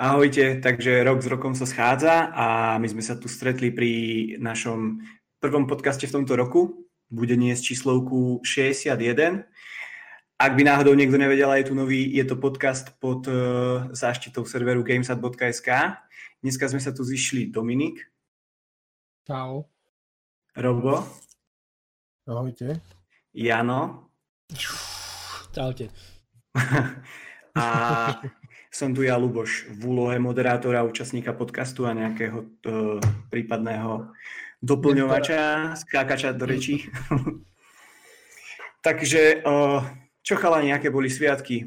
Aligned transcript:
Ahojte, 0.00 0.56
takže 0.64 1.04
rok 1.04 1.20
s 1.20 1.28
rokom 1.28 1.52
sa 1.52 1.68
schádza 1.68 2.32
a 2.32 2.80
my 2.80 2.88
sme 2.88 3.04
sa 3.04 3.20
tu 3.20 3.28
stretli 3.28 3.68
pri 3.68 3.92
našom 4.40 4.96
prvom 5.44 5.68
podcaste 5.68 6.08
v 6.08 6.14
tomto 6.16 6.40
roku. 6.40 6.88
Bude 7.12 7.36
niesť 7.36 7.76
číslovku 7.76 8.40
61. 8.40 9.44
Ak 10.40 10.52
by 10.56 10.62
náhodou 10.64 10.96
niekto 10.96 11.20
nevedel, 11.20 11.52
je 11.52 11.68
tu 11.68 11.76
nový, 11.76 12.08
je 12.16 12.24
to 12.24 12.40
podcast 12.40 12.96
pod 12.96 13.28
uh, 13.28 13.92
záštitou 13.92 14.48
serveru 14.48 14.80
gamesat.sk. 14.80 15.68
Dneska 16.40 16.64
sme 16.72 16.80
sa 16.80 16.96
tu 16.96 17.04
zišli 17.04 17.52
Dominik. 17.52 18.00
Čau. 19.28 19.68
Robo. 20.56 21.04
Ahojte. 22.24 22.80
Jano. 23.36 24.08
Čaute. 25.52 25.92
a 27.60 28.16
som 28.70 28.94
tu 28.94 29.02
ja, 29.02 29.18
Luboš, 29.18 29.66
v 29.66 29.82
úlohe 29.90 30.16
moderátora, 30.22 30.86
účastníka 30.86 31.34
podcastu 31.34 31.90
a 31.90 31.92
nejakého 31.92 32.46
uh, 32.46 33.02
prípadného 33.28 34.14
doplňovača, 34.62 35.74
skákača 35.74 36.38
do 36.38 36.46
rečí. 36.46 36.86
Takže, 38.86 39.42
uh, 39.42 39.82
čo 40.22 40.38
chalani, 40.38 40.70
aké 40.70 40.88
boli 40.88 41.10
sviatky? 41.10 41.66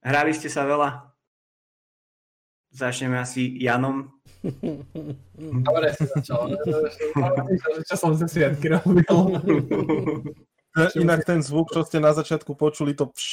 Hrali 0.00 0.30
ste 0.30 0.46
sa 0.46 0.62
veľa? 0.64 1.10
Začneme 2.70 3.18
asi 3.18 3.58
Janom. 3.58 4.08
Dobre 5.66 5.90
si 5.98 6.06
začal. 6.14 6.54
Čo 7.84 7.94
som 7.98 8.14
sa 8.14 8.30
sviatky 8.30 8.70
robil. 8.70 9.04
Inak 10.76 11.26
ten 11.26 11.42
zvuk, 11.42 11.74
čo 11.74 11.82
ste 11.82 11.98
na 11.98 12.14
začiatku 12.14 12.54
počuli, 12.54 12.94
to 12.94 13.10
pš, 13.10 13.26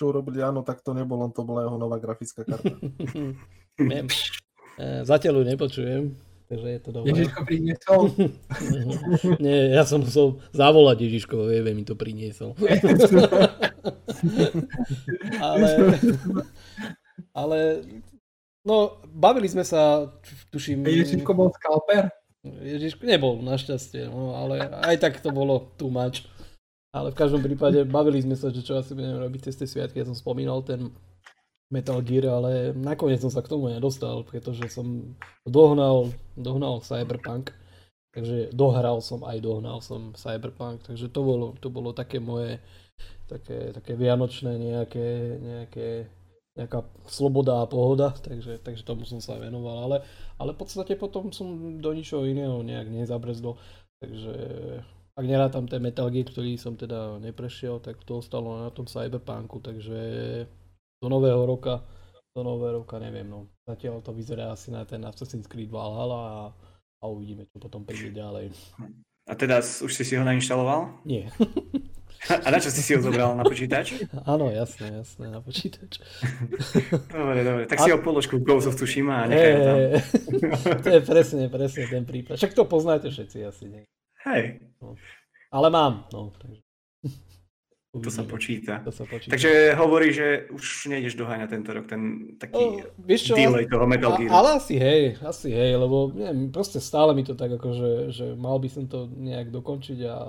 čo 0.00 0.08
urobili 0.08 0.40
áno, 0.40 0.64
tak 0.64 0.80
to 0.80 0.96
nebolo, 0.96 1.28
to 1.28 1.44
bola 1.44 1.68
jeho 1.68 1.76
nová 1.76 2.00
grafická 2.00 2.48
karta. 2.48 2.72
E, 4.78 5.02
zatiaľ 5.02 5.42
ju 5.42 5.44
nepočujem, 5.50 6.02
takže 6.46 6.68
je 6.70 6.78
to 6.78 6.90
dobré. 6.94 7.10
Ježiško 7.10 7.40
priniesol? 7.42 8.00
Nie, 9.42 9.74
ja 9.74 9.82
som 9.82 10.06
musel 10.06 10.38
zavolať 10.54 11.02
Ježiško, 11.02 11.50
vie, 11.50 11.74
mi 11.74 11.82
to 11.82 11.98
priniesol. 11.98 12.54
ale, 15.50 15.98
ale, 17.34 17.58
no, 18.62 19.02
bavili 19.10 19.50
sme 19.50 19.66
sa, 19.66 20.14
tuším... 20.54 20.86
Ježiško 20.86 21.34
bol 21.34 21.50
skalper? 21.58 22.14
Ježiško 22.46 23.02
nebol, 23.02 23.42
našťastie, 23.42 24.06
no, 24.06 24.38
ale 24.38 24.62
aj 24.86 24.96
tak 25.02 25.18
to 25.18 25.34
bolo 25.34 25.74
too 25.74 25.90
much. 25.90 26.22
Ale 26.92 27.12
v 27.12 27.18
každom 27.20 27.44
prípade 27.44 27.84
bavili 27.84 28.24
sme 28.24 28.32
sa, 28.32 28.48
že 28.48 28.64
čo 28.64 28.80
asi 28.80 28.96
budeme 28.96 29.20
robiť 29.20 29.50
cez 29.50 29.54
tie 29.60 29.68
sviatky. 29.68 30.00
Ja 30.00 30.08
som 30.08 30.16
spomínal 30.16 30.64
ten 30.64 30.88
Metal 31.68 32.00
Gear, 32.00 32.32
ale 32.32 32.72
nakoniec 32.72 33.20
som 33.20 33.28
sa 33.28 33.44
k 33.44 33.52
tomu 33.52 33.68
nedostal, 33.68 34.24
pretože 34.24 34.72
som 34.72 35.12
dohnal, 35.44 36.08
dohnal 36.32 36.80
Cyberpunk. 36.80 37.52
Takže 38.16 38.56
dohral 38.56 39.04
som 39.04 39.20
aj 39.20 39.36
dohnal 39.44 39.84
som 39.84 40.16
Cyberpunk, 40.16 40.80
takže 40.88 41.12
to 41.12 41.20
bolo, 41.20 41.46
to 41.60 41.68
bolo 41.68 41.92
také 41.92 42.16
moje 42.18 42.56
také, 43.28 43.70
také 43.76 43.92
vianočné 43.94 44.56
nejaké, 44.56 45.08
nejaké 45.38 45.88
nejaká 46.58 46.82
sloboda 47.06 47.62
a 47.62 47.70
pohoda, 47.70 48.10
takže, 48.18 48.58
takže 48.66 48.82
tomu 48.82 49.06
som 49.06 49.22
sa 49.22 49.38
venoval, 49.38 49.86
ale, 49.86 49.96
ale 50.42 50.50
v 50.50 50.58
podstate 50.58 50.98
potom 50.98 51.30
som 51.30 51.78
do 51.78 51.94
ničoho 51.94 52.26
iného 52.26 52.58
nejak 52.66 52.90
nezabrezdol, 52.90 53.54
takže 54.02 54.34
ak 55.18 55.24
nerátam 55.26 55.66
ten 55.66 55.82
Metal 55.82 56.06
Gear, 56.14 56.30
ktorý 56.30 56.54
som 56.54 56.78
teda 56.78 57.18
neprešiel, 57.18 57.82
tak 57.82 57.98
to 58.06 58.22
ostalo 58.22 58.62
na 58.62 58.70
tom 58.70 58.86
Cyberpunku, 58.86 59.58
takže 59.58 59.98
do 61.02 61.08
nového 61.10 61.42
roka, 61.42 61.82
do 62.30 62.46
nového 62.46 62.86
roka 62.86 63.02
neviem, 63.02 63.26
no. 63.26 63.50
Zatiaľ 63.66 63.98
to 63.98 64.14
vyzerá 64.14 64.54
asi 64.54 64.70
na 64.70 64.86
ten 64.86 65.02
Assassin's 65.02 65.50
Creed 65.50 65.74
Valhalla 65.74 66.22
a, 66.22 66.38
a 67.02 67.04
uvidíme, 67.10 67.50
čo 67.50 67.58
potom 67.58 67.82
príde 67.82 68.14
ďalej. 68.14 68.54
A 69.26 69.34
teda 69.34 69.58
už 69.58 69.90
si 69.90 70.06
si 70.06 70.14
ho 70.14 70.22
nainštaloval? 70.22 71.02
Nie. 71.02 71.26
A 72.26 72.50
na 72.50 72.58
čo 72.58 72.74
si 72.74 72.82
si 72.82 72.98
ho 72.98 73.00
zobral? 73.00 73.30
Na 73.38 73.46
počítač? 73.46 73.94
Áno, 74.26 74.50
jasné, 74.50 74.90
jasné, 74.90 75.30
na 75.30 75.38
počítač. 75.38 76.02
Dobre, 77.14 77.46
dobre. 77.46 77.62
Tak 77.70 77.78
si 77.78 77.90
a... 77.90 77.94
ho 77.94 78.02
položku 78.02 78.42
Ghost 78.42 78.66
of 78.66 78.74
Tsushima 78.74 79.22
a 79.22 79.24
nechaj 79.30 79.52
ho 79.54 79.62
tam. 79.62 79.78
to 80.82 80.88
je 80.98 81.00
presne, 81.06 81.44
presne 81.46 81.84
ten 81.86 82.02
prípad. 82.02 82.34
Však 82.34 82.58
to 82.58 82.66
poznáte 82.66 83.06
všetci 83.14 83.38
asi, 83.46 83.64
nie? 83.70 83.82
Hej. 84.26 84.60
No. 84.82 84.94
Ale 85.52 85.70
mám, 85.70 86.08
no. 86.12 86.32
Takže... 86.38 86.60
To 87.88 88.12
sa 88.12 88.20
počíta. 88.20 88.84
To 88.84 88.92
sa 88.92 89.08
počíta. 89.08 89.32
Takže 89.32 89.72
hovorí, 89.80 90.12
že 90.12 90.44
už 90.52 90.92
nejdeš 90.92 91.16
doháňať 91.16 91.48
tento 91.56 91.70
rok 91.72 91.88
ten 91.88 92.36
taký 92.36 92.84
oh, 92.84 92.84
vieš 93.00 93.32
čo, 93.32 93.34
delay 93.34 93.64
toho 93.64 93.88
Metal 93.88 94.12
Gear. 94.12 94.28
Ale 94.28 94.60
asi 94.60 94.76
hej, 94.76 95.16
asi 95.24 95.48
hej, 95.48 95.80
lebo 95.80 96.12
neviem, 96.12 96.52
proste 96.52 96.84
stále 96.84 97.16
mi 97.16 97.24
to 97.24 97.32
tak 97.32 97.48
ako, 97.56 97.68
že, 97.72 97.90
že 98.12 98.26
mal 98.36 98.60
by 98.60 98.68
som 98.68 98.84
to 98.92 99.08
nejak 99.08 99.48
dokončiť 99.48 99.98
a 100.04 100.20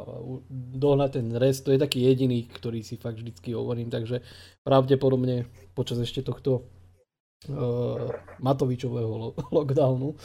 dohnať 0.79 1.09
ten 1.19 1.27
rest, 1.35 1.67
to 1.67 1.75
je 1.75 1.83
taký 1.83 2.07
jediný, 2.07 2.47
ktorý 2.47 2.79
si 2.79 2.95
fakt 2.95 3.19
vždycky 3.19 3.51
hovorím, 3.51 3.91
takže 3.91 4.23
pravdepodobne 4.63 5.51
počas 5.75 5.99
ešte 5.99 6.23
tohto 6.23 6.63
uh, 7.51 8.07
Matovičového 8.39 9.11
lo- 9.11 9.35
lockdownu 9.59 10.15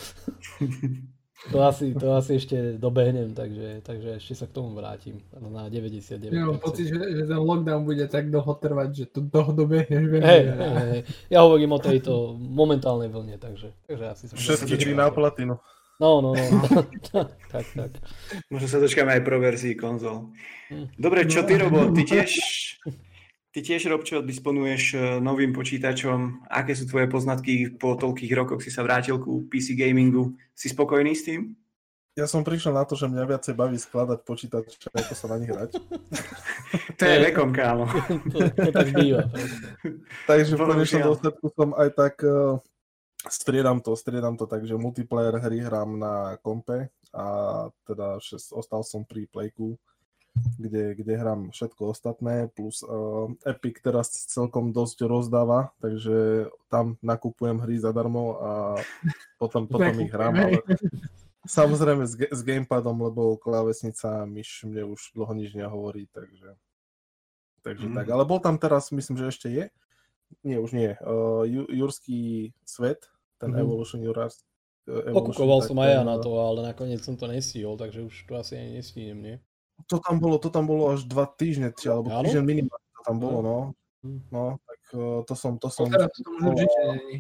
To 1.53 1.61
asi, 1.61 1.93
to 1.93 2.17
asi 2.17 2.41
ešte 2.41 2.81
dobehnem, 2.81 3.37
takže, 3.37 3.85
takže 3.85 4.17
ešte 4.17 4.33
sa 4.33 4.47
k 4.49 4.57
tomu 4.57 4.73
vrátim 4.73 5.21
na 5.37 5.69
99%. 5.69 6.33
Ja 6.33 6.49
mám 6.49 6.57
pocit, 6.57 6.89
že, 6.89 6.97
že 6.97 7.25
ten 7.29 7.37
lockdown 7.37 7.85
bude 7.85 8.09
tak 8.09 8.33
dlho 8.33 8.53
trvať, 8.57 8.89
že 8.97 9.05
to 9.13 9.21
dlho 9.29 9.53
dobehneš. 9.53 10.25
Hej, 10.25 10.43
hej, 10.49 10.73
hej. 10.89 11.01
Ja 11.29 11.45
hovorím 11.45 11.77
o 11.77 11.81
tejto 11.85 12.33
momentálnej 12.41 13.13
vlne, 13.13 13.37
takže, 13.37 13.77
takže 13.85 14.05
asi 14.09 14.25
sa... 14.33 14.41
Všetky 14.41 14.81
tri 14.81 14.93
na 14.97 15.13
platinu. 15.13 15.61
No, 16.01 16.25
no, 16.25 16.33
no. 16.33 16.61
tak, 17.53 17.67
tak. 17.77 17.91
Možno 18.49 18.67
sa 18.67 18.81
dočkáme 18.81 19.15
aj 19.15 19.23
pro 19.23 19.39
verzii 19.39 19.77
konzol. 19.77 20.33
Hm. 20.73 20.97
Dobre, 20.97 21.29
čo 21.29 21.45
ty, 21.45 21.61
Robo? 21.61 21.93
Ty 21.93 22.03
tiež 22.03 22.31
Ty 23.55 23.63
tiež, 23.63 23.87
Robčo, 23.87 24.19
disponuješ 24.19 24.83
e, 24.99 25.23
novým 25.23 25.55
počítačom. 25.55 26.43
Aké 26.51 26.75
sú 26.75 26.91
tvoje 26.91 27.07
poznatky 27.07 27.79
po 27.79 27.95
toľkých 27.95 28.35
rokoch? 28.35 28.59
Si 28.59 28.67
sa 28.67 28.83
vrátil 28.83 29.15
ku 29.23 29.47
PC 29.47 29.79
gamingu. 29.79 30.35
Si 30.59 30.67
spokojný 30.67 31.15
s 31.15 31.23
tým? 31.23 31.55
Ja 32.19 32.27
som 32.27 32.43
prišiel 32.43 32.75
na 32.75 32.83
to, 32.83 32.99
že 32.99 33.07
mňa 33.07 33.31
viacej 33.31 33.55
baví 33.55 33.79
skladať 33.79 34.27
počítače, 34.27 34.91
ako 34.91 35.15
sa 35.15 35.27
na 35.31 35.37
nich 35.39 35.55
hrať. 35.55 35.71
to 36.99 37.03
je 37.07 37.17
vekom, 37.31 37.55
kámo. 37.55 37.87
to, 38.35 38.39
to 38.59 38.71
tak 38.75 38.91
býva. 38.91 39.31
Takže 40.27 40.59
v 40.59 40.63
konečnom 40.75 41.15
dôsledku 41.15 41.47
som 41.55 41.79
aj 41.79 41.89
tak 41.95 42.15
uh, 42.27 42.59
striedam 43.31 43.79
to, 43.79 43.95
striedam 43.95 44.35
to 44.35 44.51
tak, 44.51 44.67
že 44.67 44.75
multiplayer 44.75 45.39
hry 45.39 45.63
hrám 45.63 45.95
na 45.95 46.15
kompe 46.43 46.91
a 47.15 47.27
teda 47.87 48.19
šest, 48.19 48.51
ostal 48.51 48.83
som 48.83 49.07
pri 49.07 49.31
Playku 49.31 49.79
kde, 50.59 50.95
kde 50.99 51.13
hrám 51.15 51.41
všetko 51.55 51.95
ostatné, 51.95 52.51
plus 52.51 52.83
uh, 52.83 53.31
Epic 53.47 53.79
teraz 53.79 54.11
celkom 54.27 54.75
dosť 54.75 55.07
rozdáva, 55.07 55.71
takže 55.79 56.51
tam 56.67 56.99
nakupujem 57.01 57.63
hry 57.63 57.79
zadarmo 57.79 58.25
a 58.43 58.51
potom, 59.41 59.71
potom 59.71 59.95
ich 60.03 60.11
hrám. 60.11 60.35
Ale 60.35 60.59
samozrejme 61.47 62.05
s, 62.07 62.15
s 62.19 62.41
gamepadom, 62.43 62.99
lebo 62.99 63.39
klávesnica 63.39 64.27
myš 64.27 64.67
mne 64.67 64.91
už 64.91 65.15
dlho 65.15 65.33
nič 65.39 65.55
nehovorí, 65.55 66.11
takže, 66.11 66.59
takže 67.63 67.87
mm. 67.87 67.95
tak. 67.95 68.07
Ale 68.11 68.25
bol 68.27 68.43
tam 68.43 68.59
teraz, 68.59 68.91
myslím, 68.91 69.17
že 69.19 69.31
ešte 69.31 69.49
je, 69.51 69.65
nie, 70.43 70.59
už 70.59 70.75
nie, 70.75 70.99
uh, 70.99 71.47
Jurský 71.47 72.51
svet, 72.67 73.07
ten 73.39 73.55
mm. 73.55 73.61
Evolution 73.63 74.03
Jurars, 74.03 74.43
Evolution, 74.85 75.17
Okukoval 75.17 75.65
som 75.65 75.81
aj 75.81 75.91
ja 75.97 76.03
na 76.05 76.21
to, 76.21 76.29
ale 76.37 76.61
nakoniec 76.61 77.01
som 77.01 77.17
to 77.17 77.25
nestíhol, 77.25 77.81
takže 77.81 78.05
už 78.05 78.15
to 78.29 78.37
asi 78.37 78.61
ani 78.61 78.85
nestínem, 78.85 79.17
nie? 79.17 79.37
To 79.91 79.97
tam 80.01 80.17
bolo, 80.23 80.41
to 80.41 80.49
tam 80.49 80.65
bolo 80.65 80.97
až 80.97 81.05
dva 81.05 81.29
týždne, 81.29 81.75
či, 81.75 81.93
alebo 81.93 82.09
týždeň 82.09 82.45
minimálne 82.45 82.89
to 82.95 83.03
tam 83.05 83.17
bolo, 83.21 83.39
no. 83.43 83.59
Hm. 84.05 84.21
No, 84.29 84.43
tak 84.65 84.81
uh, 84.97 85.21
to 85.25 85.35
som, 85.37 85.57
to 85.57 85.69
som... 85.73 85.89
Teraz 85.89 86.13
to 86.13 86.29
určite 86.29 86.81
není. 86.93 87.17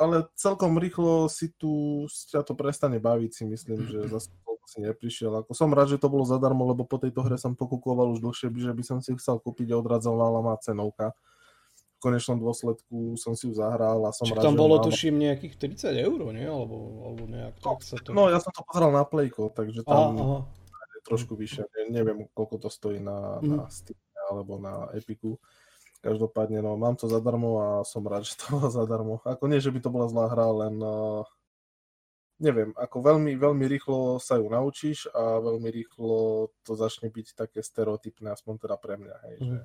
Ale 0.00 0.24
celkom 0.32 0.80
rýchlo 0.80 1.28
si 1.28 1.52
tu, 1.60 2.04
ťa 2.08 2.40
to 2.40 2.56
prestane 2.56 2.96
baviť, 2.96 3.30
si 3.36 3.44
myslím, 3.44 3.84
že 3.84 3.98
zase 4.16 4.32
si 4.70 4.78
neprišiel. 4.86 5.42
Ako 5.42 5.50
som 5.50 5.74
rád, 5.74 5.90
že 5.90 5.98
to 5.98 6.06
bolo 6.06 6.22
zadarmo, 6.22 6.62
lebo 6.62 6.86
po 6.86 7.02
tejto 7.02 7.26
hre 7.26 7.34
som 7.34 7.58
pokukoval 7.58 8.14
už 8.14 8.22
dlhšie, 8.22 8.54
že 8.54 8.70
by 8.70 8.84
som 8.86 8.98
si 9.02 9.18
chcel 9.18 9.42
kúpiť 9.42 9.74
a 9.74 9.82
odradzovala 9.82 10.46
má 10.46 10.54
cenovka. 10.62 11.10
V 11.98 12.08
konečnom 12.08 12.38
dôsledku 12.38 13.18
som 13.18 13.34
si 13.36 13.50
ju 13.50 13.52
zahral 13.52 14.00
a 14.06 14.14
som 14.14 14.24
Čiže 14.24 14.40
rád, 14.40 14.46
tam 14.46 14.56
bolo 14.56 14.78
tuším 14.80 15.20
nejakých 15.20 15.58
30 15.84 16.06
eur, 16.06 16.18
nie? 16.32 16.46
Alebo, 16.48 17.02
alebo 17.04 17.22
nejak 17.28 17.60
tak 17.60 17.82
sa 17.82 17.98
to... 18.00 18.14
No, 18.14 18.30
ja 18.30 18.40
som 18.40 18.54
to 18.54 18.62
pozeral 18.64 18.94
na 18.94 19.04
Playko, 19.04 19.52
takže 19.52 19.84
tam... 19.84 20.16
Aha, 20.16 20.22
aha 20.22 20.59
trošku 21.10 21.34
vyššie. 21.34 21.90
Neviem, 21.90 22.30
koľko 22.30 22.56
to 22.62 22.68
stojí 22.70 23.02
na, 23.02 23.42
mm. 23.42 23.50
na 23.50 23.66
Steam 23.66 23.98
alebo 24.30 24.62
na 24.62 24.86
Epiku. 24.94 25.42
Každopádne, 26.00 26.62
no, 26.62 26.78
mám 26.78 26.94
to 26.96 27.10
zadarmo 27.10 27.58
a 27.60 27.66
som 27.82 28.06
rád, 28.06 28.22
že 28.30 28.38
to 28.38 28.54
bolo 28.54 28.70
zadarmo. 28.70 29.14
Ako 29.26 29.50
nie, 29.50 29.58
že 29.58 29.74
by 29.74 29.82
to 29.82 29.90
bola 29.90 30.06
zlá 30.06 30.30
hra, 30.30 30.48
len 30.66 30.78
uh, 30.78 31.26
neviem, 32.40 32.72
ako 32.78 33.04
veľmi, 33.04 33.36
veľmi 33.36 33.64
rýchlo 33.68 34.16
sa 34.16 34.40
ju 34.40 34.48
naučíš 34.48 35.12
a 35.12 35.42
veľmi 35.42 35.68
rýchlo 35.68 36.48
to 36.64 36.72
začne 36.72 37.12
byť 37.12 37.36
také 37.36 37.60
stereotypné, 37.60 38.32
aspoň 38.32 38.54
teda 38.64 38.76
pre 38.80 38.96
mňa, 38.96 39.16
hej, 39.28 39.36
mm. 39.36 39.44
že 39.44 39.56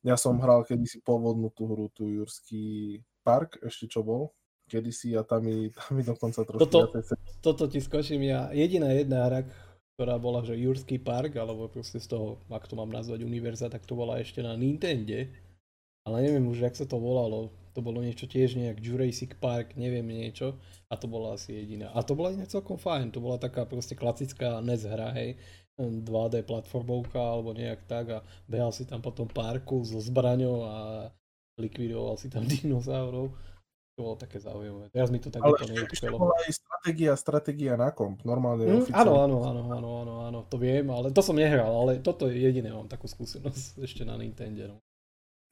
ja 0.00 0.16
som 0.16 0.40
hral 0.40 0.64
kedysi 0.64 1.04
pôvodnú 1.04 1.52
tú 1.52 1.68
hru, 1.68 1.92
tú 1.92 2.08
Jurský 2.08 3.04
Park, 3.20 3.60
ešte 3.60 3.84
čo 3.84 4.00
bol, 4.00 4.32
kedysi 4.64 5.12
a 5.12 5.22
tam 5.28 5.44
mi, 5.44 5.68
tam 5.76 5.92
mi 5.92 6.02
dokonca 6.02 6.40
trošku 6.40 6.64
toto, 6.64 6.96
viacej... 6.96 7.16
Toto 7.44 7.64
ti 7.68 7.84
skočím 7.84 8.24
ja. 8.24 8.48
Jediná 8.56 8.96
jedna 8.96 9.28
hra, 9.28 9.44
ktorá 10.00 10.16
bola, 10.16 10.40
že 10.40 10.56
Jurský 10.56 10.96
park, 10.96 11.36
alebo 11.36 11.68
proste 11.68 12.00
z 12.00 12.08
toho, 12.08 12.40
ak 12.48 12.64
to 12.64 12.72
mám 12.72 12.88
nazvať, 12.88 13.20
univerza, 13.20 13.68
tak 13.68 13.84
to 13.84 13.92
bola 13.92 14.16
ešte 14.16 14.40
na 14.40 14.56
Nintendo. 14.56 15.28
Ale 16.08 16.24
neviem 16.24 16.48
už, 16.48 16.64
jak 16.64 16.72
sa 16.72 16.88
to 16.88 16.96
volalo. 16.96 17.52
To 17.76 17.84
bolo 17.84 18.00
niečo 18.00 18.24
tiež 18.24 18.56
nejak 18.56 18.80
Jurassic 18.80 19.36
Park, 19.36 19.76
neviem 19.76 20.08
niečo. 20.08 20.56
A 20.88 20.96
to 20.96 21.04
bola 21.04 21.36
asi 21.36 21.52
jediná. 21.52 21.92
A 21.92 22.00
to 22.00 22.16
bola 22.16 22.32
inak 22.32 22.48
celkom 22.48 22.80
fajn. 22.80 23.12
To 23.12 23.20
bola 23.20 23.36
taká 23.36 23.68
proste 23.68 23.92
klasická 23.92 24.64
NES 24.64 24.88
hra, 24.88 25.12
hej. 25.20 25.36
2D 25.76 26.48
platformovka 26.48 27.20
alebo 27.20 27.52
nejak 27.52 27.84
tak 27.84 28.08
a 28.08 28.18
behal 28.48 28.72
si 28.72 28.88
tam 28.88 29.04
po 29.04 29.12
tom 29.12 29.28
parku 29.28 29.84
so 29.84 30.00
zbraňou 30.00 30.64
a 30.64 30.74
likvidoval 31.60 32.16
si 32.16 32.32
tam 32.32 32.48
dinosaurov. 32.48 33.36
To 34.00 34.08
bolo 34.08 34.16
také 34.16 34.40
zaujímavé. 34.40 34.88
Teraz 34.88 35.12
mi 35.12 35.20
to 35.20 35.28
tak 35.28 35.44
Ale 35.44 35.60
ešte, 35.60 35.76
ešte 35.76 36.08
bola 36.08 36.32
aj 36.40 36.56
stratégia, 36.56 37.12
stratégia 37.20 37.74
na 37.76 37.92
komp, 37.92 38.24
normálne 38.24 38.64
mm, 38.64 38.96
Áno, 38.96 39.20
áno, 39.20 39.36
áno, 39.44 39.62
áno, 39.76 39.88
áno, 40.00 40.12
áno, 40.24 40.38
to 40.48 40.56
viem, 40.56 40.88
ale 40.88 41.12
to 41.12 41.20
som 41.20 41.36
nehral, 41.36 41.68
ale 41.68 42.00
toto 42.00 42.32
je 42.32 42.40
jediné, 42.40 42.72
mám 42.72 42.88
takú 42.88 43.04
skúsenosť 43.04 43.76
ešte 43.86 44.08
na 44.08 44.16
Nintendo. 44.16 44.72
No. 44.72 44.76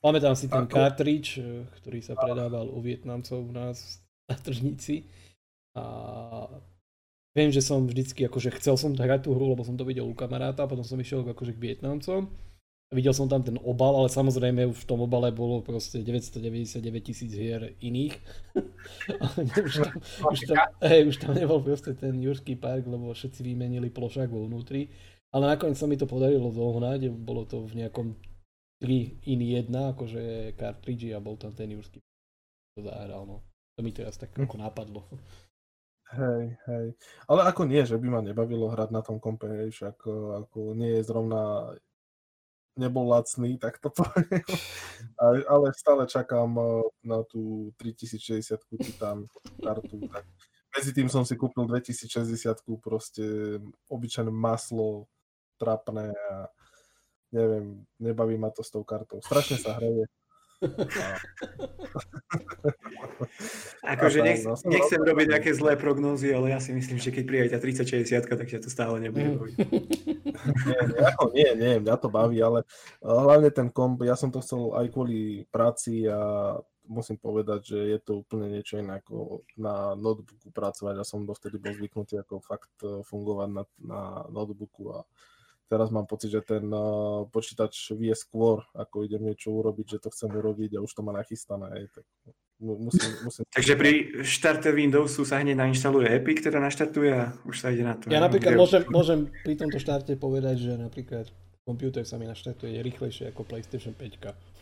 Pamätám 0.00 0.32
si 0.32 0.48
ten 0.48 0.64
Ako? 0.64 0.72
cartridge, 0.72 1.36
eh, 1.36 1.68
ktorý 1.76 2.00
sa 2.00 2.16
predával 2.16 2.72
u 2.72 2.80
Vietnamcov 2.80 3.36
u 3.36 3.52
nás 3.52 4.00
na 4.24 4.40
tržnici. 4.40 5.04
A 5.76 5.84
viem, 7.36 7.52
že 7.52 7.60
som 7.60 7.84
vždycky, 7.84 8.24
akože 8.24 8.56
chcel 8.56 8.80
som 8.80 8.96
hrať 8.96 9.28
tú 9.28 9.36
hru, 9.36 9.52
lebo 9.52 9.60
som 9.60 9.76
to 9.76 9.84
videl 9.84 10.08
u 10.08 10.16
kamaráta, 10.16 10.64
potom 10.64 10.88
som 10.88 10.96
išiel 10.96 11.20
akože 11.20 11.52
k 11.52 11.60
Vietnamcom 11.60 12.32
Videl 12.88 13.12
som 13.12 13.28
tam 13.28 13.44
ten 13.44 13.60
obal, 13.60 14.00
ale 14.00 14.08
samozrejme 14.08 14.64
už 14.72 14.80
v 14.80 14.88
tom 14.88 15.04
obale 15.04 15.28
bolo 15.28 15.60
proste 15.60 16.00
999 16.00 16.80
tisíc 17.04 17.28
hier 17.28 17.76
iných. 17.84 18.16
už, 19.68 19.74
tam, 19.84 19.92
už, 20.32 20.40
tam, 20.48 20.56
hej, 20.88 21.00
už 21.04 21.16
tam 21.20 21.36
nebol 21.36 21.60
proste 21.60 21.92
ten 21.92 22.16
Jurský 22.16 22.56
park, 22.56 22.88
lebo 22.88 23.12
všetci 23.12 23.44
vymenili 23.44 23.92
plošák 23.92 24.32
vo 24.32 24.48
vnútri. 24.48 24.88
Ale 25.36 25.52
nakoniec 25.52 25.76
sa 25.76 25.84
mi 25.84 26.00
to 26.00 26.08
podarilo 26.08 26.48
zohnať, 26.48 27.12
bolo 27.12 27.44
to 27.44 27.60
v 27.68 27.84
nejakom 27.84 28.16
3 28.80 29.28
iný 29.28 29.60
jedna, 29.60 29.92
akože 29.92 30.56
cartridge 30.56 31.12
a 31.12 31.20
bol 31.20 31.36
tam 31.36 31.52
ten 31.52 31.68
Jurský 31.68 32.00
to 32.78 32.80
zahral, 32.86 33.28
no. 33.28 33.44
To 33.76 33.84
mi 33.84 33.92
teraz 33.92 34.16
tak 34.16 34.32
hm. 34.32 34.48
ako 34.48 34.56
napadlo. 34.64 35.02
Hej, 36.08 36.56
hej. 36.64 36.86
Ale 37.28 37.40
ako 37.44 37.68
nie, 37.68 37.84
že 37.84 38.00
by 38.00 38.08
ma 38.08 38.20
nebavilo 38.24 38.72
hrať 38.72 38.96
na 38.96 39.04
tom 39.04 39.20
kompe, 39.20 39.44
ako, 39.68 40.40
ako 40.40 40.72
nie 40.72 40.96
je 40.96 41.02
zrovna 41.04 41.76
nebol 42.78 43.10
lacný, 43.10 43.58
tak 43.58 43.82
to 43.82 43.90
poviem. 43.90 44.46
Ale 45.50 45.66
stále 45.74 46.06
čakám 46.06 46.54
eh, 46.54 46.82
na 47.02 47.26
tú 47.26 47.74
3060 47.76 48.56
tam 48.96 49.26
kartu. 49.58 49.98
Tak 50.06 50.24
medzi 50.78 50.94
tým 50.94 51.10
som 51.10 51.26
si 51.26 51.34
kúpil 51.34 51.66
2060 51.66 52.38
proste 52.78 53.58
obyčajné 53.90 54.30
maslo 54.30 55.10
trapné 55.58 56.14
a 56.14 56.46
neviem, 57.34 57.82
nebaví 57.98 58.38
ma 58.38 58.54
to 58.54 58.62
s 58.62 58.70
tou 58.70 58.86
kartou. 58.86 59.18
Strašne 59.18 59.58
sa 59.58 59.74
hreje. 59.74 60.06
akože 63.94 64.18
nech, 64.26 64.42
nechcem 64.66 64.98
robiť 64.98 65.26
nejaké 65.30 65.54
zlé 65.54 65.78
prognózy, 65.78 66.34
ale 66.34 66.50
ja 66.50 66.58
si 66.58 66.74
myslím, 66.74 66.98
že 66.98 67.14
keď 67.14 67.24
príde 67.26 67.54
tá 67.54 67.62
3060, 67.62 68.26
tak 68.26 68.50
ťa 68.50 68.66
to 68.66 68.70
stále 68.70 68.98
nebude 68.98 69.38
baviť. 69.38 69.54
nie, 71.38 71.38
nie, 71.38 71.50
nie, 71.54 71.78
mňa 71.78 71.94
to 72.02 72.10
baví, 72.10 72.42
ale 72.42 72.66
hlavne 73.02 73.50
ten 73.54 73.70
komp, 73.70 74.02
ja 74.02 74.18
som 74.18 74.34
to 74.34 74.42
chcel 74.42 74.74
aj 74.74 74.90
kvôli 74.90 75.46
práci 75.54 76.10
a 76.10 76.58
musím 76.88 77.20
povedať, 77.20 77.76
že 77.76 77.78
je 77.94 77.98
to 78.00 78.24
úplne 78.24 78.48
niečo 78.48 78.80
iné 78.80 78.98
ako 78.98 79.44
na 79.60 79.92
notebooku 79.94 80.48
pracovať. 80.50 80.96
Ja 80.96 81.04
som 81.04 81.28
dovtedy 81.28 81.60
bol 81.60 81.76
zvyknutý 81.76 82.24
ako 82.24 82.40
fakt 82.40 82.72
eh, 82.82 83.04
fungovať 83.04 83.48
na, 83.52 83.62
na 83.78 84.24
notebooku 84.32 84.96
a 84.96 85.04
teraz 85.68 85.92
mám 85.92 86.08
pocit, 86.08 86.32
že 86.32 86.40
ten 86.40 86.64
uh, 86.72 87.28
počítač 87.28 87.92
vie 87.94 88.16
skôr, 88.16 88.64
ako 88.72 89.04
idem 89.04 89.28
niečo 89.28 89.52
urobiť, 89.52 89.86
že 89.96 89.98
to 90.00 90.08
chcem 90.10 90.32
urobiť 90.32 90.80
a 90.80 90.82
už 90.82 90.90
to 90.90 91.04
má 91.04 91.12
nachystané. 91.12 91.68
Aj, 91.68 91.84
tak 91.92 92.04
musím, 92.58 93.12
musím... 93.22 93.42
Takže 93.56 93.74
pri 93.76 93.92
štarte 94.24 94.72
Windowsu 94.72 95.22
sa 95.28 95.44
hneď 95.44 95.60
nainštaluje 95.60 96.08
Epic, 96.08 96.40
ktorá 96.40 96.58
naštartuje 96.58 97.12
a 97.12 97.30
už 97.44 97.56
sa 97.60 97.68
ide 97.70 97.84
na 97.84 97.94
to. 97.94 98.08
Ja 98.08 98.24
napríklad 98.24 98.56
môžem, 98.56 98.82
môžem 98.88 99.18
pri 99.44 99.54
tomto 99.54 99.78
štarte 99.78 100.16
povedať, 100.16 100.56
že 100.64 100.72
napríklad 100.80 101.28
počítač 101.68 102.08
sa 102.08 102.16
mi 102.16 102.24
naštartuje 102.24 102.80
rýchlejšie 102.80 103.28
ako 103.36 103.44
PlayStation 103.44 103.92
5. 103.92 104.58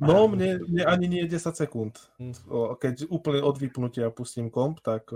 No, 0.00 0.32
mne, 0.32 0.64
mne 0.64 0.84
ani 0.88 1.06
nie 1.12 1.28
10 1.28 1.52
sekúnd. 1.52 1.92
Hm. 2.16 2.32
Keď 2.80 3.12
úplne 3.12 3.44
od 3.44 3.60
vypnutia 3.60 4.08
pustím 4.08 4.48
komp, 4.48 4.80
tak 4.80 5.12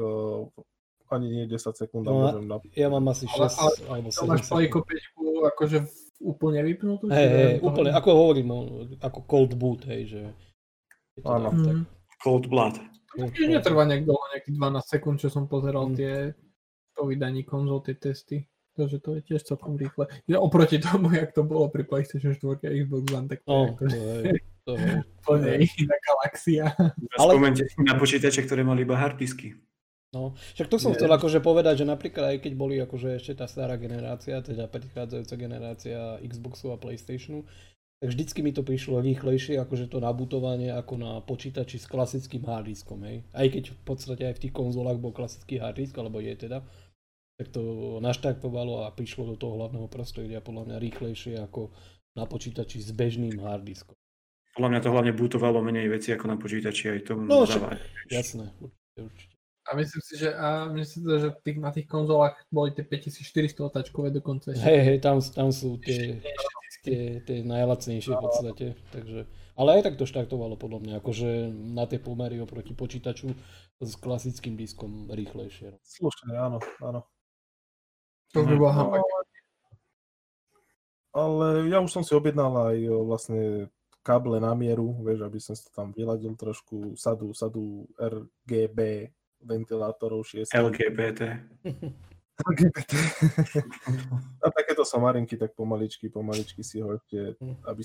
ani 1.13 1.27
nie 1.29 1.45
10 1.45 1.61
sekúnd. 1.77 2.05
No, 2.09 2.31
môžem 2.31 2.45
na... 2.49 2.57
Ja 2.73 2.89
mám 2.89 3.05
asi 3.13 3.29
6 3.29 3.37
ale, 3.37 3.51
ale, 3.61 3.75
alebo 3.93 4.09
7 4.09 4.25
máš 4.31 4.43
5 4.49 5.53
akože 5.53 5.79
úplne 6.25 6.61
vypnutú? 6.65 7.05
Hej, 7.13 7.29
hej, 7.29 7.53
úplne, 7.61 7.93
ako 7.93 8.11
hovorím, 8.17 8.47
no, 8.49 8.59
ako 9.05 9.19
cold 9.29 9.53
boot, 9.61 9.85
hej, 9.85 10.03
že... 10.09 10.23
Áno. 11.21 11.53
Tak... 11.53 11.77
Cold 12.25 12.49
blood. 12.49 12.81
Čiže 13.15 13.61
netrvá 13.61 13.87
nejak 13.87 14.09
dlho, 14.09 14.25
nejakých 14.35 14.57
12 14.59 14.93
sekúnd, 14.99 15.17
čo 15.21 15.29
som 15.31 15.47
pozeral 15.47 15.93
mm. 15.93 15.95
tie 15.95 16.13
po 16.95 17.07
vydaní 17.07 17.47
konzol, 17.47 17.83
tie 17.83 17.95
testy. 17.99 18.43
Takže 18.75 18.99
to 18.99 19.15
je 19.15 19.21
tiež 19.23 19.47
celkom 19.47 19.79
rýchle. 19.79 20.11
Že 20.27 20.35
oproti 20.43 20.83
tomu, 20.83 21.15
jak 21.15 21.31
to 21.31 21.47
bolo 21.47 21.71
pri 21.71 21.87
PlayStation 21.87 22.35
4 22.35 22.67
a 22.67 22.75
Xbox 22.75 23.05
One, 23.15 23.29
tak 23.31 23.47
to 23.47 23.51
oh, 23.55 23.67
je. 23.71 24.35
To 24.67 24.73
je, 24.75 24.91
to 25.23 25.33
je. 25.39 25.53
iná 25.87 25.97
galaxia. 26.03 26.65
Ale... 27.15 27.31
Spomente 27.39 27.63
si 27.71 27.79
na 27.87 27.95
počítače, 27.95 28.43
ktoré 28.43 28.67
mali 28.67 28.83
iba 28.83 28.99
hardisky. 28.99 29.55
No, 30.15 30.39
však 30.55 30.71
to 30.71 30.79
som 30.79 30.95
Nie. 30.95 31.03
chcel 31.03 31.11
akože 31.11 31.43
povedať, 31.43 31.83
že 31.83 31.91
napríklad 31.91 32.39
aj 32.39 32.39
keď 32.47 32.53
boli 32.55 32.79
akože 32.79 33.19
ešte 33.19 33.43
tá 33.43 33.51
stará 33.51 33.75
generácia, 33.75 34.39
teda 34.39 34.71
predchádzajúca 34.71 35.35
generácia 35.35 35.99
Xboxu 36.23 36.71
a 36.71 36.79
Playstationu, 36.79 37.43
tak 37.99 38.09
vždycky 38.15 38.41
mi 38.47 38.55
to 38.55 38.63
prišlo 38.63 39.03
rýchlejšie 39.03 39.59
akože 39.59 39.91
to 39.91 39.99
nabutovanie 39.99 40.71
ako 40.71 40.95
na 41.01 41.13
počítači 41.25 41.83
s 41.83 41.91
klasickým 41.91 42.47
harddiskom, 42.47 43.03
hej. 43.03 43.27
Aj 43.35 43.47
keď 43.51 43.75
v 43.75 43.81
podstate 43.83 44.23
aj 44.29 44.39
v 44.39 44.43
tých 44.47 44.55
konzolách 44.55 45.03
bol 45.03 45.11
klasický 45.11 45.59
harddisk, 45.59 45.99
alebo 45.99 46.23
je 46.23 46.37
teda, 46.37 46.63
tak 47.35 47.51
to 47.51 47.99
naštartovalo 47.99 48.87
a 48.87 48.95
prišlo 48.95 49.35
do 49.35 49.37
toho 49.41 49.59
hlavného 49.59 49.91
prostredia 49.91 50.39
podľa 50.39 50.71
mňa 50.71 50.77
rýchlejšie 50.79 51.35
ako 51.43 51.75
na 52.15 52.31
počítači 52.31 52.79
s 52.79 52.95
bežným 52.95 53.43
harddiskom. 53.43 53.99
Podľa 54.55 54.71
mňa 54.71 54.81
to 54.87 54.93
hlavne 54.95 55.13
bootovalo 55.19 55.59
menej 55.67 55.91
veci 55.91 56.15
ako 56.15 56.31
na 56.31 56.37
počítači 56.39 56.95
aj 56.95 56.99
tomu 57.11 57.27
no, 57.27 57.43
však, 57.43 57.75
jasné, 58.07 58.55
určite, 58.63 59.01
určite. 59.03 59.34
A 59.65 59.77
myslím 59.81 60.03
si, 60.05 60.15
že, 60.21 60.29
a 60.37 60.69
myslím 60.69 61.01
si, 61.09 61.09
že 61.25 61.29
tých, 61.41 61.59
na 61.59 61.73
tých 61.73 61.89
konzolách 61.89 62.37
boli 62.53 62.77
tie 62.77 62.85
5400 62.85 63.65
otačkové 63.65 64.13
dokonca. 64.13 64.53
Hej, 64.53 64.81
hej, 64.85 64.99
tam, 65.01 65.25
tam 65.25 65.49
sú 65.49 65.81
tie, 65.81 66.21
tie, 66.85 67.25
tie 67.25 67.41
najlacnejšie 67.41 68.13
v 68.13 68.21
podstate. 68.21 68.67
Takže, 68.93 69.25
ale 69.57 69.69
aj 69.81 69.83
tak 69.89 69.95
to 69.97 70.05
štartovalo 70.05 70.61
podľa 70.61 70.81
mňa, 70.85 70.95
akože 71.01 71.49
na 71.49 71.89
tie 71.89 71.97
pomery 71.97 72.37
oproti 72.45 72.77
počítaču 72.77 73.33
s 73.81 73.93
klasickým 73.97 74.53
diskom 74.53 75.09
rýchlejšie. 75.09 75.81
Slušne, 75.81 76.37
áno, 76.37 76.61
áno. 76.85 77.09
To 78.37 78.45
by 78.45 78.55
bola 78.59 78.73
no, 78.75 78.99
ale 81.15 81.71
ja 81.71 81.79
už 81.79 81.95
som 81.95 82.03
si 82.03 82.11
objednal 82.11 82.75
aj 82.75 82.77
vlastne 83.07 83.71
káble 84.03 84.43
na 84.43 84.51
mieru, 84.53 84.99
vieš, 85.01 85.23
aby 85.23 85.39
som 85.39 85.55
si 85.55 85.63
to 85.65 85.73
tam 85.73 85.95
vyladil 85.95 86.35
trošku, 86.35 86.99
sadu, 86.99 87.31
sadu 87.33 87.87
RGB 87.97 89.09
ventilátorov 89.45 90.25
6. 90.25 90.51
LGBT. 90.51 91.21
LGBT. 92.35 92.93
a 94.43 94.47
takéto 94.51 94.83
somarinky, 94.83 95.39
tak 95.39 95.55
pomaličky, 95.55 96.11
pomaličky 96.11 96.67
si 96.67 96.83
ho 96.83 96.99
ešte, 96.99 97.39
aby 97.69 97.83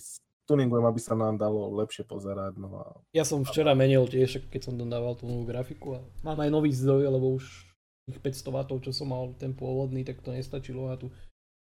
tuningujem, 0.50 0.86
aby 0.90 0.98
sa 0.98 1.14
nám 1.14 1.38
dalo 1.38 1.70
lepšie 1.78 2.10
pozerať. 2.10 2.58
No 2.58 2.82
a... 2.82 2.86
Ja 3.14 3.22
som 3.22 3.46
včera 3.46 3.78
menil 3.78 4.10
tiež, 4.10 4.50
keď 4.50 4.72
som 4.72 4.74
tam 4.82 4.90
dával 4.90 5.14
tú 5.14 5.30
novú 5.30 5.46
grafiku 5.46 6.00
a 6.00 6.04
mám 6.26 6.42
aj 6.42 6.50
nový 6.50 6.74
zdroj, 6.74 7.06
lebo 7.06 7.38
už 7.38 7.70
tých 8.10 8.18
500 8.42 8.50
W, 8.50 8.82
čo 8.82 8.92
som 8.92 9.14
mal 9.14 9.30
ten 9.38 9.54
pôvodný, 9.54 10.02
tak 10.02 10.26
to 10.26 10.34
nestačilo 10.34 10.90
na 10.90 10.98
tú 10.98 11.14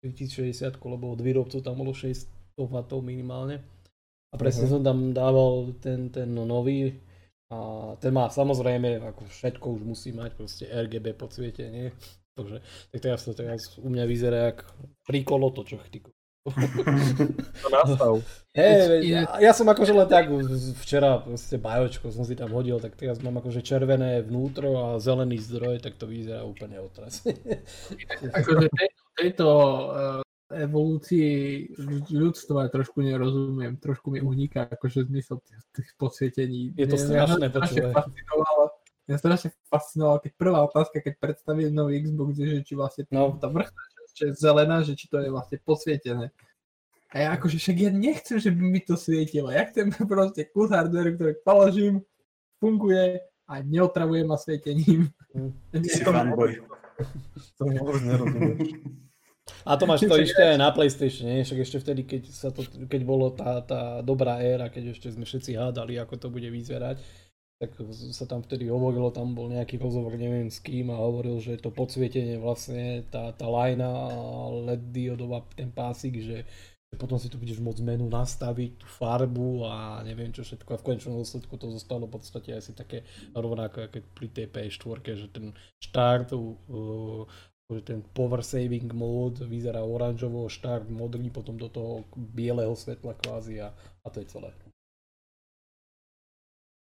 3060, 0.06 0.78
lebo 0.78 1.18
od 1.18 1.20
výrobcov 1.26 1.66
tam 1.66 1.82
bolo 1.82 1.98
600 1.98 2.30
W 2.62 3.02
minimálne. 3.02 3.66
A 4.30 4.38
presne 4.38 4.70
uh-huh. 4.70 4.78
som 4.78 4.82
tam 4.86 5.16
dával 5.16 5.74
ten, 5.82 6.14
ten 6.14 6.30
nový, 6.30 7.02
a 7.54 7.58
ten 8.02 8.10
má 8.10 8.26
samozrejme, 8.30 9.06
ako 9.06 9.30
všetko 9.30 9.66
už 9.78 9.82
musí 9.86 10.10
mať 10.10 10.34
proste 10.34 10.66
RGB 10.66 11.14
podsvietenie. 11.14 11.94
Takže, 12.36 12.60
tak 12.92 13.00
teraz 13.00 13.24
to 13.24 13.32
teraz 13.32 13.62
u 13.80 13.88
mňa 13.88 14.06
vyzerá 14.10 14.40
jak 14.52 14.68
príkolo 15.08 15.56
to, 15.56 15.64
čo 15.64 15.80
to 17.62 17.68
nastav. 17.74 18.22
Hey, 18.54 19.02
ja 19.42 19.52
som 19.56 19.66
akože 19.66 19.94
len 19.96 20.06
tak 20.06 20.30
včera 20.84 21.18
proste 21.24 21.58
bajočko 21.58 22.14
som 22.14 22.22
si 22.22 22.38
tam 22.38 22.54
hodil, 22.54 22.78
tak 22.78 22.94
teraz 22.94 23.18
mám 23.24 23.42
akože 23.42 23.66
červené 23.66 24.22
vnútro 24.22 24.78
a 24.78 24.88
zelený 25.02 25.42
zdroj, 25.42 25.82
tak 25.82 25.98
to 25.98 26.06
vyzerá 26.06 26.46
úplne 26.46 26.78
otrasne. 26.78 27.34
akože 28.38 28.68
tejto, 28.68 29.04
tejto 29.18 29.48
uh, 29.50 30.25
evolúcii 30.56 31.28
ľudstva 32.10 32.72
trošku 32.72 33.04
nerozumiem, 33.04 33.76
trošku 33.76 34.16
mi 34.16 34.24
uniká 34.24 34.72
akože 34.72 35.12
zmysel 35.12 35.44
tých, 35.44 35.62
tých 35.76 35.90
podsvietení. 36.00 36.72
Je 36.80 36.88
to 36.88 36.96
strašné 36.96 37.52
počúvať. 37.52 37.94
Mňa 39.06 39.18
strašne 39.22 39.50
fascinovalo, 39.70 40.18
keď 40.18 40.32
prvá 40.34 40.60
otázka, 40.66 40.98
keď 40.98 41.14
predstavili 41.22 41.70
nový 41.70 42.02
Xbox, 42.02 42.42
je, 42.42 42.48
že 42.58 42.60
či 42.66 42.74
vlastne 42.74 43.06
no. 43.14 43.38
tá 43.38 43.46
vrchná 43.54 43.84
časť, 43.94 44.16
je 44.18 44.30
zelená, 44.34 44.82
že 44.82 44.98
či 44.98 45.06
to 45.06 45.22
je 45.22 45.30
vlastne 45.30 45.62
posvietené. 45.62 46.34
A 47.14 47.16
ja 47.22 47.28
akože 47.38 47.62
však 47.62 47.78
ja 47.80 47.92
nechcem, 47.94 48.42
že 48.42 48.50
by 48.50 48.64
mi 48.66 48.82
to 48.82 48.98
svietilo. 48.98 49.54
Ja 49.54 49.70
chcem 49.70 49.94
proste 50.10 50.50
kus 50.50 50.74
hardware, 50.74 51.14
ktorý 51.14 51.34
položím, 51.46 52.02
funguje 52.58 53.22
a 53.46 53.62
neotravuje 53.62 54.26
ma 54.26 54.42
svietením. 54.42 55.14
Mm. 55.38 55.54
Si 55.86 56.02
fanboy. 56.02 56.66
To 57.60 57.64
nerozumiem. 57.70 58.58
A 59.66 59.78
to 59.78 59.86
máš 59.86 60.02
to 60.06 60.18
ešte 60.18 60.42
aj 60.42 60.58
na 60.58 60.74
PlayStation, 60.74 61.30
nie? 61.30 61.46
Však 61.46 61.60
ešte 61.62 61.78
vtedy, 61.78 62.02
keď, 62.10 62.22
sa 62.34 62.50
to, 62.50 62.66
keď 62.66 63.02
bolo 63.06 63.30
tá, 63.30 63.62
tá 63.62 64.02
dobrá 64.02 64.42
éra, 64.42 64.74
keď 64.74 64.98
ešte 64.98 65.14
sme 65.14 65.26
všetci 65.26 65.54
hádali, 65.54 66.02
ako 66.02 66.18
to 66.18 66.28
bude 66.34 66.50
vyzerať, 66.50 66.98
tak 67.62 67.72
sa 68.12 68.26
tam 68.28 68.44
vtedy 68.44 68.68
hovorilo, 68.68 69.14
tam 69.16 69.38
bol 69.38 69.48
nejaký 69.48 69.80
rozhovor, 69.80 70.18
neviem 70.18 70.52
s 70.52 70.60
kým, 70.60 70.92
a 70.92 70.98
hovoril, 70.98 71.40
že 71.40 71.62
to 71.62 71.72
podsvietenie 71.72 72.42
vlastne, 72.42 73.06
tá, 73.14 73.32
tá 73.32 73.46
lajna 73.48 73.88
LED 74.66 74.84
diodová, 74.92 75.46
ten 75.56 75.72
pásik, 75.72 76.20
že 76.20 76.44
potom 76.98 77.20
si 77.20 77.28
tu 77.28 77.36
budeš 77.36 77.60
môcť 77.60 77.82
menu 77.84 78.08
nastaviť, 78.08 78.82
tú 78.82 78.88
farbu 78.88 79.68
a 79.68 80.00
neviem 80.04 80.32
čo 80.32 80.48
všetko 80.48 80.70
a 80.74 80.80
v 80.80 80.86
konečnom 80.88 81.20
dôsledku 81.20 81.60
to 81.60 81.68
zostalo 81.76 82.08
v 82.08 82.16
podstate 82.16 82.56
asi 82.56 82.72
také 82.72 83.04
rovnako 83.36 83.88
ako 83.88 84.00
pri 84.16 84.28
tej 84.32 84.48
PS4, 84.48 85.00
že 85.16 85.28
ten 85.28 85.52
štart, 85.84 86.32
uh, 86.36 87.28
že 87.66 87.82
ten 87.82 88.00
power 88.14 88.46
saving 88.46 88.94
mode 88.94 89.42
vyzerá 89.42 89.82
oranžovo, 89.82 90.46
štart 90.46 90.86
modrý, 90.94 91.34
potom 91.34 91.58
do 91.58 91.66
toho 91.66 92.06
bieleho 92.14 92.78
svetla 92.78 93.18
kvázi 93.18 93.66
a, 93.66 93.74
a 94.06 94.08
to 94.14 94.22
je 94.22 94.28
celé. 94.30 94.54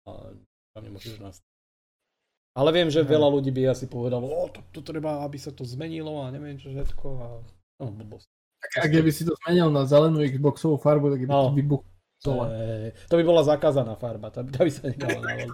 A 0.09 0.33
tam 0.73 0.83
nemôžeš 0.89 1.21
nastaviť. 1.21 1.53
Ale 2.53 2.69
viem, 2.73 2.89
že 2.93 3.01
veľa 3.05 3.29
ľudí 3.33 3.49
by 3.49 3.73
asi 3.73 3.89
povedalo, 3.89 4.29
o, 4.29 4.45
to, 4.49 4.61
to 4.77 4.81
treba, 4.85 5.25
aby 5.25 5.41
sa 5.41 5.53
to 5.53 5.65
zmenilo 5.65 6.21
a 6.25 6.33
neviem 6.33 6.61
čo 6.61 6.69
všetko 6.69 7.07
a 7.21 7.29
no, 7.81 7.85
blbosť. 7.93 8.29
Tak 8.77 8.89
ak 8.89 8.93
by 8.93 9.13
si 9.13 9.25
to 9.25 9.33
zmenil 9.45 9.73
na 9.73 9.89
zelenú 9.89 10.21
Xboxovú 10.21 10.77
farbu, 10.77 11.17
tak 11.17 11.25
by 11.25 11.29
no. 11.33 11.49
to 11.49 11.57
vybuchlo. 11.57 11.93
To 13.09 13.15
by 13.19 13.25
bola 13.27 13.43
zakázaná 13.43 13.99
farba, 13.99 14.31
tá, 14.31 14.45
tá 14.47 14.63
by 14.63 14.73
sa 14.73 14.89
nedala 14.89 15.21
navoliť. 15.21 15.49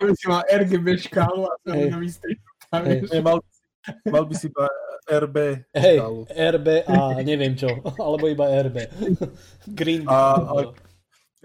To 0.00 0.04
by 0.08 0.12
si 0.16 0.26
mal 0.26 0.42
RGB 0.48 0.86
škálu 1.06 1.46
a 1.46 1.52
to 1.62 1.70
by 1.72 1.86
hey. 1.86 3.22
mal, 3.22 3.38
mal 4.10 4.24
by 4.26 4.34
si 4.34 4.50
iba 4.50 4.66
RB 5.06 5.36
Hej, 5.70 5.98
RB 6.34 6.68
a 6.90 7.22
neviem 7.22 7.54
čo, 7.54 7.70
alebo 8.02 8.26
iba 8.26 8.50
RB. 8.50 8.90
Green. 9.70 10.02
A, 10.10 10.42
a, 10.42 10.74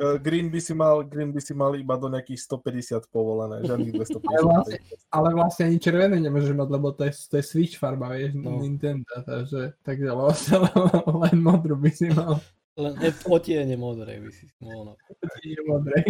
E, 0.01 0.17
green 0.17 0.49
by 0.49 0.59
si 0.61 0.73
mal, 0.73 1.03
green 1.03 1.29
by 1.29 1.41
si 1.41 1.53
mal 1.53 1.75
iba 1.77 1.93
do 1.93 2.09
nejakých 2.09 2.49
150 2.49 3.05
povolené, 3.13 3.61
žiadnych 3.61 3.93
250. 4.01 4.25
Ale 4.25 4.41
vlastne, 4.41 4.77
ale 5.13 5.29
vlastne 5.37 5.63
ani 5.69 5.77
červené 5.77 6.17
nemôže 6.17 6.53
mať, 6.57 6.69
lebo 6.73 6.89
to 6.89 7.05
je, 7.05 7.13
to 7.29 7.35
je 7.37 7.45
Switch 7.45 7.77
farba, 7.77 8.17
vieš, 8.17 8.33
no. 8.33 8.57
Nintendo, 8.57 9.13
takže, 9.21 9.77
takže 9.85 10.09
vlastne 10.09 10.57
len 11.27 11.37
modrú 11.37 11.77
by 11.77 11.91
si 11.93 12.09
mal. 12.09 12.41
Len 12.79 12.97
otiene 13.29 13.77
modrej 13.77 14.25
by 14.25 14.31
si 14.33 14.49
mal. 14.57 14.89
No. 14.89 14.93
Otiene 14.97 15.63
modrej. 15.69 16.09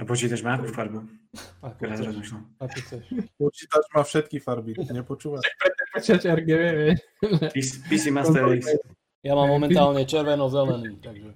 A 0.00 0.02
počítač 0.08 0.40
má 0.40 0.56
akú 0.56 0.72
farbu? 0.72 1.04
Ako 1.60 1.84
chceš. 2.88 3.04
Počítač 3.36 3.84
má 3.92 4.00
všetky 4.00 4.40
farby, 4.40 4.72
nepočúvaš? 4.88 5.44
Počítač 5.92 6.24
RGB, 6.24 6.62
vieš. 6.72 6.98
PC 7.84 8.08
Master 8.08 8.48
Race. 8.48 8.80
Ja 9.20 9.36
mám 9.36 9.52
momentálne 9.52 10.08
červeno-zelený, 10.08 11.04
takže... 11.04 11.30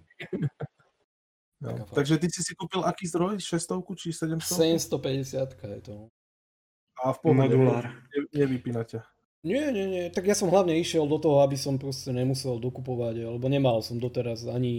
No, 1.61 1.85
takže 1.93 2.17
ty 2.17 2.29
si 2.33 2.41
si 2.41 2.53
kúpil 2.57 2.81
aký 2.85 3.05
zdroj? 3.09 3.41
600 3.41 4.01
či 4.01 4.09
700? 4.13 4.81
750 4.81 5.53
je 5.61 5.81
to. 5.85 5.97
A 7.05 7.13
v 7.13 7.19
pohode, 7.21 7.57
Modulár. 7.57 7.93
nevypínate. 8.33 9.05
Nie, 9.45 9.69
nie, 9.77 9.85
nie. 9.85 10.05
Tak 10.09 10.25
ja 10.25 10.33
som 10.33 10.49
hlavne 10.49 10.73
išiel 10.81 11.05
do 11.05 11.21
toho, 11.21 11.45
aby 11.45 11.53
som 11.53 11.77
proste 11.77 12.09
nemusel 12.17 12.57
dokupovať, 12.57 13.29
alebo 13.29 13.45
nemal 13.53 13.85
som 13.85 14.01
doteraz 14.01 14.49
ani... 14.49 14.73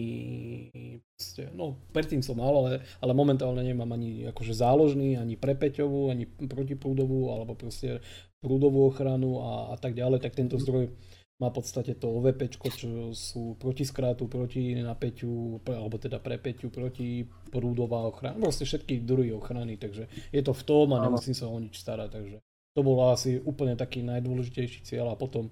Proste, 1.14 1.54
no, 1.54 1.78
predtým 1.94 2.26
som 2.26 2.42
mal, 2.42 2.50
ale, 2.50 2.82
ale 2.98 3.14
momentálne 3.14 3.62
nemám 3.62 3.94
ani 3.94 4.26
akože 4.34 4.58
záložný, 4.58 5.22
ani 5.22 5.38
prepeťovú, 5.38 6.10
ani 6.10 6.26
protiprúdovú, 6.26 7.30
alebo 7.30 7.54
proste 7.54 8.02
prúdovú 8.42 8.90
ochranu 8.90 9.38
a, 9.46 9.52
a 9.72 9.76
tak 9.78 9.94
ďalej, 9.94 10.26
tak 10.26 10.34
tento 10.34 10.58
zdroj 10.58 10.90
má 11.38 11.54
v 11.54 11.62
podstate 11.62 11.94
to 11.94 12.10
OVP, 12.10 12.58
čo 12.58 13.14
sú 13.14 13.54
proti 13.62 13.86
skrátu, 13.86 14.26
proti 14.26 14.82
napäťu, 14.82 15.62
alebo 15.70 16.02
teda 16.02 16.18
prepäťu, 16.18 16.74
proti 16.74 17.22
prúdová 17.54 18.02
ochrana, 18.10 18.42
proste 18.42 18.66
všetky 18.66 19.06
druhy 19.06 19.30
ochrany, 19.30 19.78
takže 19.78 20.10
je 20.34 20.42
to 20.42 20.58
v 20.58 20.64
tom 20.66 20.90
a 20.98 21.06
nemusím 21.06 21.38
sa 21.38 21.46
o 21.46 21.58
nič 21.62 21.78
starať, 21.78 22.10
takže 22.10 22.38
to 22.76 22.84
bol 22.84 23.00
asi 23.08 23.40
úplne 23.40 23.80
taký 23.80 24.04
najdôležitejší 24.04 24.84
cieľ 24.84 25.16
a 25.16 25.16
potom 25.16 25.48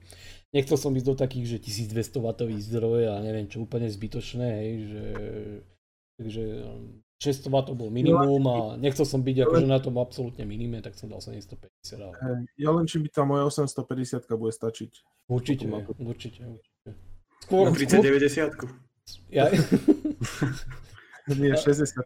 nechcel 0.51 0.75
som 0.75 0.91
ísť 0.91 1.07
do 1.07 1.15
takých, 1.15 1.55
že 1.55 1.57
1200 1.87 2.19
W 2.19 2.51
zdroj 2.59 3.15
a 3.15 3.23
neviem 3.23 3.47
čo 3.47 3.63
úplne 3.63 3.87
zbytočné, 3.87 4.47
hej, 4.59 4.71
že 4.91 5.03
takže 6.19 6.43
600 7.23 7.47
W 7.47 7.55
bol 7.79 7.87
minimum 7.87 8.43
a 8.51 8.57
nechcel 8.75 9.07
som 9.07 9.23
byť 9.23 9.47
akože 9.47 9.67
na 9.71 9.79
tom 9.79 9.95
absolútne 10.03 10.43
minime, 10.43 10.83
tak 10.83 10.99
som 10.99 11.07
dal 11.07 11.23
750. 11.23 11.95
Ja 12.59 12.69
len 12.75 12.83
či 12.83 12.99
by 12.99 13.07
tá 13.07 13.23
moja 13.23 13.47
850 13.47 14.27
bude 14.35 14.51
stačiť. 14.51 14.91
Určite, 15.31 15.63
určite, 16.03 16.43
určite. 16.43 16.91
Skôr, 17.47 17.71
3090. 17.71 19.31
Ja... 19.31 19.47
Nie, 21.39 21.55
60. 21.55 22.03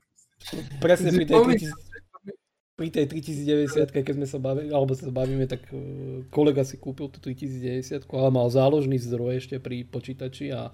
Presne 0.78 1.10
pri 1.10 1.26
tej, 1.26 1.42
3000, 1.66 1.74
pri 2.78 2.94
tej 2.94 3.10
3090, 3.10 3.90
keď 3.90 4.14
sme 4.14 4.28
sa 4.30 4.38
bavili, 4.38 4.70
alebo 4.70 4.94
sa 4.94 5.10
bavíme, 5.10 5.50
tak 5.50 5.66
e, 5.74 6.22
kolega 6.30 6.62
si 6.62 6.78
kúpil 6.78 7.10
tú 7.10 7.18
3090, 7.18 8.06
ale 8.06 8.30
mal 8.30 8.48
záložný 8.54 9.02
zdroj 9.02 9.42
ešte 9.42 9.58
pri 9.58 9.82
počítači 9.90 10.54
a 10.54 10.70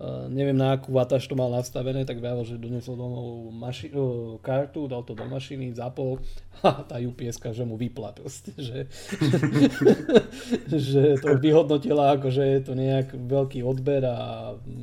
Uh, 0.00 0.32
neviem 0.32 0.56
na 0.56 0.80
akú 0.80 0.96
vatáž 0.96 1.28
to 1.28 1.36
mal 1.36 1.52
nastavené, 1.52 2.08
tak 2.08 2.24
vravil, 2.24 2.40
že 2.48 2.56
donesol 2.56 2.96
domov 2.96 3.52
maši- 3.52 3.92
uh, 3.92 4.40
kartu, 4.40 4.88
dal 4.88 5.04
to 5.04 5.12
do 5.12 5.28
mašiny, 5.28 5.76
zapol 5.76 6.16
a 6.64 6.80
tá 6.88 6.96
ups 6.96 7.36
že 7.36 7.64
mu 7.68 7.76
vypla 7.76 8.16
proste, 8.16 8.48
že, 8.56 8.88
že 10.88 11.20
to 11.20 11.36
vyhodnotila 11.36 12.16
ako, 12.16 12.32
že 12.32 12.48
je 12.48 12.60
to 12.64 12.72
nejak 12.72 13.12
veľký 13.12 13.60
odber 13.60 14.00
a 14.08 14.16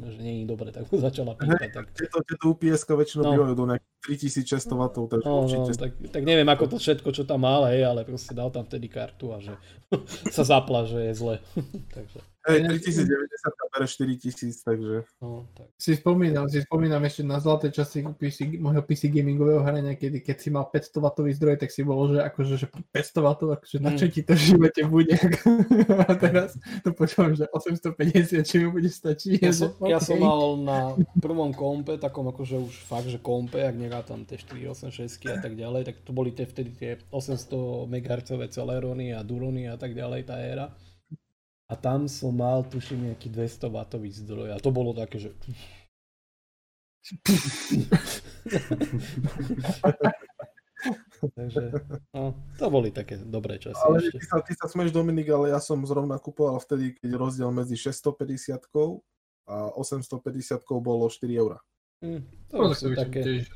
že 0.05 0.21
nie 0.21 0.45
je 0.45 0.53
dobre, 0.53 0.69
tak 0.69 0.85
mu 0.85 1.01
začala 1.01 1.33
pýtať. 1.33 1.73
Tak... 1.73 1.97
Tieto, 1.97 2.21
tieto 2.21 2.53
ups 2.53 2.85
väčšinou 2.85 3.23
no. 3.25 3.31
bývajú 3.33 3.53
do 3.57 3.65
nejakých 3.73 3.97
3600 4.53 4.69
W, 4.69 5.05
takže 5.17 5.25
no, 5.25 5.49
určite... 5.49 5.71
No, 5.73 5.81
tak, 5.81 5.91
tak 6.13 6.23
neviem 6.29 6.45
ako 6.45 6.65
to 6.69 6.77
všetko, 6.77 7.09
čo 7.09 7.25
tam 7.25 7.41
mal, 7.41 7.65
hej, 7.73 7.89
ale 7.89 8.05
proste 8.05 8.37
dal 8.37 8.53
tam 8.53 8.69
vtedy 8.69 8.85
kartu 8.85 9.33
a 9.33 9.41
že 9.41 9.57
sa 10.37 10.45
zapla, 10.45 10.85
že 10.85 11.09
je 11.09 11.13
zle. 11.17 11.35
takže... 11.89 12.21
Hej, 12.47 12.63
3090 12.63 13.67
bere 13.77 13.87
4000, 13.87 14.63
takže... 14.63 15.03
No, 15.21 15.45
tak. 15.53 15.67
Si 15.77 15.93
spomínam, 15.93 16.49
si 16.49 16.63
spomínam 16.65 17.03
ešte 17.05 17.21
na 17.21 17.37
zlaté 17.37 17.69
časy 17.69 18.07
PC, 18.17 18.57
môjho 18.57 18.81
PC 18.81 19.13
gamingového 19.13 19.61
hrania, 19.61 19.93
kedy 19.93 20.25
keď 20.25 20.37
si 20.39 20.49
mal 20.49 20.65
500 20.71 20.97
W 20.97 21.27
zdroj, 21.35 21.55
tak 21.61 21.69
si 21.69 21.85
bolo, 21.85 22.15
že 22.15 22.23
akože 22.25 22.53
že 22.57 22.67
500 22.71 23.19
W, 23.19 23.27
akože 23.53 23.77
na 23.83 23.91
čo 23.93 24.05
mm. 24.09 24.11
ti 24.15 24.21
to 24.25 24.33
v 24.33 24.41
živote 24.41 24.81
bude. 24.89 25.15
A 26.09 26.11
teraz 26.17 26.57
to 26.81 26.89
počúvam, 26.95 27.35
že 27.37 27.45
850, 27.51 28.41
či 28.47 28.55
mi 28.63 28.67
bude 28.71 28.89
stačiť. 28.89 29.43
Ja, 29.43 29.53
som, 29.53 29.75
okay. 29.77 29.91
ja 29.93 29.99
som 30.01 30.17
mal 30.17 30.57
na 30.57 30.79
prvom 31.21 31.53
kompe, 31.53 32.01
takom 32.01 32.31
akože 32.33 32.57
už 32.57 32.73
fakt, 32.87 33.11
že 33.11 33.21
kompe, 33.21 33.61
ak 33.61 33.75
nerátam 33.77 34.25
tie 34.25 34.41
486 34.41 35.19
a 35.29 35.37
tak 35.43 35.53
ďalej, 35.53 35.93
tak 35.93 35.95
to 36.01 36.11
boli 36.15 36.33
tie 36.33 36.49
vtedy 36.49 36.71
tie 36.73 36.91
800 37.11 37.91
MHz 37.91 38.31
Celerony 38.49 39.13
a 39.13 39.21
Durony 39.21 39.67
a 39.67 39.75
tak 39.75 39.93
ďalej, 39.93 40.23
tá 40.23 40.39
éra 40.39 40.71
a 41.67 41.73
tam 41.75 42.07
som 42.07 42.31
mal, 42.31 42.63
tuším, 42.63 43.11
nejaký 43.11 43.27
200 43.27 43.67
W 43.67 44.07
zdroj 44.07 44.49
a 44.55 44.57
to 44.63 44.71
bolo 44.71 44.95
také, 44.95 45.19
že... 45.19 45.35
Takže, 51.35 51.73
no, 52.13 52.37
to 52.55 52.65
boli 52.69 52.93
také 52.93 53.17
dobré 53.17 53.57
časy. 53.57 53.81
Ale 53.81 53.99
ešte. 53.99 54.21
Ty, 54.21 54.25
sa, 54.29 54.35
ty 54.45 54.53
sa 54.53 54.67
smeš, 54.69 54.93
Dominik, 54.93 55.27
ale 55.33 55.49
ja 55.49 55.59
som 55.59 55.81
zrovna 55.83 56.21
kupoval 56.21 56.61
vtedy, 56.61 56.93
keď 56.95 57.17
rozdiel 57.17 57.49
medzi 57.49 57.73
650 57.73 58.61
a 59.47 59.73
850 59.73 60.61
bolo 60.79 61.09
4 61.09 61.41
eurá. 61.41 61.59
Mm, 62.05 62.21
to 62.53 62.55
no, 62.61 62.71
sú 62.77 62.93
také... 62.93 63.19
Tiež, 63.25 63.49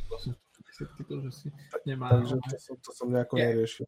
to, 1.06 1.14
že 1.30 1.32
si 1.32 1.48
nemá... 1.86 2.10
Takže 2.10 2.36
to 2.42 2.58
som, 2.58 2.76
to 2.82 2.92
som 2.96 3.08
nejako 3.14 3.38
yeah. 3.38 3.54
neriešil. 3.54 3.86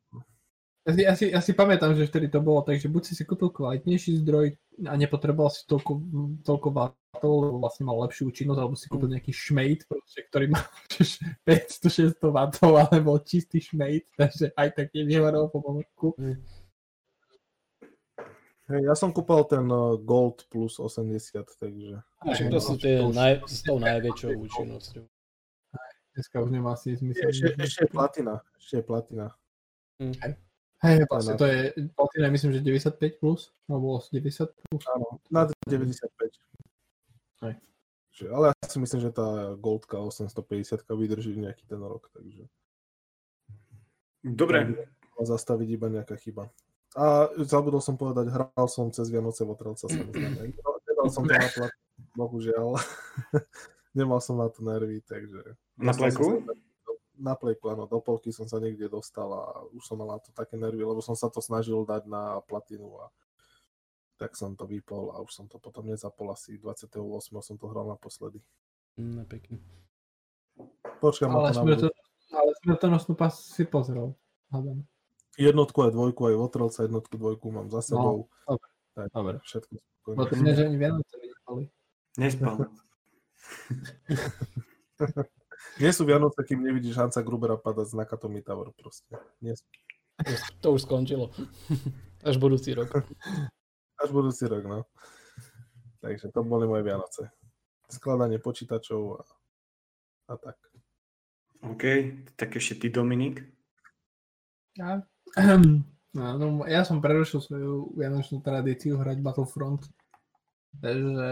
Ja 0.84 0.92
si, 0.92 1.02
ja, 1.02 1.14
si, 1.16 1.26
ja 1.32 1.40
si 1.40 1.56
pamätám, 1.56 1.96
že 1.96 2.12
vtedy 2.12 2.28
to 2.28 2.44
bolo 2.44 2.60
tak, 2.60 2.76
že 2.76 2.92
buď 2.92 3.04
si 3.08 3.14
si 3.16 3.24
kúpil 3.24 3.56
kvalitnejší 3.56 4.20
zdroj 4.20 4.52
a 4.84 5.00
nepotreboval 5.00 5.48
si 5.48 5.64
toľko, 5.64 5.92
toľko 6.44 6.68
vatov, 6.76 7.34
lebo 7.40 7.56
vlastne 7.64 7.88
mal 7.88 8.04
lepšiu 8.04 8.28
účinnosť, 8.28 8.60
alebo 8.60 8.76
si 8.76 8.92
kúpil 8.92 9.16
nejaký 9.16 9.32
šmejt, 9.32 9.88
proste, 9.88 10.28
ktorý 10.28 10.52
má 10.52 10.60
500-600 11.48 12.20
vatov, 12.20 12.72
alebo 12.84 13.16
čistý 13.24 13.64
šmejt, 13.64 14.12
takže 14.20 14.52
aj 14.60 14.70
tak 14.76 14.92
je 14.92 15.08
nevaroval 15.08 15.48
po 15.56 15.64
povrchu. 15.64 16.20
Hey, 18.68 18.84
ja 18.84 18.96
som 18.96 19.16
kúpal 19.16 19.48
ten 19.48 19.64
uh, 19.72 19.96
Gold 19.96 20.52
plus 20.52 20.84
80, 20.84 21.16
takže... 21.64 22.04
Aj, 22.28 22.36
to 22.36 22.60
sú 22.60 22.76
tie 22.76 23.00
naj, 23.00 23.40
s 23.48 23.64
tou 23.64 23.80
najväčšou 23.80 24.36
účinnosťou. 24.36 25.04
Dneska 26.14 26.44
už 26.44 26.52
nemá 26.52 26.76
si 26.76 26.94
zmysel. 26.94 27.32
Ešte, 27.32 27.48
ešte 27.56 27.82
je 27.88 27.90
platina. 27.90 28.44
Ešte 28.60 28.74
je 28.80 28.84
platina. 28.84 29.26
Hm. 30.04 30.14
Hej, 30.84 31.08
vlastne 31.08 31.40
to 31.40 31.48
je, 31.48 31.72
platina 31.96 32.28
myslím, 32.28 32.52
že 32.52 32.60
95 32.60 33.24
plus, 33.24 33.56
alebo 33.72 34.04
90 34.04 34.52
plus. 34.52 34.84
Áno, 34.92 35.24
nad 35.32 35.48
95. 35.64 36.12
Hej. 37.48 37.56
Ale 38.28 38.52
ja 38.52 38.68
si 38.68 38.78
myslím, 38.84 39.00
že 39.00 39.16
tá 39.16 39.56
Goldka 39.56 39.98
850 40.04 40.84
vydrží 40.92 41.40
nejaký 41.40 41.64
ten 41.72 41.80
rok, 41.80 42.12
takže... 42.12 42.52
Dobre. 44.28 44.76
Zastaviť 45.24 45.68
iba 45.72 45.88
nejaká 45.88 46.20
chyba. 46.20 46.52
A 46.94 47.32
zabudol 47.42 47.82
som 47.82 47.96
povedať, 47.96 48.30
hral 48.30 48.68
som 48.70 48.92
cez 48.94 49.10
Vianoce 49.10 49.48
Votrelca 49.48 49.88
samozrejme. 49.88 50.52
Nedal 50.86 51.08
som 51.10 51.24
to 51.26 51.34
na 51.34 51.50
plat, 51.50 51.74
bohužiaľ. 52.14 52.76
Nemal 53.98 54.20
som 54.20 54.36
na 54.36 54.52
to 54.52 54.62
nervy, 54.62 55.00
takže... 55.06 55.56
Na 55.80 55.96
pleku? 55.96 56.44
Na 57.24 57.40
pleku, 57.40 57.72
áno. 57.72 57.88
Do 57.88 58.04
polky 58.04 58.36
som 58.36 58.52
sa 58.52 58.60
niekde 58.60 58.92
dostal 58.92 59.32
a 59.32 59.64
už 59.72 59.80
som 59.80 59.96
mal 59.96 60.12
na 60.12 60.20
to 60.20 60.36
také 60.36 60.60
nervy, 60.60 60.84
lebo 60.84 61.00
som 61.00 61.16
sa 61.16 61.32
to 61.32 61.40
snažil 61.40 61.88
dať 61.88 62.04
na 62.04 62.44
platinu 62.44 63.00
a 63.00 63.08
tak 64.20 64.36
som 64.36 64.60
to 64.60 64.68
vypol 64.68 65.16
a 65.16 65.24
už 65.24 65.32
som 65.32 65.48
to 65.48 65.56
potom 65.56 65.88
nezapol 65.88 66.36
asi 66.36 66.60
28. 66.60 67.00
som 67.40 67.56
to 67.56 67.66
hral 67.72 67.88
naposledy. 67.88 68.44
Mm, 69.00 69.24
pekne. 69.26 69.64
Počkám 71.00 71.32
ale, 71.32 71.56
smrto, 71.56 71.88
ale 72.36 72.52
smrtonosnú 72.62 73.16
pas 73.16 73.32
si 73.32 73.64
pozrel. 73.64 74.12
Hádam. 74.52 74.84
Jednotku 75.40 75.82
aj 75.82 75.92
dvojku, 75.96 76.30
aj 76.30 76.36
Votrelca 76.38 76.86
jednotku, 76.86 77.18
dvojku 77.18 77.48
mám 77.50 77.72
za 77.74 77.82
sebou. 77.82 78.30
No, 78.46 78.54
dobre. 78.54 78.70
Tak, 78.94 79.08
dobre. 79.10 79.36
Všetko 79.42 79.72
spokojne. 79.82 80.18
Bo 80.20 80.24
to 80.30 80.36
mne, 80.38 80.52
že 80.54 80.64
ani 80.68 80.78
Vianoce 80.78 81.16
nespali. 81.18 81.64
Nespal. 82.20 82.56
Nie 85.82 85.90
sú 85.90 86.06
Vianoce, 86.06 86.46
kým 86.46 86.62
nevidíš 86.62 86.98
Hansa 87.02 87.26
Grubera 87.26 87.58
padať 87.58 87.94
z 87.94 87.98
Nakatomi 87.98 88.46
Tower 88.46 88.70
proste. 88.78 89.18
Nie 89.42 89.58
sú. 89.58 89.66
To 90.62 90.78
už 90.78 90.86
skončilo. 90.86 91.34
Až 92.22 92.38
budúci 92.38 92.78
rok. 92.78 92.94
Až 93.98 94.10
budúci 94.14 94.46
rok, 94.46 94.64
no. 94.70 94.80
Takže 96.04 96.30
to 96.30 96.46
boli 96.46 96.70
moje 96.70 96.86
Vianoce. 96.86 97.34
Skladanie 97.90 98.38
počítačov 98.38 99.02
a, 99.18 99.24
a 100.30 100.34
tak. 100.38 100.58
OK, 101.64 101.84
tak 102.36 102.60
ešte 102.60 102.86
ty, 102.86 102.88
Dominik. 102.92 103.42
Ja, 104.76 105.02
no, 106.18 106.26
no, 106.38 106.48
ja 106.68 106.84
som 106.84 107.00
prerušil 107.00 107.40
svoju 107.40 107.96
vianočnú 107.96 108.44
tradíciu 108.44 109.00
hrať 109.00 109.18
Battlefront. 109.24 109.88
Takže 110.82 111.30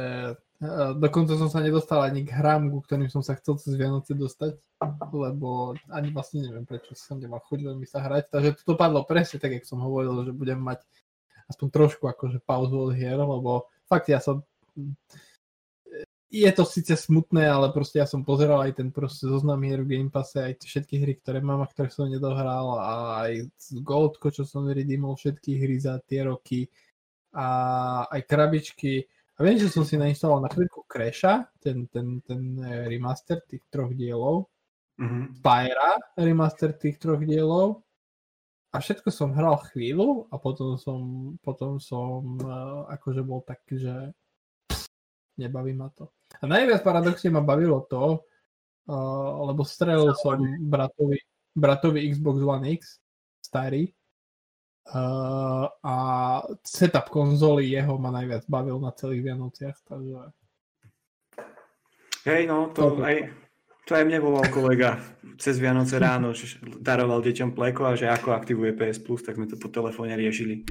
dokonca 1.02 1.34
som 1.42 1.50
sa 1.50 1.58
nedostal 1.58 2.06
ani 2.06 2.22
k 2.22 2.38
hrám, 2.38 2.70
ku 2.70 2.86
ktorým 2.86 3.10
som 3.10 3.26
sa 3.26 3.34
chcel 3.34 3.58
cez 3.58 3.74
Vianoce 3.74 4.14
dostať, 4.14 4.62
lebo 5.10 5.74
ani 5.90 6.14
vlastne 6.14 6.46
neviem, 6.46 6.70
prečo 6.70 6.94
som 6.94 7.18
nemal 7.18 7.42
chuť 7.42 7.66
veľmi 7.66 7.86
sa 7.90 8.06
hrať. 8.06 8.30
Takže 8.30 8.50
to 8.62 8.78
padlo 8.78 9.02
presne 9.02 9.42
tak, 9.42 9.58
jak 9.58 9.66
som 9.66 9.82
hovoril, 9.82 10.22
že 10.22 10.38
budem 10.38 10.62
mať 10.62 10.86
aspoň 11.50 11.68
trošku 11.74 12.06
akože 12.06 12.46
pauzu 12.46 12.78
od 12.78 12.94
hier, 12.94 13.18
lebo 13.18 13.66
fakt 13.90 14.14
ja 14.14 14.22
som 14.22 14.46
je 16.32 16.52
to 16.56 16.64
síce 16.64 16.96
smutné, 16.96 17.44
ale 17.44 17.76
proste 17.76 18.00
ja 18.00 18.08
som 18.08 18.24
pozeral 18.24 18.64
aj 18.64 18.80
ten 18.80 18.88
proste 18.88 19.28
zoznam 19.28 19.60
hier 19.68 19.84
v 19.84 19.98
Game 19.98 20.08
Passe, 20.08 20.40
aj 20.40 20.64
všetky 20.64 21.04
hry, 21.04 21.20
ktoré 21.20 21.44
mám 21.44 21.60
a 21.60 21.68
ktoré 21.68 21.92
som 21.92 22.08
nedohral 22.08 22.80
a 22.80 22.92
aj 23.28 23.52
Goldko, 23.84 24.32
čo 24.32 24.48
som 24.48 24.64
redeemol, 24.64 25.20
všetky 25.20 25.60
hry 25.60 25.76
za 25.76 26.00
tie 26.08 26.24
roky 26.24 26.72
a 27.36 27.48
aj 28.08 28.22
krabičky. 28.24 29.10
Viem, 29.42 29.58
že 29.58 29.74
som 29.74 29.82
si 29.82 29.98
nainštaloval 29.98 30.46
na 30.46 30.52
chvíľku 30.54 30.86
Crasha, 30.86 31.50
ten, 31.58 31.90
ten, 31.90 32.22
ten 32.22 32.62
e, 32.62 32.86
remaster 32.94 33.42
tých 33.50 33.66
troch 33.74 33.92
dielov, 33.98 34.48
mm-hmm. 35.02 35.42
Spyra, 35.42 35.92
remaster 36.22 36.78
tých 36.78 37.02
troch 37.02 37.22
dielov 37.26 37.82
a 38.72 38.78
všetko 38.80 39.12
som 39.12 39.36
hral 39.36 39.60
chvíľu 39.74 40.32
a 40.32 40.40
potom 40.40 40.80
som, 40.80 41.00
potom 41.44 41.76
som 41.76 42.40
uh, 42.40 42.88
akože 42.88 43.20
bol 43.20 43.44
taký, 43.44 43.84
že 43.84 43.96
nebaví 45.36 45.76
ma 45.76 45.92
to. 45.92 46.08
A 46.40 46.48
najviac 46.48 46.80
paradoxne 46.80 47.36
ma 47.36 47.44
bavilo 47.44 47.84
to, 47.92 48.24
uh, 48.88 49.32
lebo 49.52 49.68
strelil 49.68 50.16
som 50.16 50.40
bratovi, 50.64 51.20
bratovi 51.52 52.16
Xbox 52.16 52.38
One 52.48 52.66
X, 52.80 53.04
starý, 53.44 53.92
uh, 54.94 55.66
a 55.84 55.96
setup 56.64 57.08
konzoly 57.10 57.72
jeho 57.72 57.98
ma 57.98 58.12
najviac 58.12 58.46
bavil 58.48 58.78
na 58.80 58.92
celých 58.92 59.32
Vianociach, 59.32 59.78
takže... 59.88 60.32
Hej, 62.22 62.46
no, 62.46 62.70
to 62.70 62.94
okay. 62.96 63.02
aj, 63.02 63.16
to 63.90 63.92
aj 63.98 64.04
mne 64.06 64.20
volal 64.22 64.46
kolega 64.54 65.02
cez 65.42 65.58
Vianoce 65.58 65.98
ráno, 65.98 66.38
že 66.38 66.62
daroval 66.78 67.26
deťom 67.26 67.58
pleko 67.58 67.90
a 67.90 67.98
že 67.98 68.06
ako 68.06 68.38
aktivuje 68.38 68.78
PS 68.78 69.02
Plus, 69.02 69.26
tak 69.26 69.42
sme 69.42 69.50
to 69.50 69.58
po 69.58 69.74
telefóne 69.74 70.14
riešili. 70.14 70.62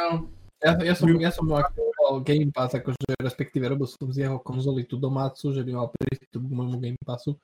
No, 0.00 0.32
ja, 0.64 0.72
ja, 0.80 0.94
som, 0.96 1.12
ja 1.20 1.28
som 1.28 1.44
aktivoval 1.52 2.24
Game 2.24 2.50
Pass, 2.50 2.72
akože 2.72 3.20
respektíve 3.20 3.68
robil 3.68 3.84
som 3.84 4.08
z 4.10 4.26
jeho 4.26 4.40
konzoly 4.40 4.88
tú 4.88 4.96
domácu, 4.96 5.52
že 5.52 5.60
by 5.60 5.70
mal 5.76 5.92
prístup 5.92 6.42
k 6.48 6.52
môjmu 6.56 6.76
Game 6.80 7.02
Passu. 7.04 7.36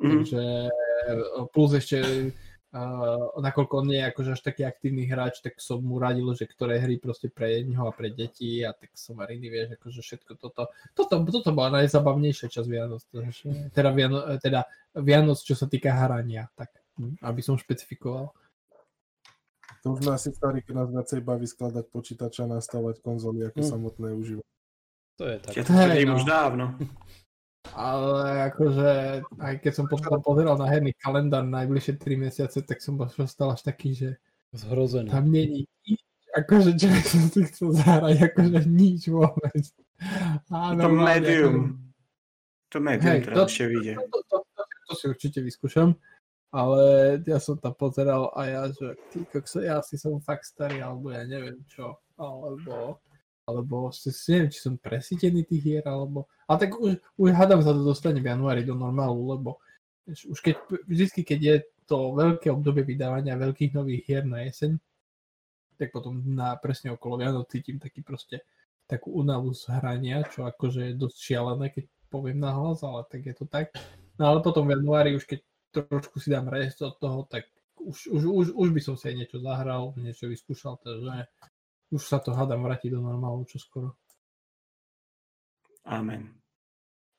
Mm. 0.00 0.08
Takže 0.08 0.42
plus 1.52 1.70
ešte 1.76 1.98
uh, 2.74 3.34
nakoľko 3.38 3.72
on 3.82 3.86
nie 3.90 3.98
je 4.02 4.08
akože 4.10 4.30
až 4.34 4.40
taký 4.40 4.62
aktívny 4.66 5.06
hráč, 5.06 5.42
tak 5.42 5.58
som 5.58 5.82
mu 5.82 5.98
radil, 5.98 6.26
že 6.34 6.46
ktoré 6.46 6.78
hry 6.78 6.98
proste 7.02 7.30
pre 7.30 7.62
neho 7.66 7.86
a 7.86 7.92
pre 7.92 8.10
deti 8.10 8.62
a 8.62 8.74
tak 8.74 8.94
som 8.94 9.18
Mariny, 9.18 9.50
vieš, 9.50 9.78
akože 9.78 10.00
všetko 10.02 10.32
toto. 10.38 10.70
Toto, 10.94 11.14
toto 11.26 11.50
bola 11.50 11.82
najzabavnejšia 11.82 12.46
časť 12.48 12.68
Vianoc, 12.68 13.02
teda, 13.74 13.90
Viano, 13.90 14.18
teda 14.38 14.66
Vianoc, 14.98 15.38
čo 15.42 15.54
sa 15.58 15.66
týka 15.66 15.94
hrania, 15.94 16.46
tak 16.54 16.70
aby 17.22 17.40
som 17.40 17.56
špecifikoval. 17.56 18.30
To 19.80 19.96
už 19.96 20.04
nás 20.04 20.20
asi 20.20 20.36
starí, 20.36 20.60
keď 20.60 20.74
nás 20.76 20.88
viacej 20.92 21.20
baví 21.24 21.48
skladať 21.48 21.88
počítača 21.88 22.44
a 22.44 22.60
nastavať 22.60 23.00
konzoly 23.00 23.48
ako 23.48 23.64
mm. 23.64 23.68
samotné 23.70 24.08
užívanie. 24.12 24.50
To 25.16 25.24
je 25.24 25.36
tak. 25.40 25.52
Ja 25.56 25.62
to 25.64 25.72
hey, 25.72 26.04
no. 26.04 26.20
už 26.20 26.24
dávno. 26.28 26.76
Ale 27.74 28.50
akože, 28.50 28.90
aj 29.38 29.54
keď 29.62 29.72
som 29.72 29.86
potom 29.86 30.18
pozeral 30.20 30.58
na 30.58 30.66
herný 30.66 30.94
kalendár 30.98 31.46
najbližšie 31.46 31.98
3 31.98 32.24
mesiace, 32.24 32.58
tak 32.64 32.78
som 32.82 32.98
dostal 32.98 33.54
až 33.54 33.62
taký, 33.62 33.94
že 33.94 34.10
Zhrozený. 34.50 35.14
tam 35.14 35.30
není 35.30 35.70
nič, 35.86 36.02
akože 36.34 36.74
čo 36.74 36.90
som 37.06 37.22
si 37.30 37.40
chcel 37.46 37.70
zahrať, 37.70 38.34
akože 38.34 38.60
nič 38.66 39.06
vôbec. 39.06 39.62
Áno, 40.50 40.82
to 40.82 40.88
medium. 40.90 41.56
Akože... 41.56 41.88
To 42.70 42.78
medium 42.82 43.06
hey, 43.06 43.20
to, 43.22 43.42
ešte 43.46 43.64
vyjde. 43.66 43.92
To, 43.94 44.04
to, 44.10 44.18
to, 44.26 44.36
to, 44.42 44.62
to 44.90 44.92
si 44.98 45.04
určite 45.06 45.38
vyskúšam 45.38 45.94
ale 46.50 46.82
ja 47.26 47.38
som 47.38 47.54
tam 47.54 47.74
pozeral 47.78 48.34
a 48.34 48.40
ja, 48.50 48.62
že 48.74 48.98
ty 49.14 49.22
kokso, 49.30 49.62
ja 49.62 49.78
si 49.86 49.94
som 49.94 50.18
fakt 50.18 50.50
starý, 50.50 50.82
alebo 50.82 51.14
ja 51.14 51.22
neviem 51.22 51.62
čo, 51.70 51.94
alebo, 52.18 52.98
alebo 53.50 53.90
si, 53.90 54.08
neviem, 54.30 54.50
či 54.54 54.62
som 54.62 54.78
presítený 54.78 55.42
tých 55.42 55.62
hier, 55.62 55.84
alebo, 55.84 56.30
ale 56.46 56.58
tak 56.62 56.78
už, 56.78 57.02
už 57.18 57.28
hádam 57.34 57.60
sa 57.60 57.74
to 57.74 57.82
dostane 57.82 58.22
v 58.22 58.30
januári 58.30 58.62
do 58.62 58.78
normálu, 58.78 59.34
lebo 59.34 59.58
už 60.06 60.38
keď, 60.38 60.54
vždy, 60.86 61.22
keď 61.26 61.40
je 61.42 61.56
to 61.90 62.14
veľké 62.14 62.46
obdobie 62.54 62.86
vydávania 62.86 63.34
veľkých 63.34 63.74
nových 63.74 64.02
hier 64.06 64.22
na 64.22 64.46
jeseň, 64.46 64.78
tak 65.74 65.90
potom 65.90 66.22
na 66.22 66.54
presne 66.54 66.94
okolo 66.94 67.18
Vianoc 67.18 67.50
cítim 67.50 67.82
taký 67.82 68.06
proste 68.06 68.46
takú 68.86 69.14
únavu 69.14 69.54
z 69.54 69.70
hrania, 69.70 70.22
čo 70.26 70.46
akože 70.46 70.92
je 70.92 70.98
dosť 70.98 71.16
šialené, 71.18 71.66
keď 71.70 71.84
poviem 72.10 72.42
nahlas, 72.42 72.82
ale 72.82 73.06
tak 73.06 73.22
je 73.26 73.34
to 73.38 73.46
tak. 73.46 73.70
No 74.18 74.34
ale 74.34 74.38
potom 74.42 74.66
v 74.66 74.74
januári 74.74 75.14
už 75.14 75.24
keď 75.26 75.40
trošku 75.70 76.18
si 76.18 76.30
dám 76.34 76.50
rest 76.50 76.82
od 76.82 76.98
toho, 76.98 77.22
tak 77.30 77.46
už, 77.80 78.12
už, 78.12 78.22
už, 78.26 78.46
už 78.52 78.68
by 78.74 78.80
som 78.82 78.94
si 78.98 79.08
aj 79.08 79.16
niečo 79.24 79.38
zahral, 79.40 79.94
niečo 79.96 80.28
vyskúšal, 80.28 80.76
takže 80.82 81.30
už 81.90 82.02
sa 82.02 82.22
to 82.22 82.30
hádam 82.30 82.62
vrátiť 82.62 82.94
do 82.94 83.02
normálu 83.02 83.42
čo 83.50 83.58
skoro. 83.58 83.98
Amen. 85.86 86.30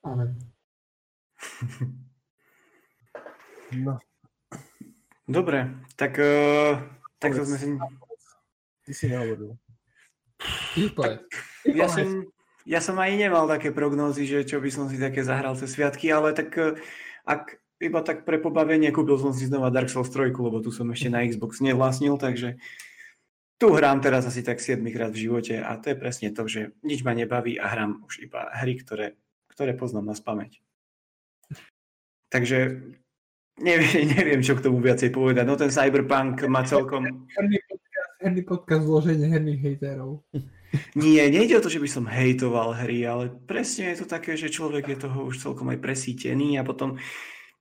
Amen. 0.02 0.40
no. 3.86 4.00
Dobre, 5.28 5.68
tak, 5.96 6.20
uh, 6.20 6.80
tak 7.20 7.36
to 7.36 7.46
sme 7.46 7.58
si... 7.58 7.68
Ty 8.82 8.92
si 8.98 9.06
nehovoril. 9.08 9.54
Ja 11.70 11.86
som, 11.86 12.26
ja 12.66 12.80
som 12.82 12.98
aj 12.98 13.14
nemal 13.14 13.46
také 13.46 13.70
prognózy, 13.70 14.26
že 14.26 14.48
čo 14.48 14.58
by 14.58 14.74
som 14.74 14.90
si 14.90 14.98
také 14.98 15.22
zahral 15.22 15.54
cez 15.54 15.76
sviatky, 15.76 16.10
ale 16.10 16.34
tak 16.34 16.50
uh, 16.58 16.74
ak 17.28 17.62
iba 17.82 18.00
tak 18.06 18.26
pre 18.26 18.38
pobavenie 18.38 18.94
kúpil 18.94 19.18
som 19.18 19.34
si 19.34 19.50
znova 19.50 19.74
Dark 19.74 19.90
Souls 19.90 20.14
3, 20.14 20.34
lebo 20.34 20.62
tu 20.62 20.70
som 20.70 20.86
ešte 20.94 21.10
na 21.10 21.26
Xbox 21.26 21.60
nevlastnil, 21.66 22.16
takže 22.22 22.62
tu 23.62 23.70
hrám 23.70 24.02
teraz 24.02 24.26
asi 24.26 24.42
tak 24.42 24.58
7 24.58 24.82
krát 24.90 25.14
v 25.14 25.30
živote 25.30 25.62
a 25.62 25.78
to 25.78 25.94
je 25.94 26.02
presne 26.02 26.34
to, 26.34 26.50
že 26.50 26.74
nič 26.82 27.06
ma 27.06 27.14
nebaví 27.14 27.62
a 27.62 27.70
hrám 27.70 28.02
už 28.10 28.26
iba 28.26 28.50
hry, 28.58 28.74
ktoré, 28.82 29.14
ktoré 29.54 29.78
poznám 29.78 30.10
na 30.10 30.16
spameť. 30.18 30.58
Takže 32.34 32.82
neviem, 33.62 34.06
neviem, 34.18 34.42
čo 34.42 34.58
k 34.58 34.66
tomu 34.66 34.82
viacej 34.82 35.14
povedať. 35.14 35.46
No 35.46 35.54
ten 35.62 35.70
Cyberpunk 35.70 36.42
má 36.50 36.66
celkom... 36.66 37.30
Herný 37.38 37.62
podcast, 37.70 38.12
herný 38.26 38.42
podcast 38.42 38.84
zloženie 38.90 39.28
herných 39.30 39.62
hejterov. 39.62 40.26
Nie, 40.98 41.30
nejde 41.30 41.60
o 41.60 41.64
to, 41.64 41.70
že 41.70 41.84
by 41.84 41.90
som 41.92 42.10
hejtoval 42.10 42.74
hry, 42.82 43.06
ale 43.06 43.30
presne 43.46 43.94
je 43.94 44.02
to 44.02 44.08
také, 44.10 44.40
že 44.40 44.50
človek 44.50 44.90
je 44.90 44.98
toho 45.06 45.30
už 45.30 45.38
celkom 45.38 45.70
aj 45.70 45.84
presítený 45.84 46.58
a 46.58 46.66
potom, 46.66 46.98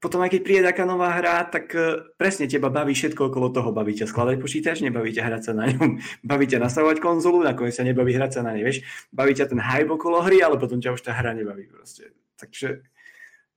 potom 0.01 0.25
aj 0.25 0.33
keď 0.33 0.41
príde 0.41 0.63
taká 0.65 0.89
nová 0.89 1.13
hra, 1.13 1.45
tak 1.45 1.77
e, 1.77 2.09
presne 2.17 2.49
teba 2.49 2.73
baví 2.73 2.97
všetko 2.97 3.29
okolo 3.29 3.53
toho. 3.53 3.69
Baví 3.69 3.93
ťa 3.93 4.09
skladať 4.09 4.41
počítač, 4.41 4.81
nebaví 4.81 5.13
ťa 5.13 5.29
hrať 5.29 5.43
sa 5.45 5.53
na 5.53 5.69
ňom, 5.69 6.01
baví 6.31 6.49
ťa 6.49 6.57
nastavovať 6.57 7.05
konzolu, 7.05 7.45
nakoniec 7.45 7.77
sa 7.77 7.85
nebaví 7.85 8.17
hrať 8.17 8.41
sa 8.41 8.41
na 8.41 8.57
nej, 8.57 8.65
vieš. 8.65 8.81
Baví 9.13 9.37
ťa 9.37 9.53
ten 9.53 9.61
hype 9.61 9.93
okolo 9.93 10.25
hry, 10.25 10.41
ale 10.41 10.57
potom 10.57 10.81
ťa 10.81 10.97
už 10.97 11.05
tá 11.05 11.13
hra 11.13 11.37
nebaví 11.37 11.69
proste. 11.69 12.17
Takže 12.41 12.81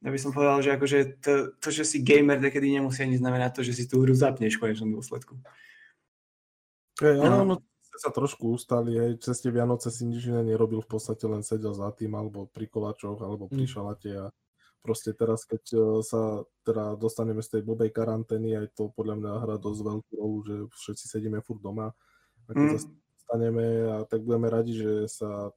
ja 0.04 0.10
by 0.12 0.20
som 0.20 0.36
povedal, 0.36 0.60
že 0.60 0.76
akože 0.76 0.98
to, 1.24 1.56
to 1.64 1.68
že 1.72 1.88
si 1.88 1.98
gamer, 2.04 2.44
takedy 2.44 2.76
nemusí 2.76 3.08
ani 3.08 3.16
znamenať 3.16 3.52
to, 3.56 3.62
že 3.64 3.80
si 3.80 3.84
tú 3.88 4.04
hru 4.04 4.12
zapneš 4.12 4.60
v 4.60 4.68
konečnom 4.68 4.92
dôsledku. 5.00 5.40
Hey, 7.00 7.24
ale 7.24 7.40
no. 7.40 7.42
ono 7.48 7.56
sa 7.96 8.12
trošku 8.12 8.52
ustali, 8.52 9.00
hej, 9.00 9.12
cez 9.24 9.40
tie 9.40 9.48
Vianoce 9.48 9.88
si 9.88 10.04
nič 10.04 10.28
iné 10.28 10.44
nerobil, 10.44 10.84
v 10.84 10.92
podstate 10.92 11.24
len 11.24 11.40
sedel 11.40 11.72
za 11.72 11.88
tým, 11.96 12.20
alebo 12.20 12.52
pri 12.52 12.68
koláčoch, 12.68 13.22
alebo 13.24 13.48
pri 13.48 13.64
mm. 13.64 13.72
šalate 13.72 14.12
a 14.12 14.26
proste 14.84 15.16
teraz, 15.16 15.48
keď 15.48 15.64
e, 15.72 15.80
sa 16.04 16.44
teda 16.68 17.00
dostaneme 17.00 17.40
z 17.40 17.58
tej 17.58 17.62
blbej 17.64 17.96
karantény, 17.96 18.60
aj 18.60 18.76
to 18.76 18.92
podľa 18.92 19.16
mňa 19.16 19.32
hrá 19.48 19.56
dosť 19.56 19.80
veľkú 19.80 20.12
rolu, 20.20 20.40
že 20.44 20.56
všetci 20.76 21.06
sedíme 21.08 21.40
furt 21.40 21.64
doma 21.64 21.96
a 22.46 22.50
keď 22.52 22.66
mm. 22.68 22.74
sa 22.76 22.80
staneme 23.24 23.66
a 23.88 23.98
tak 24.04 24.28
budeme 24.28 24.52
radi, 24.52 24.76
že 24.76 25.08
sa 25.08 25.56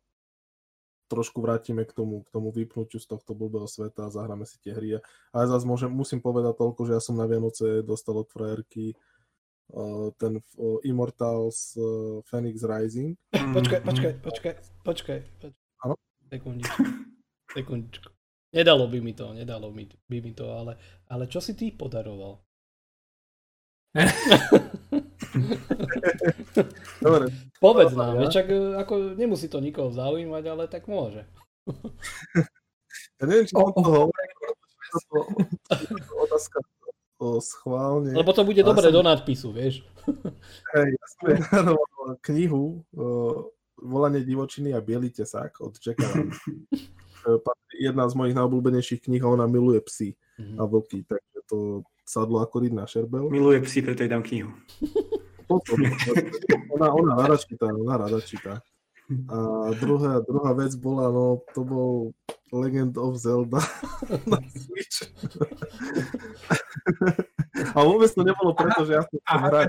trošku 1.11 1.43
vrátime 1.43 1.87
k 1.87 1.93
tomu, 1.95 2.23
k 2.27 2.29
tomu 2.31 2.51
vypnutiu 2.51 2.99
z 2.99 3.07
tohto 3.07 3.35
blbého 3.35 3.67
sveta 3.67 4.07
a 4.07 4.15
zahráme 4.15 4.43
si 4.47 4.59
tie 4.59 4.75
hry. 4.75 4.99
Ale 5.31 5.45
zase 5.47 5.67
môžem, 5.67 5.91
musím 5.91 6.19
povedať 6.19 6.59
toľko, 6.59 6.83
že 6.87 6.99
ja 6.99 7.03
som 7.03 7.15
na 7.15 7.31
Vianoce 7.31 7.83
dostal 7.87 8.19
od 8.19 8.27
frajerky 8.27 8.95
ten 10.19 10.43
Immortals 10.83 11.75
Phoenix 12.31 12.63
Rising. 12.63 13.19
Počkaj, 13.31 13.81
počkaj, 13.83 14.13
počkaj, 14.23 14.55
počkaj. 14.83 15.19
Áno? 15.83 15.95
Sekundičku, 16.31 16.83
sekundičku. 17.55 18.16
Nedalo 18.55 18.87
by 18.87 18.99
mi 19.03 19.13
to, 19.13 19.33
nedalo 19.35 19.71
by, 19.75 19.89
by 20.07 20.19
mi 20.23 20.33
to, 20.33 20.47
ale, 20.47 20.79
ale 21.11 21.27
čo 21.27 21.41
si 21.43 21.55
ty 21.59 21.75
podaroval? 21.75 22.39
Dobre. 27.05 27.25
Povedz 27.61 27.93
nám, 27.97 28.21
ja? 28.21 28.29
čak 28.29 28.47
e, 28.53 28.77
ako 28.77 29.17
nemusí 29.17 29.49
to 29.49 29.61
nikoho 29.61 29.91
zaujímať, 29.93 30.45
ale 30.47 30.69
tak 30.69 30.87
môže. 30.89 31.25
ja 33.19 33.25
neviem, 33.25 33.47
či 33.49 33.57
som 33.57 33.73
to 33.73 34.15
otázka 36.29 36.61
o 37.17 37.41
schválne. 37.41 38.13
Lebo 38.13 38.33
to 38.37 38.45
bude 38.45 38.61
dobre 38.61 38.93
som... 38.93 39.01
do 39.01 39.03
nadpisu, 39.03 39.49
vieš. 39.53 39.81
Hej, 40.77 40.89
ja 40.93 41.07
som 41.09 41.25
knihu 42.29 42.85
uh, 42.93 43.49
Volanie 43.77 44.25
divočiny 44.25 44.73
a 44.73 44.81
Bielý 44.81 45.13
tesák 45.13 45.61
od 45.61 45.77
Jacka 45.77 46.09
Jedna 47.77 48.09
z 48.09 48.15
mojich 48.17 48.35
najobľúbenejších 48.37 49.05
kníh 49.05 49.23
a 49.23 49.33
ona 49.33 49.45
miluje 49.45 49.81
psy 49.85 50.09
mm-hmm. 50.41 50.57
a 50.59 50.63
vlky, 50.65 50.99
takže 51.05 51.39
to 51.47 51.59
sadlo 52.07 52.41
ako 52.41 52.63
na 52.71 52.87
šerbel. 52.87 53.29
Miluje 53.29 53.61
psy, 53.67 53.83
preto 53.83 54.03
jej 54.03 54.11
dám 54.11 54.23
knihu. 54.23 54.51
ona, 56.75 56.89
ona 56.91 57.13
rada 57.15 57.37
číta, 57.39 57.67
ona 57.71 57.95
rada 57.97 58.21
číta. 58.21 58.53
A 59.31 59.37
druhá, 59.79 60.19
druhá 60.19 60.51
vec 60.53 60.75
bola, 60.75 61.15
no 61.15 61.39
to 61.55 61.63
bol 61.63 62.11
Legend 62.53 62.95
of 62.99 63.19
Zelda 63.19 63.59
na 64.31 64.39
Switch. 64.55 65.11
A 67.75 67.79
vôbec 67.83 68.13
to 68.13 68.23
nebolo 68.23 68.55
preto, 68.55 68.87
že 68.87 68.93
ja 68.95 69.03
som 69.03 69.17
chcel 69.19 69.41
hrať. 69.49 69.69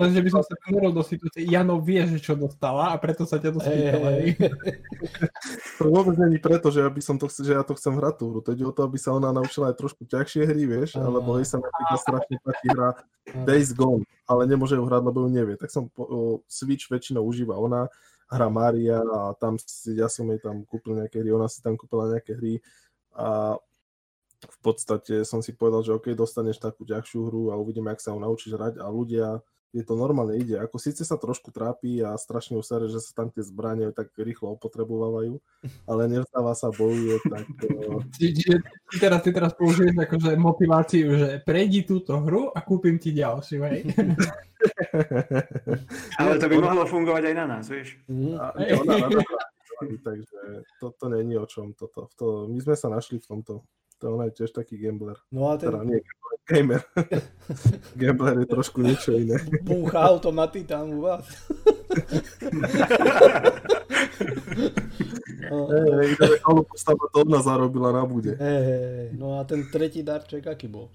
Len, 0.00 0.10
že 0.12 0.20
by 0.22 0.30
som 0.30 0.42
sa 0.44 0.54
ponoril 0.62 0.92
do 0.94 1.02
situácie, 1.02 1.48
Jano 1.48 1.82
vie, 1.82 2.04
že 2.06 2.22
čo 2.22 2.38
dostala 2.38 2.92
a 2.92 2.96
preto 3.00 3.26
sa 3.26 3.40
ťa 3.40 3.50
to 3.56 3.60
spýtala. 3.60 4.10
To 5.80 5.82
vôbec 5.90 6.14
není 6.20 6.38
preto, 6.38 6.70
že, 6.70 6.84
ja, 6.84 6.88
by 6.92 7.02
som 7.02 7.16
to, 7.18 7.26
že 7.26 7.52
ja 7.52 7.64
to 7.66 7.74
chcem 7.74 7.96
hrať 7.96 8.14
tú 8.22 8.24
hru. 8.30 8.40
To 8.44 8.54
ide 8.54 8.64
o 8.68 8.72
to, 8.72 8.86
aby 8.86 9.00
sa 9.00 9.16
ona 9.16 9.34
naučila 9.34 9.72
aj 9.72 9.80
trošku 9.80 10.06
ťažšie 10.06 10.46
hry, 10.46 10.62
vieš, 10.68 11.00
alebo 11.00 11.40
jej 11.40 11.48
sa 11.48 11.58
napríklad 11.58 11.98
strašne 11.98 12.36
páči 12.44 12.66
hra 12.70 12.88
Days 13.42 13.74
Gone, 13.74 14.06
ale 14.30 14.46
nemôže 14.46 14.78
ju 14.78 14.84
hrať, 14.86 15.02
lebo 15.02 15.26
ju 15.26 15.28
nevie. 15.32 15.54
Tak 15.58 15.72
som 15.72 15.90
Switch 16.46 16.86
väčšinou 16.86 17.26
užíva 17.26 17.58
ona, 17.58 17.90
hra 18.26 18.48
Maria 18.50 19.00
a 19.02 19.34
tam 19.38 19.58
si, 19.58 19.94
ja 19.94 20.10
som 20.10 20.26
jej 20.30 20.42
tam 20.42 20.66
kúpil 20.66 20.98
nejaké 20.98 21.22
hry, 21.22 21.30
ona 21.30 21.46
si 21.46 21.62
tam 21.62 21.78
kúpila 21.78 22.10
nejaké 22.10 22.34
hry 22.34 22.58
a 23.16 23.58
v 24.36 24.58
podstate 24.60 25.24
som 25.24 25.40
si 25.40 25.56
povedal, 25.56 25.80
že 25.82 25.96
OK, 25.96 26.12
dostaneš 26.12 26.60
takú 26.60 26.84
ťažšiu 26.84 27.20
hru 27.26 27.42
a 27.50 27.58
uvidíme, 27.58 27.88
ak 27.88 28.02
sa 28.02 28.12
ho 28.12 28.20
naučíš 28.20 28.54
hrať 28.54 28.74
a 28.78 28.86
ľudia 28.92 29.40
je 29.76 29.84
to 29.84 29.92
normálne 29.92 30.32
ide. 30.40 30.56
Ako 30.56 30.80
síce 30.80 31.04
sa 31.04 31.20
trošku 31.20 31.52
trápi 31.52 32.00
a 32.00 32.16
strašne 32.16 32.56
usere, 32.56 32.88
že 32.88 32.96
sa 33.04 33.12
tam 33.12 33.28
tie 33.28 33.44
zbranie 33.44 33.92
tak 33.92 34.08
rýchlo 34.16 34.56
opotrebovávajú, 34.56 35.36
ale 35.90 36.02
nevstáva 36.08 36.56
sa, 36.56 36.72
bojuje, 36.72 37.20
tak... 37.28 37.44
Čiže 38.16 38.64
ty 38.64 38.96
teraz, 38.96 39.20
ty 39.20 39.30
teraz 39.36 39.52
použiješ 39.52 39.92
akože 39.92 40.32
motiváciu, 40.40 41.06
že 41.20 41.28
prejdi 41.44 41.84
túto 41.84 42.16
hru 42.24 42.48
a 42.56 42.64
kúpim 42.64 42.96
ti 42.96 43.12
ďalšiu, 43.12 43.60
hej? 43.68 43.80
ale 46.20 46.32
to 46.38 46.46
by 46.48 46.56
mohlo 46.58 46.84
fungovať 46.86 47.22
aj 47.32 47.34
na 47.34 47.44
nás, 47.46 47.64
vieš? 47.66 47.98
A, 48.38 48.54
ona, 48.56 48.94
ona, 49.06 49.20
takže 50.06 50.38
to, 50.80 50.86
to 50.96 51.06
není 51.08 51.34
o 51.36 51.46
čom 51.46 51.74
toto. 51.76 52.08
To, 52.16 52.48
my 52.48 52.58
sme 52.60 52.76
sa 52.76 52.88
našli 52.88 53.20
v 53.20 53.26
tomto. 53.26 53.66
To 53.96 54.04
on 54.12 54.28
je 54.28 54.44
tiež 54.44 54.52
taký 54.52 54.76
gambler. 54.76 55.16
No 55.32 55.48
a 55.48 55.56
ten... 55.56 55.72
Teda 55.72 55.80
nie 55.80 56.04
gamer. 56.46 56.82
gambler 58.00 58.38
je 58.38 58.46
trošku 58.46 58.78
niečo 58.82 59.18
iné. 59.18 59.34
Búcha 59.66 60.06
automaty 60.06 60.62
tam 60.62 60.94
u 60.94 61.10
vás. 61.10 61.26
Hej, 65.46 66.14
hey, 66.18 66.62
postava 66.66 67.06
to 67.10 67.26
ona 67.26 67.42
zarobila 67.42 67.90
na 67.90 68.06
bude. 68.06 68.38
Hej, 68.38 68.62
hey, 68.62 69.06
no 69.18 69.38
a 69.38 69.46
ten 69.46 69.66
tretí 69.66 70.06
darček 70.06 70.46
aký 70.46 70.70
bol? 70.70 70.90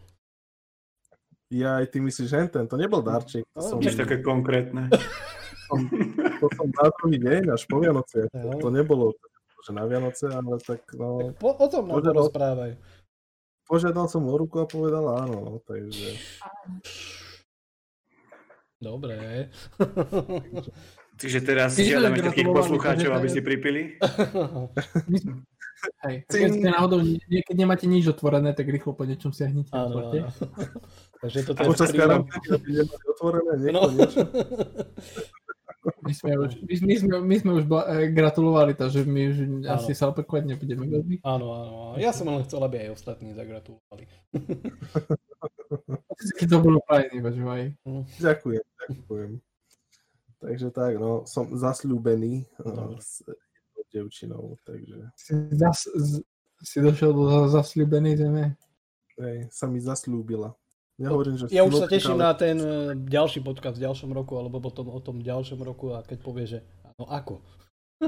Ja 1.51 1.83
aj 1.83 1.91
ty 1.91 1.99
myslíš, 1.99 2.27
že 2.31 2.47
ten, 2.47 2.63
to 2.63 2.79
nebol 2.79 3.03
darček. 3.03 3.43
To 3.51 3.59
no, 3.59 3.83
som... 3.83 3.83
také 3.83 4.23
konkrétne. 4.23 4.87
To 4.87 4.97
som, 5.67 5.79
to 6.39 6.45
som 6.55 6.67
na 6.71 6.87
druhý 6.95 7.17
deň, 7.19 7.41
až 7.51 7.67
po 7.67 7.83
Vianoce. 7.83 8.31
To 8.31 8.67
nebolo 8.71 9.11
že 9.61 9.71
na 9.77 9.85
Vianoce, 9.85 10.25
ale 10.25 10.57
tak 10.57 10.81
no... 10.97 11.37
Po, 11.37 11.53
o 11.53 11.67
tom 11.69 11.85
nám 11.85 12.01
rozprávaj. 12.01 12.81
Požiadal 13.69 14.09
som 14.09 14.25
o 14.25 14.33
ruku 14.33 14.57
a 14.57 14.65
povedal 14.65 15.05
áno, 15.21 15.37
no, 15.37 15.53
takže... 15.61 16.17
Dobre. 18.81 19.53
Takže 21.21 21.39
teraz 21.45 21.77
žiadame 21.77 22.17
všetkých 22.17 22.49
poslucháčov, 22.49 23.13
aby 23.13 23.27
si 23.29 23.45
pripili. 23.45 24.01
Hej, 26.01 26.25
keď 26.25 26.51
náhodou 26.65 27.05
keď 27.29 27.55
nemáte 27.57 27.85
nič 27.85 28.09
otvorené, 28.09 28.57
tak 28.57 28.65
rýchlo 28.65 28.97
po 28.97 29.05
niečom 29.05 29.29
siahnite. 29.29 29.69
Áno, 29.69 30.09
áno. 30.09 30.33
Takže 31.21 31.37
to 31.45 31.51
je 31.53 31.69
Počas 31.69 31.93
karantény 31.93 32.81
otvorené, 33.05 33.53
niečo, 33.61 33.77
no. 33.77 33.81
niečo. 33.93 34.25
My 35.81 36.13
sme 36.13 36.37
už, 36.37 36.61
my, 36.61 36.75
my 36.81 36.95
sme, 36.97 37.15
my 37.21 37.35
sme 37.41 37.51
už 37.61 37.65
bla, 37.65 37.81
eh, 37.89 38.13
gratulovali, 38.13 38.77
takže 38.77 39.01
my 39.01 39.21
už 39.33 39.37
áno. 39.65 39.81
asi 39.81 39.97
sa 39.97 40.13
opakovať 40.13 40.53
nebudeme 40.53 40.85
veľmi. 40.85 41.25
Áno, 41.25 41.45
áno. 41.53 41.73
Ja 41.97 42.13
som 42.13 42.29
len 42.29 42.45
chcel, 42.45 42.61
aby 42.61 42.85
aj 42.85 43.01
ostatní 43.01 43.33
zagratulovali. 43.33 44.05
to 46.49 46.57
bolo 46.61 46.85
fajn, 46.85 47.25
aj. 47.25 47.65
Mm. 47.81 48.03
Ďakujem, 48.21 48.65
ďakujem. 48.89 49.31
Takže 50.41 50.67
tak, 50.73 50.97
no, 51.01 51.25
som 51.25 51.49
zasľúbený 51.53 52.45
no. 52.61 52.97
s 53.01 53.25
devčinou, 53.89 54.57
takže... 54.65 55.09
Si, 55.17 55.33
zas, 55.53 55.85
z, 55.85 56.21
si 56.61 56.77
došiel 56.81 57.13
do 57.13 57.49
zasľúbenej 57.49 58.21
zeme? 58.21 58.53
Hej, 59.17 59.49
sa 59.49 59.65
mi 59.65 59.81
zasľúbila. 59.81 60.53
Nehovorím, 61.01 61.35
že 61.41 61.49
ja 61.49 61.65
už 61.65 61.81
sa 61.81 61.89
teším 61.89 62.21
ale... 62.21 62.29
na 62.29 62.31
ten 62.37 62.61
e, 62.61 62.93
ďalší 62.93 63.41
podcast 63.41 63.81
v 63.81 63.89
ďalšom 63.89 64.13
roku, 64.13 64.37
alebo 64.37 64.61
potom 64.61 64.93
o 64.93 65.01
tom 65.01 65.17
ďalšom 65.17 65.57
roku 65.65 65.97
a 65.97 66.05
keď 66.05 66.17
povie, 66.21 66.45
že 66.45 66.61
no 67.01 67.09
ako? 67.09 67.41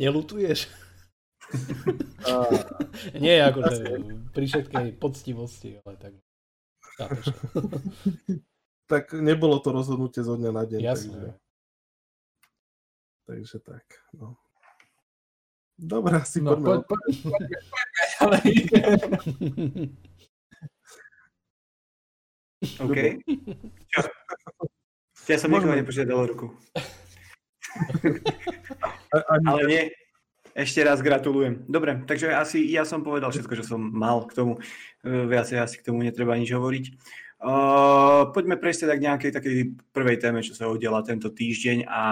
Nelutuješ? 0.00 0.68
A... 2.28 2.44
Nie, 3.24 3.48
akože 3.48 4.04
pri 4.36 4.44
všetkej 4.44 5.00
poctivosti, 5.00 5.80
ale 5.80 5.96
tak. 5.96 6.12
tak 8.92 9.16
nebolo 9.16 9.56
to 9.64 9.72
rozhodnutie 9.72 10.20
zo 10.20 10.36
dňa 10.36 10.52
na 10.52 10.64
deň. 10.68 10.80
Jasné. 10.84 11.40
Takže, 13.24 13.24
takže 13.24 13.56
tak, 13.64 13.84
no. 14.12 14.36
Dobre, 15.74 16.22
asi 16.22 16.38
no, 16.38 16.54
poďme. 16.54 16.86
Po, 16.86 16.94
po, 16.94 16.94
po, 16.94 17.02
po, 17.24 17.34
po, 18.28 18.38
OK. 22.80 22.98
Čo? 23.92 24.00
Ja 25.24 25.38
som 25.40 25.52
nikoho 25.52 25.72
nepožiadal 25.72 26.28
ruku. 26.28 26.52
Ale 29.48 29.62
nie. 29.66 29.82
Ešte 30.54 30.86
raz 30.86 31.02
gratulujem. 31.02 31.66
Dobre, 31.66 32.06
takže 32.06 32.30
asi 32.30 32.62
ja 32.70 32.86
som 32.86 33.02
povedal 33.02 33.34
všetko, 33.34 33.58
čo 33.58 33.64
som 33.66 33.80
mal 33.82 34.22
k 34.30 34.38
tomu. 34.38 34.52
Viacej 35.02 35.58
asi 35.58 35.76
k 35.82 35.86
tomu 35.90 36.06
netreba 36.06 36.38
nič 36.38 36.54
hovoriť. 36.54 36.84
Uh, 37.44 38.32
poďme 38.32 38.56
prejsť 38.56 38.88
teda 38.88 38.94
k 38.96 39.04
nejakej 39.04 39.30
takej 39.36 39.56
prvej 39.92 40.16
téme, 40.16 40.40
čo 40.40 40.56
sa 40.56 40.70
udiala 40.70 41.04
tento 41.04 41.28
týždeň 41.28 41.84
a 41.84 42.02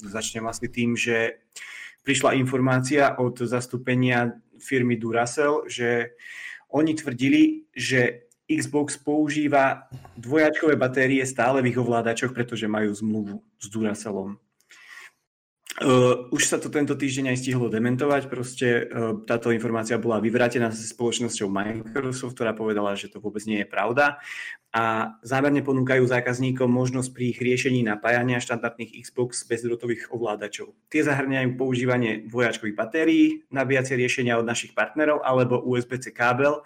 začnem 0.00 0.46
asi 0.48 0.72
tým, 0.72 0.96
že 0.96 1.44
prišla 2.00 2.38
informácia 2.40 3.12
od 3.20 3.44
zastúpenia 3.44 4.40
firmy 4.56 4.96
Duracell, 4.96 5.68
že 5.68 6.16
oni 6.72 6.96
tvrdili, 6.96 7.68
že 7.76 8.29
Xbox 8.50 8.98
používa 8.98 9.86
dvojačkové 10.18 10.74
batérie 10.74 11.22
stále 11.22 11.62
v 11.62 11.70
ich 11.70 11.78
ovládačoch, 11.78 12.34
pretože 12.34 12.66
majú 12.66 12.90
zmluvu 12.90 13.34
s 13.62 13.66
Duracellom. 13.70 14.42
Uh, 15.80 16.28
už 16.34 16.50
sa 16.50 16.58
to 16.58 16.68
tento 16.68 16.92
týždeň 16.92 17.32
aj 17.32 17.40
stihlo 17.40 17.70
dementovať, 17.70 18.28
proste 18.28 18.84
uh, 18.84 19.16
táto 19.24 19.54
informácia 19.54 19.96
bola 19.96 20.20
vyvrátená 20.20 20.68
s 20.68 20.92
spoločnosťou 20.92 21.48
Microsoft, 21.48 22.36
ktorá 22.36 22.52
povedala, 22.52 22.98
že 22.98 23.08
to 23.08 23.22
vôbec 23.22 23.40
nie 23.48 23.62
je 23.62 23.70
pravda 23.70 24.20
a 24.70 25.16
zámerne 25.26 25.66
ponúkajú 25.66 26.06
zákazníkom 26.06 26.70
možnosť 26.70 27.10
pri 27.10 27.24
ich 27.34 27.38
riešení 27.42 27.82
napájania 27.82 28.38
štandardných 28.38 29.02
Xbox 29.02 29.42
bezdrotových 29.46 30.14
ovládačov. 30.14 30.74
Tie 30.86 31.02
zahrňajú 31.02 31.58
používanie 31.58 32.28
dvojačkových 32.30 32.78
batérií, 32.78 33.24
nabíjacie 33.50 33.98
riešenia 33.98 34.38
od 34.38 34.46
našich 34.46 34.74
partnerov 34.76 35.26
alebo 35.26 35.58
USB-C 35.64 36.14
kábel, 36.14 36.62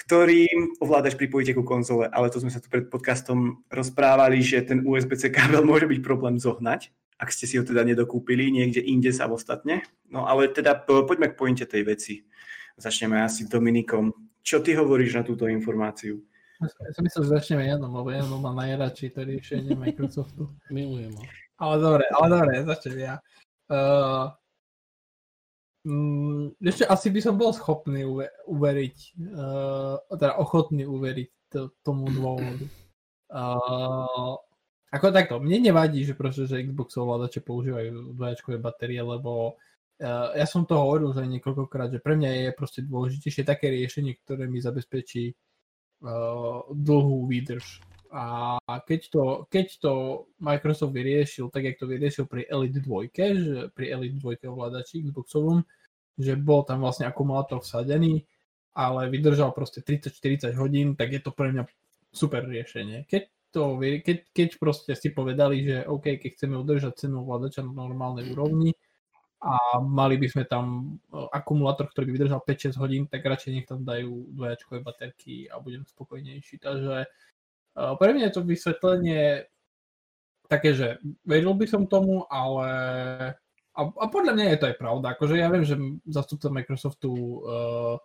ktorým 0.00 0.80
ovládač 0.80 1.12
pripojíte 1.20 1.52
ku 1.52 1.60
konzole, 1.60 2.08
ale 2.08 2.32
to 2.32 2.40
sme 2.40 2.48
sa 2.48 2.56
tu 2.56 2.72
pred 2.72 2.88
podcastom 2.88 3.60
rozprávali, 3.68 4.40
že 4.40 4.64
ten 4.64 4.80
USB-C 4.80 5.28
kábel 5.28 5.60
môže 5.60 5.84
byť 5.84 6.00
problém 6.00 6.40
zohnať, 6.40 6.88
ak 7.20 7.28
ste 7.28 7.44
si 7.44 7.60
ho 7.60 7.64
teda 7.68 7.84
nedokúpili 7.84 8.48
niekde 8.48 8.80
inde 8.80 9.12
samostatne. 9.12 9.84
No 10.08 10.24
ale 10.24 10.48
teda 10.48 10.72
poďme 10.88 11.28
k 11.28 11.36
pointe 11.36 11.64
tej 11.68 11.84
veci. 11.84 12.14
Začneme 12.80 13.20
asi 13.20 13.44
Dominikom. 13.44 14.08
Čo 14.40 14.64
ty 14.64 14.72
hovoríš 14.72 15.20
na 15.20 15.22
túto 15.22 15.44
informáciu? 15.44 16.24
Ja 16.64 16.92
som 16.96 17.04
myslel, 17.04 17.24
že 17.28 17.36
začneme 17.36 17.64
jednom, 17.68 17.92
lebo 17.92 18.08
jednom 18.08 18.40
má 18.40 18.56
najradšej 18.56 19.08
to 19.12 19.20
riešenie 19.24 19.76
Microsoftu. 19.76 20.48
Milujem 20.72 21.12
ho. 21.12 21.24
Ale 21.60 21.76
dobre, 21.76 22.04
ale 22.16 22.26
dobre, 22.32 22.52
začnem 22.64 22.98
ja. 23.04 23.14
Uh, 23.68 24.32
mm, 25.84 26.60
ešte 26.60 26.84
asi 26.86 27.08
by 27.12 27.20
som 27.20 27.34
bol 27.36 27.52
schopný 27.52 28.04
uve- 28.04 28.32
uveriť, 28.46 28.96
uh, 29.32 29.96
teda 30.16 30.36
ochotný 30.40 30.84
uveriť 30.84 31.30
to, 31.50 31.74
tomu 31.84 32.08
dôvodu. 32.10 32.66
Uh, 33.30 34.36
ako 34.90 35.14
takto, 35.14 35.38
mne 35.38 35.70
nevadí, 35.70 36.02
že 36.02 36.18
proste, 36.18 36.50
že 36.50 36.66
Xbox 36.66 36.98
ovládače 36.98 37.46
používajú 37.46 38.18
dvojačkové 38.18 38.58
batérie, 38.58 38.98
lebo 38.98 39.54
uh, 39.54 40.28
ja 40.34 40.46
som 40.46 40.66
to 40.66 40.74
hovoril 40.74 41.14
že 41.14 41.26
niekoľkokrát, 41.26 41.94
že 41.94 42.02
pre 42.02 42.18
mňa 42.18 42.30
je 42.30 42.58
proste 42.58 42.80
dôležitejšie 42.82 43.46
také 43.46 43.70
riešenie, 43.70 44.18
ktoré 44.22 44.50
mi 44.50 44.58
zabezpečí 44.58 45.30
uh, 45.30 46.66
dlhú 46.70 47.30
výdrž. 47.30 47.89
A 48.10 48.58
keď 48.90 49.00
to, 49.10 49.22
keď 49.46 49.66
to 49.78 49.92
Microsoft 50.42 50.90
vyriešil, 50.90 51.46
tak 51.54 51.62
jak 51.62 51.78
to 51.78 51.86
vyriešil 51.86 52.26
pri 52.26 52.42
Elite 52.50 52.82
2, 52.82 53.06
že 53.14 53.56
pri 53.70 53.86
Elite 53.94 54.18
2 54.18 54.50
ovládači 54.50 55.06
Xboxovom, 55.06 55.62
že 56.18 56.34
bol 56.34 56.66
tam 56.66 56.82
vlastne 56.82 57.06
akumulátor 57.06 57.62
vsadený, 57.62 58.26
ale 58.74 59.06
vydržal 59.14 59.54
proste 59.54 59.78
30-40 59.86 60.58
hodín, 60.58 60.98
tak 60.98 61.14
je 61.14 61.22
to 61.22 61.30
pre 61.30 61.54
mňa 61.54 61.70
super 62.10 62.42
riešenie. 62.42 63.06
Keď 63.06 63.22
to, 63.50 63.78
keď, 63.78 64.18
keď 64.30 64.48
proste 64.58 64.92
si 64.94 65.10
povedali, 65.10 65.66
že 65.66 65.76
OK, 65.86 66.18
keď 66.18 66.30
chceme 66.34 66.54
udržať 66.58 67.06
cenu 67.06 67.26
ovládača 67.26 67.66
na 67.66 67.74
normálnej 67.74 68.30
úrovni 68.30 68.74
a 69.42 69.80
mali 69.82 70.20
by 70.20 70.26
sme 70.30 70.44
tam 70.46 70.98
e, 71.10 71.16
akumulátor, 71.34 71.90
ktorý 71.90 72.10
by 72.10 72.14
vydržal 72.14 72.40
5-6 72.46 72.76
hodín, 72.78 73.02
tak 73.10 73.26
radšej 73.26 73.50
nech 73.50 73.66
tam 73.66 73.82
dajú 73.82 74.36
dvojačkové 74.36 74.84
baterky 74.84 75.50
a 75.50 75.58
budem 75.58 75.82
spokojnejší. 75.82 76.62
Takže 76.62 77.08
pre 77.98 78.10
mňa 78.12 78.28
je 78.28 78.34
to 78.34 78.42
vysvetlenie 78.44 79.22
také, 80.50 80.74
že 80.74 80.98
veril 81.22 81.54
by 81.54 81.66
som 81.70 81.86
tomu, 81.86 82.26
ale 82.26 82.68
a, 83.70 83.80
a 83.86 84.04
podľa 84.10 84.34
mňa 84.34 84.46
je 84.50 84.58
to 84.58 84.68
aj 84.74 84.76
pravda. 84.76 85.06
Akože 85.14 85.34
ja 85.38 85.46
viem, 85.46 85.62
že 85.62 85.78
zastupca 86.10 86.50
Microsoftu 86.50 87.10
uh, 87.10 87.96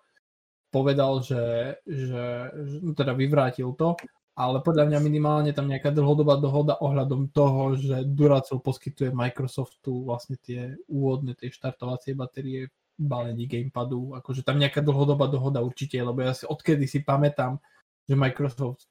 povedal, 0.70 1.26
že, 1.26 1.44
že, 1.90 2.26
že 2.54 2.76
no 2.86 2.94
teda 2.94 3.18
vyvrátil 3.18 3.74
to, 3.74 3.98
ale 4.36 4.60
podľa 4.62 4.92
mňa 4.92 5.00
minimálne 5.00 5.52
tam 5.56 5.72
nejaká 5.72 5.90
dlhodobá 5.96 6.38
dohoda 6.38 6.76
ohľadom 6.84 7.32
toho, 7.32 7.80
že 7.80 8.04
Duracell 8.04 8.62
poskytuje 8.62 9.16
Microsoftu 9.16 10.06
vlastne 10.06 10.36
tie 10.44 10.76
úvodné, 10.92 11.34
tie 11.40 11.50
štartovacie 11.50 12.14
batérie 12.14 12.70
balení 12.96 13.48
gamepadu, 13.48 14.16
akože 14.20 14.44
tam 14.44 14.60
nejaká 14.60 14.80
dlhodobá 14.84 15.28
dohoda 15.28 15.60
určite, 15.64 16.00
lebo 16.00 16.24
ja 16.24 16.32
si 16.32 16.48
odkedy 16.48 16.88
si 16.88 17.04
pamätám, 17.04 17.60
že 18.08 18.16
Microsoft 18.16 18.88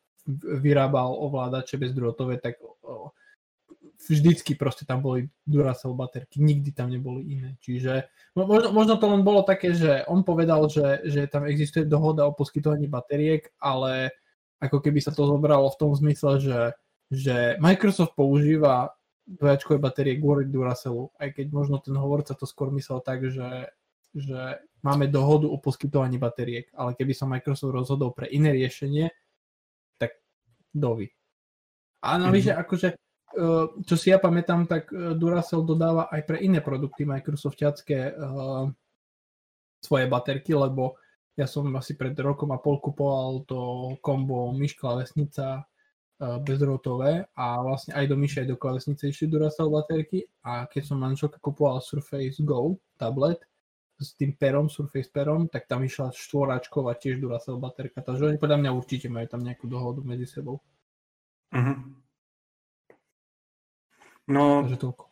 vyrábal 0.61 1.13
ovládače 1.21 1.77
bezdrôtové, 1.77 2.41
tak 2.41 2.57
vždycky 4.09 4.53
proste 4.55 4.85
tam 4.85 5.01
boli 5.01 5.33
Duracell 5.49 5.97
baterky, 5.97 6.41
nikdy 6.41 6.73
tam 6.73 6.93
neboli 6.93 7.25
iné. 7.25 7.57
Čiže 7.61 8.09
možno, 8.37 8.73
možno 8.73 8.95
to 9.01 9.07
len 9.09 9.23
bolo 9.25 9.41
také, 9.45 9.73
že 9.73 10.05
on 10.05 10.25
povedal, 10.27 10.69
že, 10.69 11.05
že 11.09 11.25
tam 11.29 11.49
existuje 11.49 11.89
dohoda 11.89 12.29
o 12.29 12.37
poskytovaní 12.37 12.89
bateriek, 12.89 13.49
ale 13.61 14.13
ako 14.61 14.81
keby 14.81 15.01
sa 15.01 15.13
to 15.13 15.25
zobralo 15.25 15.69
v 15.73 15.79
tom 15.81 15.93
zmysle, 15.97 16.41
že, 16.41 16.61
že 17.13 17.37
Microsoft 17.61 18.17
používa 18.17 18.97
dvojačkové 19.25 19.81
batérie 19.81 20.21
kvôli 20.21 20.49
Duracellu, 20.49 21.09
aj 21.17 21.41
keď 21.41 21.47
možno 21.49 21.81
ten 21.81 21.97
hovorca 21.97 22.37
to 22.37 22.45
skôr 22.45 22.69
myslel 22.77 23.01
tak, 23.01 23.25
že, 23.25 23.73
že 24.13 24.61
máme 24.85 25.09
dohodu 25.09 25.49
o 25.49 25.57
poskytovaní 25.57 26.21
batériek, 26.21 26.69
ale 26.77 26.93
keby 26.93 27.17
sa 27.17 27.25
Microsoft 27.25 27.73
rozhodol 27.73 28.13
pre 28.13 28.29
iné 28.29 28.53
riešenie, 28.53 29.09
dovi. 30.75 31.07
A 32.05 32.19
navyše, 32.21 32.53
mm-hmm. 32.53 32.65
akože, 32.67 32.89
e, 32.93 32.97
čo 33.87 33.95
si 33.97 34.13
ja 34.13 34.21
pamätám, 34.21 34.69
tak 34.69 34.91
e, 34.93 35.17
Duracell 35.17 35.65
dodáva 35.65 36.11
aj 36.13 36.21
pre 36.27 36.43
iné 36.43 36.61
produkty 36.61 37.09
Microsoftiacké 37.09 38.13
uh, 38.13 38.69
svoje 39.81 40.05
baterky, 40.05 40.53
lebo 40.53 41.01
ja 41.35 41.49
som 41.51 41.67
asi 41.75 41.99
pred 41.99 42.15
rokom 42.21 42.55
a 42.55 42.63
pol 42.63 42.79
kupoval 42.79 43.43
to 43.45 43.61
kombo 43.99 44.55
myš 44.55 44.79
klávesnica 44.79 45.61
e, 45.61 45.63
bezdrôtové 46.47 47.27
a 47.35 47.59
vlastne 47.59 47.93
aj 47.99 48.07
do 48.07 48.17
myši, 48.17 48.47
aj 48.47 48.49
do 48.55 48.57
klávesnice 48.57 49.11
išli 49.11 49.27
Duracell 49.27 49.73
baterky 49.73 50.23
a 50.47 50.71
keď 50.71 50.83
som 50.87 51.03
manželka 51.03 51.43
kupoval 51.43 51.83
Surface 51.83 52.39
Go 52.45 52.79
tablet 52.95 53.43
s 54.01 54.19
tým 54.19 54.35
perom, 54.35 54.67
Surface 54.67 55.11
perom, 55.11 55.47
tak 55.47 55.71
tam 55.71 55.87
išla 55.87 56.11
štvoráčková 56.11 56.99
tiež 56.99 57.23
Duracell 57.23 57.63
baterka, 57.63 58.03
takže 58.03 58.35
oni 58.35 58.39
podľa 58.39 58.59
mňa 58.59 58.71
určite 58.75 59.07
majú 59.07 59.27
tam 59.31 59.47
nejakú 59.47 59.71
dohodu 59.71 60.03
medzi 60.03 60.27
sebou. 60.27 60.59
Uh-huh. 61.55 61.79
No, 64.27 64.65
takže 64.65 64.81
toľko. 64.81 65.05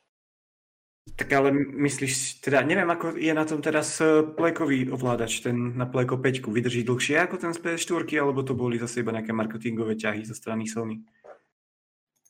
Tak 1.02 1.28
ale 1.34 1.50
myslíš, 1.82 2.46
teda 2.46 2.62
neviem, 2.62 2.86
ako 2.86 3.18
je 3.18 3.34
na 3.34 3.42
tom 3.42 3.58
teraz 3.58 3.98
e, 3.98 4.22
plekový 4.22 4.86
ovládač, 4.86 5.42
ten 5.42 5.74
na 5.74 5.82
pleko 5.82 6.14
5 6.14 6.46
vydrží 6.46 6.86
dlhšie 6.86 7.18
ako 7.26 7.42
ten 7.42 7.50
z 7.50 7.58
PS4, 7.58 8.06
alebo 8.22 8.46
to 8.46 8.54
boli 8.54 8.78
zase 8.78 9.02
iba 9.02 9.10
nejaké 9.10 9.34
marketingové 9.34 9.98
ťahy 9.98 10.22
zo 10.22 10.30
strany 10.38 10.70
Sony? 10.70 11.02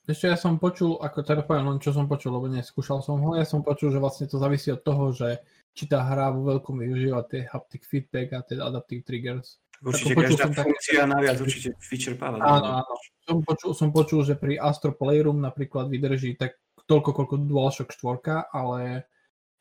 Ešte 0.08 0.32
ja 0.32 0.40
som 0.40 0.56
počul, 0.56 0.98
ako 0.98 1.20
teda 1.20 1.44
poviem 1.44 1.68
len 1.68 1.84
čo 1.84 1.92
som 1.92 2.08
počul, 2.08 2.34
lebo 2.34 2.48
neskúšal 2.48 3.04
som 3.04 3.20
ho, 3.22 3.36
ja 3.36 3.44
som 3.44 3.60
počul, 3.60 3.92
že 3.92 4.02
vlastne 4.02 4.26
to 4.26 4.40
závisí 4.40 4.72
od 4.72 4.82
toho, 4.82 5.14
že 5.14 5.44
či 5.72 5.88
tá 5.88 6.04
hra 6.04 6.32
vo 6.36 6.44
veľkom 6.52 6.76
využíva 6.84 7.24
tie 7.28 7.48
haptic 7.48 7.88
feedback 7.88 8.36
a 8.36 8.44
tie 8.44 8.60
adaptive 8.60 9.04
triggers. 9.04 9.56
Určite 9.82 10.14
každá 10.14 10.46
funkcia 10.54 11.02
tak... 11.02 11.10
naviac 11.10 11.38
určite 11.42 11.74
feature 11.82 12.14
páva. 12.14 12.38
Áno, 12.38 12.68
áno. 12.84 12.94
Som 13.26 13.38
počul, 13.42 13.70
som 13.74 13.88
počul, 13.90 14.20
že 14.22 14.38
pri 14.38 14.54
Astro 14.60 14.94
Playroom 14.94 15.42
napríklad 15.42 15.90
vydrží 15.90 16.38
tak 16.38 16.54
toľko, 16.86 17.10
koľko 17.10 17.34
DualShock 17.50 17.90
4, 17.90 18.54
ale, 18.54 19.10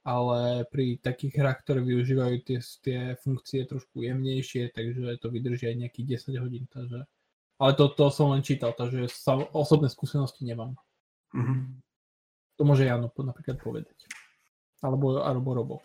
ale 0.05 0.39
pri 0.69 1.01
takých 1.01 1.41
hrách, 1.41 1.59
ktoré 1.65 1.79
využívajú 1.81 2.35
tie, 2.45 2.59
tie 2.85 2.99
funkcie 3.17 3.65
trošku 3.65 4.05
jemnejšie, 4.05 4.69
takže 4.75 5.17
to 5.17 5.27
vydrží 5.33 5.73
aj 5.73 5.77
nejakých 5.87 6.21
10 6.21 6.43
hodín. 6.43 6.65
Takže... 6.69 7.01
Ale 7.61 7.71
to, 7.73 7.89
to 7.93 8.05
som 8.13 8.33
len 8.33 8.45
čítal, 8.45 8.77
takže 8.77 9.09
sa, 9.09 9.41
osobné 9.53 9.89
skúsenosti 9.89 10.45
nemám. 10.45 10.77
Mm-hmm. 11.33 11.59
To 12.57 12.63
môže 12.65 12.85
Jano 12.85 13.09
napríklad 13.09 13.57
povedať. 13.57 13.97
Alebo, 14.81 15.21
alebo 15.21 15.49
Robo. 15.53 15.77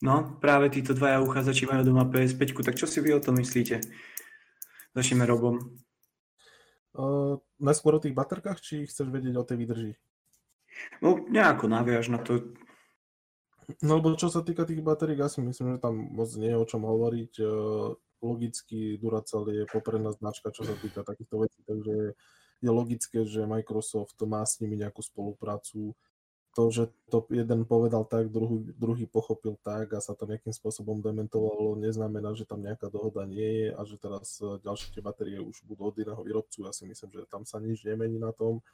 No, 0.00 0.40
práve 0.40 0.72
títo 0.72 0.96
dvaja 0.96 1.20
uchádzači 1.20 1.68
majú 1.68 1.92
doma 1.92 2.08
PS5, 2.08 2.64
tak 2.64 2.76
čo 2.80 2.88
si 2.88 3.04
vy 3.04 3.16
o 3.16 3.20
tom 3.20 3.36
myslíte? 3.36 3.84
Začneme 4.96 5.28
Robom. 5.28 5.60
Uh, 6.96 7.36
najskôr 7.60 8.00
o 8.00 8.02
tých 8.02 8.16
baterkách, 8.16 8.58
či 8.64 8.88
chceš 8.88 9.12
vedieť 9.12 9.36
o 9.36 9.44
tej 9.44 9.56
výdrži? 9.60 9.92
No 11.04 11.20
nejako 11.28 11.68
naviaž 11.68 12.08
na 12.08 12.18
to. 12.18 12.56
No 13.84 14.00
lebo 14.00 14.16
čo 14.18 14.32
sa 14.32 14.42
týka 14.42 14.66
tých 14.66 14.82
batérií, 14.82 15.20
ja 15.20 15.30
si 15.30 15.44
myslím, 15.44 15.76
že 15.76 15.84
tam 15.84 15.94
moc 15.94 16.32
nie 16.34 16.50
je 16.50 16.58
o 16.58 16.66
čom 16.66 16.82
hovoriť. 16.82 17.32
E, 17.38 17.44
logicky 18.24 18.98
Duracell 18.98 19.46
je 19.52 19.64
popredná 19.70 20.10
značka, 20.10 20.50
čo 20.50 20.66
sa 20.66 20.74
týka 20.74 21.06
takýchto 21.06 21.46
vecí, 21.46 21.60
takže 21.62 22.18
je 22.60 22.70
logické, 22.70 23.22
že 23.24 23.46
Microsoft 23.46 24.18
má 24.26 24.42
s 24.42 24.58
nimi 24.58 24.74
nejakú 24.80 25.00
spoluprácu 25.00 25.94
to, 26.54 26.70
že 26.70 26.84
to 27.10 27.22
jeden 27.30 27.62
povedal 27.62 28.02
tak, 28.02 28.30
druhý, 28.30 28.74
druhý 28.74 29.06
pochopil 29.06 29.54
tak 29.62 29.94
a 29.94 30.02
sa 30.02 30.18
to 30.18 30.26
nejakým 30.26 30.50
spôsobom 30.50 30.98
dementovalo, 30.98 31.78
neznamená, 31.78 32.34
že 32.34 32.42
tam 32.42 32.66
nejaká 32.66 32.90
dohoda 32.90 33.22
nie 33.22 33.66
je 33.66 33.68
a 33.70 33.80
že 33.86 33.96
teraz 34.02 34.42
e, 34.42 34.58
ďalšie 34.58 34.98
tie 34.98 35.02
batérie 35.02 35.38
už 35.38 35.62
budú 35.62 35.94
od 35.94 35.96
iného 36.02 36.18
výrobcu. 36.18 36.66
Ja 36.66 36.74
si 36.74 36.90
myslím, 36.90 37.10
že 37.14 37.22
tam 37.30 37.46
sa 37.46 37.62
nič 37.62 37.86
nemení 37.86 38.18
na 38.18 38.34
tom. 38.34 38.66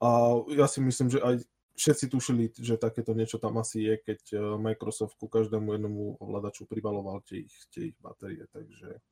A 0.00 0.40
ja 0.56 0.64
si 0.64 0.80
myslím, 0.80 1.12
že 1.12 1.20
aj 1.20 1.44
všetci 1.76 2.06
tušili, 2.08 2.44
že 2.56 2.80
takéto 2.80 3.12
niečo 3.12 3.36
tam 3.36 3.60
asi 3.60 3.84
je, 3.84 3.94
keď 4.00 4.20
e, 4.32 4.36
Microsoft 4.56 5.20
ku 5.20 5.28
každému 5.28 5.76
jednomu 5.76 6.16
ovladaču 6.16 6.64
pribaloval 6.64 7.20
tie 7.28 7.44
ich, 7.44 7.56
tie 7.68 7.92
ich 7.92 7.96
batérie, 8.00 8.48
takže 8.48 9.04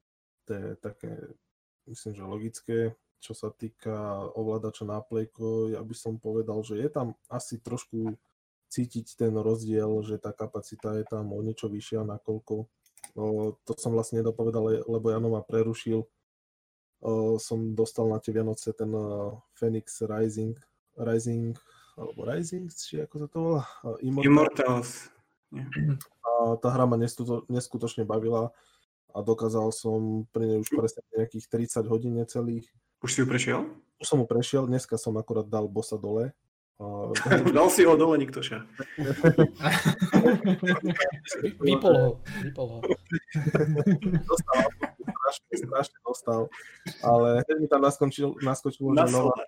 to 0.48 0.50
je 0.56 0.68
také, 0.80 1.12
myslím, 1.84 2.12
že 2.16 2.22
logické 2.24 2.78
čo 3.22 3.38
sa 3.38 3.54
týka 3.54 4.26
ovládača 4.34 4.82
na 4.82 4.98
plejko, 4.98 5.70
ja 5.70 5.80
by 5.80 5.94
som 5.94 6.18
povedal, 6.18 6.58
že 6.66 6.82
je 6.82 6.90
tam 6.90 7.14
asi 7.30 7.62
trošku 7.62 8.18
cítiť 8.66 9.14
ten 9.14 9.30
rozdiel, 9.38 10.02
že 10.02 10.18
tá 10.18 10.34
kapacita 10.34 10.98
je 10.98 11.06
tam 11.06 11.30
o 11.30 11.38
niečo 11.38 11.70
vyššia, 11.70 12.02
nakoľko. 12.02 12.66
O, 13.14 13.54
to 13.62 13.72
som 13.78 13.94
vlastne 13.94 14.24
nedopovedal, 14.24 14.82
lebo 14.90 15.06
Jano 15.14 15.30
ma 15.30 15.46
prerušil. 15.46 16.02
O, 16.02 17.38
som 17.38 17.78
dostal 17.78 18.10
na 18.10 18.18
tie 18.18 18.34
Vianoce 18.34 18.74
ten 18.74 18.90
uh, 18.90 19.38
Phoenix 19.54 20.02
Rising, 20.02 20.58
Rising, 20.98 21.54
alebo 21.94 22.26
Rising, 22.26 22.66
či 22.74 23.04
ako 23.04 23.14
sa 23.22 23.26
to 23.30 23.38
volá? 23.38 23.62
Immortals. 24.02 24.34
Immortals. 24.34 24.90
A 26.24 26.56
tá 26.58 26.72
hra 26.72 26.88
ma 26.88 26.96
neskutočne 27.46 28.08
bavila 28.08 28.50
a 29.12 29.18
dokázal 29.20 29.68
som 29.70 30.24
pri 30.32 30.48
nej 30.48 30.58
už 30.64 30.72
presne 30.72 31.04
nejakých 31.12 31.44
30 31.84 31.92
hodín 31.92 32.16
necelých 32.16 32.64
už 33.02 33.10
si 33.10 33.20
ju 33.20 33.26
prešiel? 33.26 33.66
Už 33.98 34.06
som 34.06 34.18
mu 34.18 34.26
prešiel, 34.26 34.66
dneska 34.66 34.98
som 34.98 35.18
akorát 35.18 35.46
dal 35.46 35.68
bossa 35.68 35.98
dole. 35.98 36.32
dal 37.54 37.70
si 37.70 37.86
ho 37.86 37.94
dole, 37.94 38.18
nikto 38.18 38.42
ša. 38.42 38.66
vypol 41.62 41.94
ho, 41.94 42.10
vypol 42.42 42.66
ho. 42.66 42.78
Dostal, 44.26 44.58
strašne, 44.98 45.54
strašne 45.54 45.98
dostal. 46.02 46.42
Ale 47.06 47.46
hneď 47.46 47.56
mi 47.62 47.68
tam 47.70 47.86
naskočil, 47.86 48.34
naskočilo, 48.42 48.90
že 48.98 49.06
nová, 49.14 49.38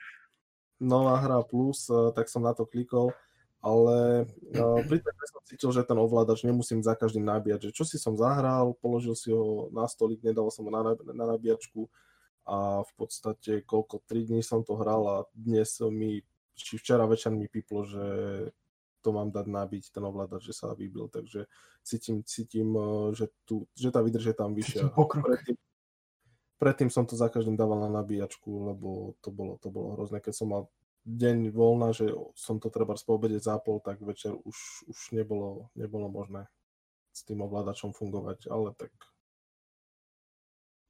nová 0.78 1.18
hra 1.18 1.42
plus, 1.42 1.90
eh, 1.90 2.14
tak 2.14 2.30
som 2.30 2.46
na 2.46 2.54
to 2.54 2.62
klikol 2.66 3.10
ale 3.64 4.28
uh, 4.28 4.80
pri 4.84 5.00
tom 5.00 5.16
som 5.24 5.40
cítil, 5.48 5.72
že 5.72 5.88
ten 5.88 5.96
ovládač 5.96 6.44
nemusím 6.44 6.84
za 6.84 6.92
každým 6.92 7.24
nabíjať, 7.24 7.72
že 7.72 7.76
čo 7.80 7.88
si 7.88 7.96
som 7.96 8.12
zahral, 8.12 8.76
položil 8.76 9.16
si 9.16 9.32
ho 9.32 9.72
na 9.72 9.88
stolik, 9.88 10.20
nedal 10.20 10.52
som 10.52 10.68
ho 10.68 10.70
na, 10.70 10.92
na 10.92 11.24
nabíjačku, 11.32 11.88
a 12.44 12.84
v 12.84 12.92
podstate 12.96 13.64
koľko, 13.64 14.04
3 14.04 14.28
dní 14.28 14.40
som 14.44 14.60
to 14.60 14.76
hral 14.76 15.02
a 15.08 15.16
dnes 15.32 15.80
mi, 15.88 16.20
či 16.54 16.76
včera 16.76 17.08
večer 17.08 17.32
mi 17.32 17.48
piplo, 17.48 17.84
že 17.84 18.04
to 19.04 19.12
mám 19.12 19.28
dať 19.28 19.46
nabiť, 19.48 19.84
ten 19.92 20.04
ovládač, 20.04 20.48
že 20.48 20.54
sa 20.56 20.72
vybil, 20.72 21.12
takže 21.12 21.44
cítim, 21.84 22.24
cítim 22.24 22.72
eh, 22.72 23.12
že, 23.12 23.28
tu, 23.44 23.68
že 23.76 23.92
tá 23.92 24.00
vydrž 24.00 24.32
je 24.32 24.36
tam 24.36 24.56
vyššia. 24.56 24.88
Predtým, 24.96 25.56
predtým 26.56 26.88
som 26.88 27.04
to 27.04 27.12
za 27.16 27.28
každým 27.28 27.60
dával 27.60 27.84
na 27.84 27.92
nabíjačku, 27.92 28.48
lebo 28.72 29.12
to 29.20 29.28
bolo, 29.28 29.60
to 29.60 29.68
bolo 29.68 29.92
hrozné, 29.96 30.24
keď 30.24 30.32
som 30.32 30.48
mal 30.48 30.62
deň 31.04 31.52
voľna, 31.52 31.92
že 31.92 32.08
som 32.32 32.56
to 32.56 32.72
treba 32.72 32.96
po 32.96 33.12
obede 33.20 33.36
zápol, 33.36 33.76
tak 33.84 34.00
večer 34.00 34.32
už, 34.32 34.88
už 34.88 34.98
nebolo, 35.12 35.68
nebolo 35.76 36.08
možné 36.08 36.48
s 37.12 37.22
tým 37.28 37.44
ovládačom 37.44 37.92
fungovať, 37.92 38.48
ale 38.48 38.72
tak 38.72 38.90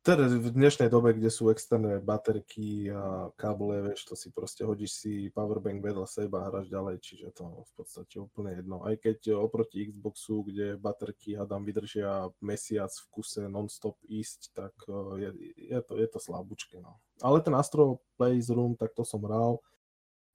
teda 0.04 0.28
v 0.28 0.52
dnešnej 0.52 0.92
dobe, 0.92 1.16
kde 1.16 1.32
sú 1.32 1.48
externé 1.48 1.96
baterky 1.96 2.92
a 2.92 3.32
káble, 3.40 3.80
vieš, 3.88 4.04
to 4.04 4.14
si 4.14 4.28
proste 4.28 4.60
hodíš 4.60 5.00
si 5.00 5.32
powerbank 5.32 5.80
vedľa 5.80 6.04
seba 6.04 6.44
a 6.44 6.52
hráš 6.52 6.68
ďalej, 6.68 7.00
čiže 7.00 7.32
to 7.32 7.64
v 7.64 7.72
podstate 7.72 8.20
úplne 8.20 8.52
jedno. 8.52 8.84
Aj 8.84 8.92
keď 9.00 9.32
oproti 9.40 9.88
Xboxu, 9.88 10.44
kde 10.44 10.76
baterky 10.76 11.40
hadám 11.40 11.64
vydržia 11.64 12.28
mesiac 12.44 12.92
v 12.92 13.06
kuse 13.16 13.48
non-stop 13.48 13.96
ísť, 14.04 14.52
tak 14.52 14.76
e, 14.84 14.92
je, 15.24 15.30
je, 15.72 15.80
to, 15.80 15.96
je 15.96 16.08
to 16.12 16.18
slabúčke. 16.20 16.76
No. 16.84 17.00
Ale 17.24 17.40
ten 17.40 17.56
Astro 17.56 18.04
Plays 18.20 18.52
Room, 18.52 18.76
tak 18.76 18.92
to 18.92 19.08
som 19.08 19.24
hral 19.24 19.64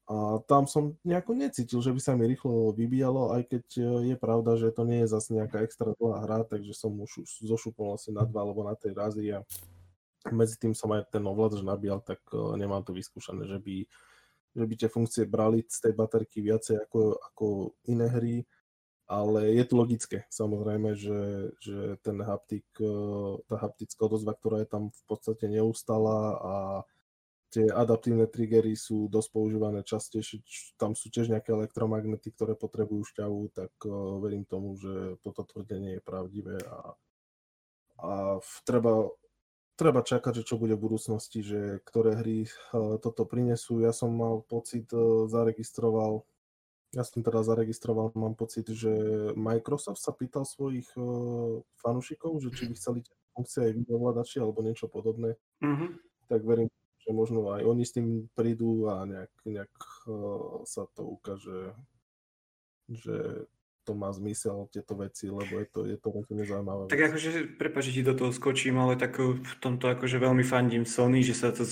a 0.09 0.41
tam 0.49 0.65
som 0.65 0.97
nejako 1.05 1.37
necítil, 1.37 1.85
že 1.85 1.93
by 1.93 2.01
sa 2.01 2.17
mi 2.17 2.25
rýchlo 2.25 2.73
vybíjalo, 2.73 3.29
aj 3.37 3.45
keď 3.45 3.65
e, 3.77 3.81
je 4.09 4.15
pravda, 4.17 4.57
že 4.57 4.73
to 4.73 4.81
nie 4.81 5.05
je 5.05 5.13
zase 5.13 5.37
nejaká 5.37 5.61
extra 5.61 5.93
dlhá 5.93 6.25
hra, 6.25 6.39
takže 6.49 6.73
som 6.73 6.97
už 6.97 7.29
zošupol 7.45 7.93
asi 7.93 8.09
na 8.09 8.25
dva 8.25 8.41
alebo 8.41 8.65
na 8.65 8.73
tej 8.73 8.97
razy 8.97 9.37
a 9.37 9.45
medzi 10.33 10.57
tým 10.57 10.73
som 10.73 10.89
aj 10.97 11.13
ten 11.13 11.21
ovládač 11.21 11.61
nabíjal, 11.61 12.01
tak 12.01 12.25
e, 12.33 12.41
nemám 12.57 12.81
to 12.81 12.97
vyskúšané, 12.97 13.45
že 13.45 13.61
by, 13.61 13.85
že 14.57 14.65
by 14.65 14.73
tie 14.81 14.89
funkcie 14.89 15.23
brali 15.29 15.61
z 15.69 15.77
tej 15.77 15.93
baterky 15.93 16.41
viacej 16.41 16.89
ako, 16.89 17.21
ako 17.29 17.45
iné 17.85 18.09
hry, 18.09 18.35
ale 19.05 19.53
je 19.53 19.63
to 19.69 19.77
logické, 19.77 20.25
samozrejme, 20.33 20.97
že, 20.97 21.53
že 21.61 22.01
ten 22.01 22.17
haptik, 22.25 22.65
e, 22.81 22.93
tá 23.45 23.61
haptická 23.61 24.09
odozva, 24.09 24.33
ktorá 24.33 24.65
je 24.65 24.73
tam 24.73 24.89
v 24.89 25.03
podstate 25.05 25.45
neustala 25.45 26.17
a 26.41 26.53
tie 27.49 27.65
adaptívne 27.65 28.29
triggery 28.29 28.77
sú 28.77 29.09
dosť 29.09 29.29
používané 29.33 29.81
častejšie, 29.81 30.45
tam 30.77 30.93
sú 30.93 31.09
tiež 31.09 31.33
nejaké 31.33 31.49
elektromagnety, 31.53 32.29
ktoré 32.29 32.53
potrebujú 32.53 33.09
šťavu, 33.09 33.41
tak 33.51 33.73
uh, 33.89 34.21
verím 34.21 34.45
tomu, 34.45 34.77
že 34.77 35.17
toto 35.25 35.41
tvrdenie 35.43 35.97
je 35.97 36.01
pravdivé 36.05 36.61
a, 36.69 36.93
a 38.05 38.11
treba, 38.63 39.09
treba 39.73 40.05
čakať, 40.05 40.41
že 40.41 40.47
čo 40.47 40.61
bude 40.61 40.77
v 40.77 40.85
budúcnosti, 40.85 41.41
že 41.41 41.61
ktoré 41.89 42.21
hry 42.21 42.45
uh, 42.45 43.01
toto 43.01 43.25
prinesú. 43.25 43.81
Ja 43.81 43.91
som 43.91 44.13
mal 44.13 44.45
pocit, 44.45 44.85
uh, 44.93 45.25
zaregistroval, 45.25 46.21
ja 46.93 47.01
som 47.01 47.25
teda 47.25 47.41
zaregistroval, 47.41 48.13
mám 48.13 48.37
pocit, 48.37 48.69
že 48.69 48.89
Microsoft 49.33 50.01
sa 50.01 50.13
pýtal 50.13 50.45
svojich 50.45 50.89
uh, 50.97 51.65
fanúšikov, 51.81 52.45
že 52.45 52.53
či 52.53 52.69
by 52.69 52.73
chceli 52.77 52.99
funkcie 53.33 53.65
aj 53.65 53.73
videovládači 53.73 54.37
alebo 54.37 54.61
niečo 54.61 54.85
podobné. 54.85 55.33
Mm-hmm. 55.65 55.89
Tak 56.29 56.41
verím, 56.45 56.69
že 57.09 57.17
možno 57.17 57.49
aj 57.49 57.65
oni 57.65 57.83
s 57.89 57.97
tým 57.97 58.29
prídu 58.37 58.85
a 58.85 59.01
nejak, 59.01 59.33
nejak 59.49 59.73
uh, 60.05 60.61
sa 60.61 60.85
to 60.93 61.01
ukáže, 61.17 61.73
že 62.85 63.49
to 63.81 63.97
má 63.97 64.13
zmysel, 64.13 64.69
tieto 64.69 64.93
veci, 64.93 65.25
lebo 65.25 65.57
je 65.57 65.67
to, 65.73 65.79
je 65.89 65.97
to 65.97 66.07
veľmi 66.13 66.45
zaujímavé. 66.45 66.83
Tak 66.93 67.01
akože, 67.09 67.57
prepáč, 67.57 67.89
ti 67.89 68.05
do 68.05 68.13
toho 68.13 68.29
skočím, 68.29 68.77
ale 68.77 68.93
tak 68.93 69.17
v 69.17 69.41
tomto 69.57 69.89
akože 69.89 70.21
veľmi 70.21 70.45
fandím 70.45 70.85
Sony, 70.85 71.25
že 71.25 71.33
sa 71.33 71.49
to 71.49 71.65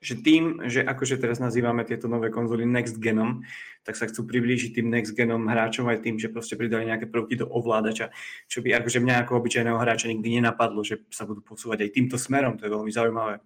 že 0.00 0.16
tým, 0.24 0.64
že 0.64 0.80
akože 0.80 1.20
teraz 1.20 1.36
nazývame 1.44 1.84
tieto 1.84 2.08
nové 2.08 2.32
konzoly 2.32 2.64
next 2.64 2.96
genom, 2.96 3.44
tak 3.84 4.00
sa 4.00 4.08
chcú 4.08 4.24
priblížiť 4.24 4.80
tým 4.80 4.88
next 4.88 5.12
genom 5.12 5.44
hráčom 5.44 5.84
aj 5.92 6.00
tým, 6.00 6.16
že 6.16 6.32
proste 6.32 6.56
pridali 6.56 6.88
nejaké 6.88 7.04
prvky 7.04 7.36
do 7.36 7.44
ovládača, 7.44 8.08
čo 8.48 8.64
by 8.64 8.80
akože 8.80 8.96
mňa 8.96 9.24
ako 9.24 9.44
obyčajného 9.44 9.76
hráča 9.76 10.08
nikdy 10.08 10.40
nenapadlo, 10.40 10.80
že 10.80 11.04
sa 11.12 11.28
budú 11.28 11.44
posúvať 11.44 11.84
aj 11.84 11.90
týmto 11.92 12.16
smerom, 12.16 12.56
to 12.56 12.64
je 12.64 12.72
veľmi 12.72 12.88
zaujímavé. 12.88 13.44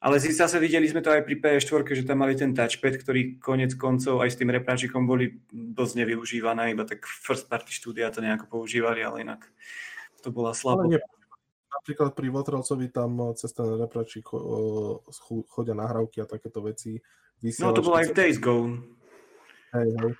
Ale 0.00 0.16
zase 0.16 0.56
videli 0.56 0.88
sme 0.88 1.04
to 1.04 1.12
aj 1.12 1.28
pri 1.28 1.36
PS4, 1.36 1.84
že 1.92 2.08
tam 2.08 2.24
mali 2.24 2.32
ten 2.32 2.56
touchpad, 2.56 3.04
ktorý 3.04 3.36
konec 3.36 3.76
koncov 3.76 4.24
aj 4.24 4.32
s 4.32 4.38
tým 4.40 4.48
repráčikom 4.48 5.04
boli 5.04 5.44
dosť 5.52 5.92
nevyužívané, 6.00 6.72
iba 6.72 6.88
tak 6.88 7.04
first 7.04 7.52
party 7.52 7.68
štúdia 7.68 8.08
to 8.08 8.24
nejako 8.24 8.48
používali, 8.48 9.04
ale 9.04 9.28
inak 9.28 9.44
to 10.24 10.32
bola 10.32 10.56
slabo. 10.56 10.88
Napríklad 11.70 12.16
pri 12.16 12.28
Votrelcovi 12.32 12.88
tam 12.88 13.12
eh, 13.28 13.36
cez 13.36 13.52
ten 13.52 13.76
repráčik 13.76 14.24
eh, 14.32 14.40
chodia 15.52 15.76
nahrávky 15.76 16.24
a 16.24 16.28
takéto 16.28 16.64
veci. 16.64 16.96
No 17.60 17.76
to 17.76 17.84
bolo 17.84 18.00
aj 18.00 18.12
v 18.12 18.16
Days 18.16 18.36
Gone. 18.40 18.84
Hej, 19.76 19.90
hej. 20.00 20.12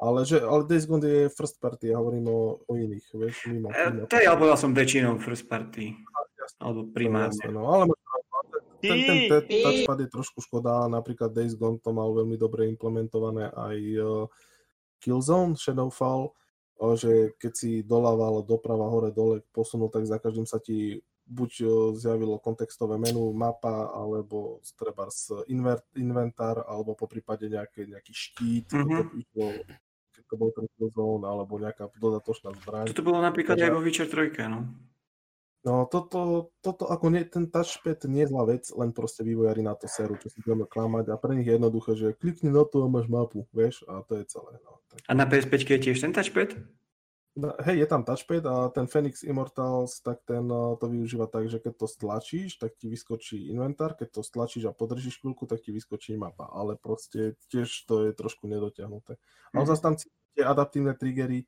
Ale, 0.00 0.24
že, 0.26 0.42
ale 0.42 0.66
Days 0.66 0.90
Gone 0.90 1.06
je 1.06 1.30
first 1.30 1.62
party, 1.62 1.94
ja 1.94 2.02
hovorím 2.02 2.26
o, 2.30 2.62
o 2.66 2.72
iných, 2.74 3.06
vieš, 3.14 3.46
mimo. 3.46 3.70
E, 3.70 3.94
mimo. 3.94 4.06
Tej, 4.10 4.26
alebo 4.26 4.50
ja 4.50 4.56
som 4.58 4.74
väčšinou 4.74 5.22
first 5.22 5.46
party. 5.46 5.98
Alebo 6.58 6.88
primárne. 6.90 7.46
No, 7.52 7.68
ale 7.68 7.94
ten, 8.80 8.98
ten, 9.28 9.42
touchpad 9.46 9.98
je 10.00 10.08
trošku 10.08 10.38
škoda, 10.40 10.88
napríklad 10.88 11.30
Days 11.30 11.54
Gone 11.54 11.78
to 11.78 11.92
mal 11.92 12.10
veľmi 12.16 12.34
dobre 12.40 12.66
implementované 12.66 13.52
aj 13.52 13.76
uh, 14.00 14.26
Killzone, 14.98 15.54
Shadowfall, 15.54 16.32
uh, 16.32 16.94
že 16.96 17.36
keď 17.36 17.52
si 17.52 17.70
dolával 17.84 18.42
doprava, 18.42 18.88
hore, 18.88 19.12
dole 19.12 19.44
posunul, 19.54 19.92
tak 19.92 20.08
za 20.08 20.16
každým 20.16 20.48
sa 20.48 20.58
ti 20.58 21.00
buď 21.30 21.50
uh, 21.62 21.70
zjavilo 21.94 22.42
kontextové 22.42 22.98
menu, 22.98 23.30
mapa, 23.30 23.92
alebo 23.94 24.58
treba 24.74 25.06
invert, 25.46 25.86
inventár, 25.94 26.66
alebo 26.66 26.98
po 26.98 27.06
prípade 27.06 27.46
nejaký, 27.46 27.86
nejaký 27.86 28.12
štít, 28.12 28.68
mm-hmm. 28.74 29.08
keď 30.10 30.24
to 30.26 30.34
bol 30.34 30.50
ten 30.50 30.66
Killzone, 30.74 31.22
alebo 31.22 31.60
nejaká 31.60 31.86
dodatočná 31.96 32.50
zbraň. 32.64 32.90
Toto 32.90 33.06
bolo 33.06 33.22
napríklad 33.22 33.54
Takže... 33.60 33.66
aj 33.68 33.72
vo 33.72 33.80
Witcher 33.80 34.08
3, 34.10 34.50
no. 34.50 34.89
No 35.60 35.84
toto, 35.84 36.52
toto 36.64 36.88
ako 36.88 37.12
nie, 37.12 37.28
ten 37.28 37.44
touchpad 37.44 38.08
nie 38.08 38.24
je 38.24 38.32
zlá 38.32 38.48
vec, 38.48 38.64
len 38.72 38.96
proste 38.96 39.20
vývojári 39.20 39.60
na 39.60 39.76
to 39.76 39.84
seru, 39.92 40.16
čo 40.16 40.32
si 40.32 40.40
budeme 40.40 40.64
klamať 40.64 41.12
a 41.12 41.20
pre 41.20 41.36
nich 41.36 41.44
je 41.44 41.60
jednoduché, 41.60 41.92
že 42.00 42.16
klikni 42.16 42.48
na 42.48 42.64
to 42.64 42.80
a 42.80 42.88
máš 42.88 43.12
mapu, 43.12 43.44
vieš, 43.52 43.84
a 43.84 44.00
to 44.08 44.16
je 44.16 44.24
celé. 44.24 44.56
No. 44.64 44.80
Tak... 44.88 45.04
A 45.04 45.12
na 45.12 45.28
PS5 45.28 45.52
je 45.68 45.78
tiež 45.84 46.00
ten 46.00 46.16
touchpad? 46.16 46.56
No, 47.36 47.52
hej, 47.62 47.84
je 47.84 47.86
tam 47.86 48.08
touchpad 48.08 48.42
a 48.48 48.54
ten 48.72 48.88
Phoenix 48.88 49.20
Immortals, 49.20 50.00
tak 50.00 50.24
ten 50.24 50.48
uh, 50.48 50.80
to 50.80 50.88
využíva 50.88 51.28
tak, 51.28 51.46
že 51.52 51.60
keď 51.60 51.76
to 51.76 51.86
stlačíš, 51.86 52.56
tak 52.56 52.80
ti 52.80 52.88
vyskočí 52.88 53.52
inventár, 53.52 53.94
keď 54.00 54.16
to 54.16 54.22
stlačíš 54.24 54.64
a 54.64 54.72
podržíš 54.72 55.20
chvíľku, 55.20 55.44
tak 55.44 55.60
ti 55.60 55.76
vyskočí 55.76 56.16
mapa, 56.16 56.48
ale 56.48 56.80
proste 56.80 57.36
tiež 57.52 57.68
to 57.84 58.08
je 58.08 58.16
trošku 58.16 58.48
nedotiahnuté. 58.48 59.20
Mm-hmm. 59.20 59.54
Ale 59.54 59.62
mhm. 59.62 59.70
zase 59.70 59.82
tam 59.84 59.94
tie 60.34 60.44
adaptívne 60.48 60.96
triggery 60.96 61.44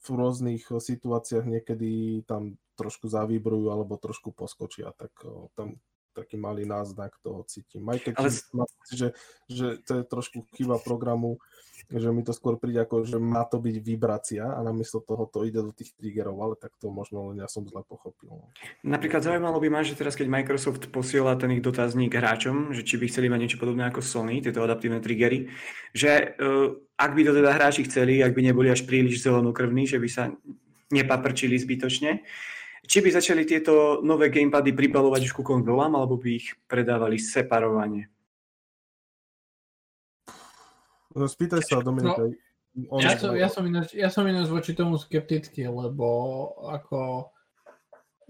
v 0.00 0.08
rôznych 0.16 0.64
situáciách 0.64 1.44
niekedy 1.44 2.22
tam 2.24 2.56
trošku 2.80 3.12
zavibrujú 3.12 3.68
alebo 3.68 4.00
trošku 4.00 4.32
poskočia, 4.32 4.96
tak 4.96 5.12
uh, 5.28 5.52
tam 5.52 5.76
taký 6.12 6.36
malý 6.36 6.66
náznak 6.66 7.14
toho 7.22 7.42
cítim. 7.46 7.86
Aj 7.88 7.98
keď 7.98 8.14
Ale... 8.18 8.30
mám 8.52 8.70
že, 8.90 9.08
že 9.46 9.78
to 9.86 10.02
je 10.02 10.04
trošku 10.04 10.42
chyba 10.58 10.82
programu, 10.82 11.38
že 11.88 12.12
mi 12.12 12.20
to 12.20 12.30
skôr 12.36 12.60
príde 12.60 12.82
ako, 12.84 13.08
že 13.08 13.16
má 13.16 13.42
to 13.48 13.56
byť 13.58 13.76
vibrácia 13.80 14.44
a 14.44 14.60
namiesto 14.60 15.00
toho 15.00 15.24
to 15.26 15.48
ide 15.48 15.58
do 15.58 15.72
tých 15.72 15.96
triggerov, 15.96 16.36
ale 16.38 16.54
tak 16.60 16.76
to 16.76 16.92
možno 16.92 17.32
len 17.32 17.40
ja 17.40 17.48
som 17.48 17.64
zle 17.64 17.80
pochopil. 17.82 18.46
Napríklad 18.84 19.24
zaujímalo 19.24 19.58
by 19.58 19.68
ma, 19.72 19.80
že 19.80 19.96
teraz 19.96 20.14
keď 20.14 20.28
Microsoft 20.28 20.86
posiela 20.92 21.34
ten 21.34 21.50
ich 21.56 21.64
dotazník 21.64 22.12
hráčom, 22.12 22.76
že 22.76 22.84
či 22.84 23.00
by 23.00 23.08
chceli 23.08 23.32
mať 23.32 23.40
niečo 23.40 23.62
podobné 23.62 23.88
ako 23.88 24.04
Sony, 24.04 24.44
tieto 24.44 24.60
adaptívne 24.60 25.00
triggery, 25.00 25.48
že 25.96 26.36
uh, 26.36 26.74
ak 27.00 27.10
by 27.16 27.22
to 27.24 27.32
teda 27.32 27.50
hráči 27.56 27.82
chceli, 27.88 28.20
ak 28.20 28.36
by 28.36 28.42
neboli 28.44 28.68
až 28.68 28.84
príliš 28.84 29.24
zelenokrvní, 29.24 29.88
že 29.88 29.96
by 29.96 30.08
sa 30.10 30.28
nepaprčili 30.90 31.56
zbytočne, 31.56 32.22
či 32.90 32.98
by 32.98 33.14
začali 33.14 33.46
tieto 33.46 34.02
nové 34.02 34.34
gamepady 34.34 34.74
pribalovať 34.74 35.30
už 35.30 35.32
ku 35.38 35.46
konzolám, 35.46 35.94
alebo 35.94 36.18
by 36.18 36.42
ich 36.42 36.58
predávali 36.66 37.22
separovane? 37.22 38.10
No 41.14 41.30
spýtaj 41.30 41.62
sa, 41.62 41.78
Dominika. 41.78 42.26
No, 42.74 42.98
ja, 42.98 43.14
som, 43.14 43.34
ja, 43.34 43.46
som 43.50 43.62
ináč, 43.66 43.94
ja 43.94 44.10
som 44.10 44.26
ináč 44.26 44.50
voči 44.50 44.74
tomu 44.74 44.98
skeptický, 44.98 45.66
lebo 45.70 46.06
ako 46.70 47.30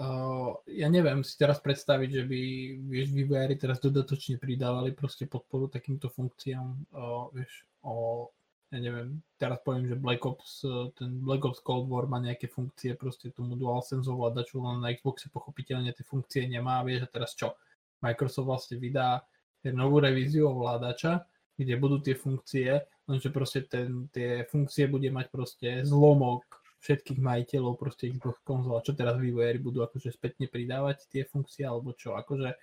uh, 0.01 0.49
ja 0.65 0.89
neviem 0.89 1.21
si 1.21 1.37
teraz 1.37 1.61
predstaviť, 1.61 2.09
že 2.09 2.23
by 2.25 2.41
vieš, 2.89 3.09
vývojári 3.17 3.57
teraz 3.61 3.81
dodatočne 3.85 4.41
pridávali 4.41 4.97
proste 4.97 5.29
podporu 5.29 5.69
takýmto 5.69 6.09
funkciám, 6.09 6.69
uh, 6.97 7.29
vieš, 7.37 7.69
o, 7.85 8.29
ja 8.71 8.79
neviem, 8.79 9.19
teraz 9.35 9.59
poviem, 9.67 9.91
že 9.91 9.99
Black 9.99 10.23
Ops, 10.23 10.63
ten 10.95 11.19
Black 11.27 11.43
Ops 11.43 11.59
Cold 11.59 11.91
War 11.91 12.07
má 12.07 12.23
nejaké 12.23 12.47
funkcie, 12.47 12.95
proste 12.95 13.35
tomu 13.35 13.59
DualSense 13.59 14.07
ovládaču, 14.07 14.63
len 14.63 14.79
na 14.79 14.95
Xboxe 14.95 15.27
pochopiteľne 15.27 15.91
tie 15.91 16.07
funkcie 16.07 16.47
nemá, 16.47 16.79
vieš, 16.87 17.07
a 17.07 17.09
teraz 17.11 17.35
čo? 17.35 17.59
Microsoft 17.99 18.47
vlastne 18.47 18.79
vydá 18.79 19.27
novú 19.75 19.99
revíziu 19.99 20.49
ovládača, 20.49 21.27
kde 21.59 21.75
budú 21.77 22.01
tie 22.01 22.15
funkcie, 22.17 22.81
lenže 23.05 23.29
proste 23.35 23.67
ten, 23.67 24.09
tie 24.15 24.47
funkcie 24.49 24.87
bude 24.87 25.11
mať 25.13 25.27
proste 25.29 25.69
zlomok 25.85 26.47
všetkých 26.81 27.21
majiteľov 27.21 27.77
proste 27.77 28.09
Xbox 28.09 28.41
konzola. 28.41 28.81
Čo 28.81 28.97
teraz 28.97 29.21
vývojári 29.21 29.61
budú 29.61 29.85
akože 29.85 30.17
spätne 30.17 30.49
pridávať 30.49 31.05
tie 31.13 31.29
funkcie, 31.29 31.69
alebo 31.69 31.93
čo? 31.93 32.17
Akože 32.17 32.57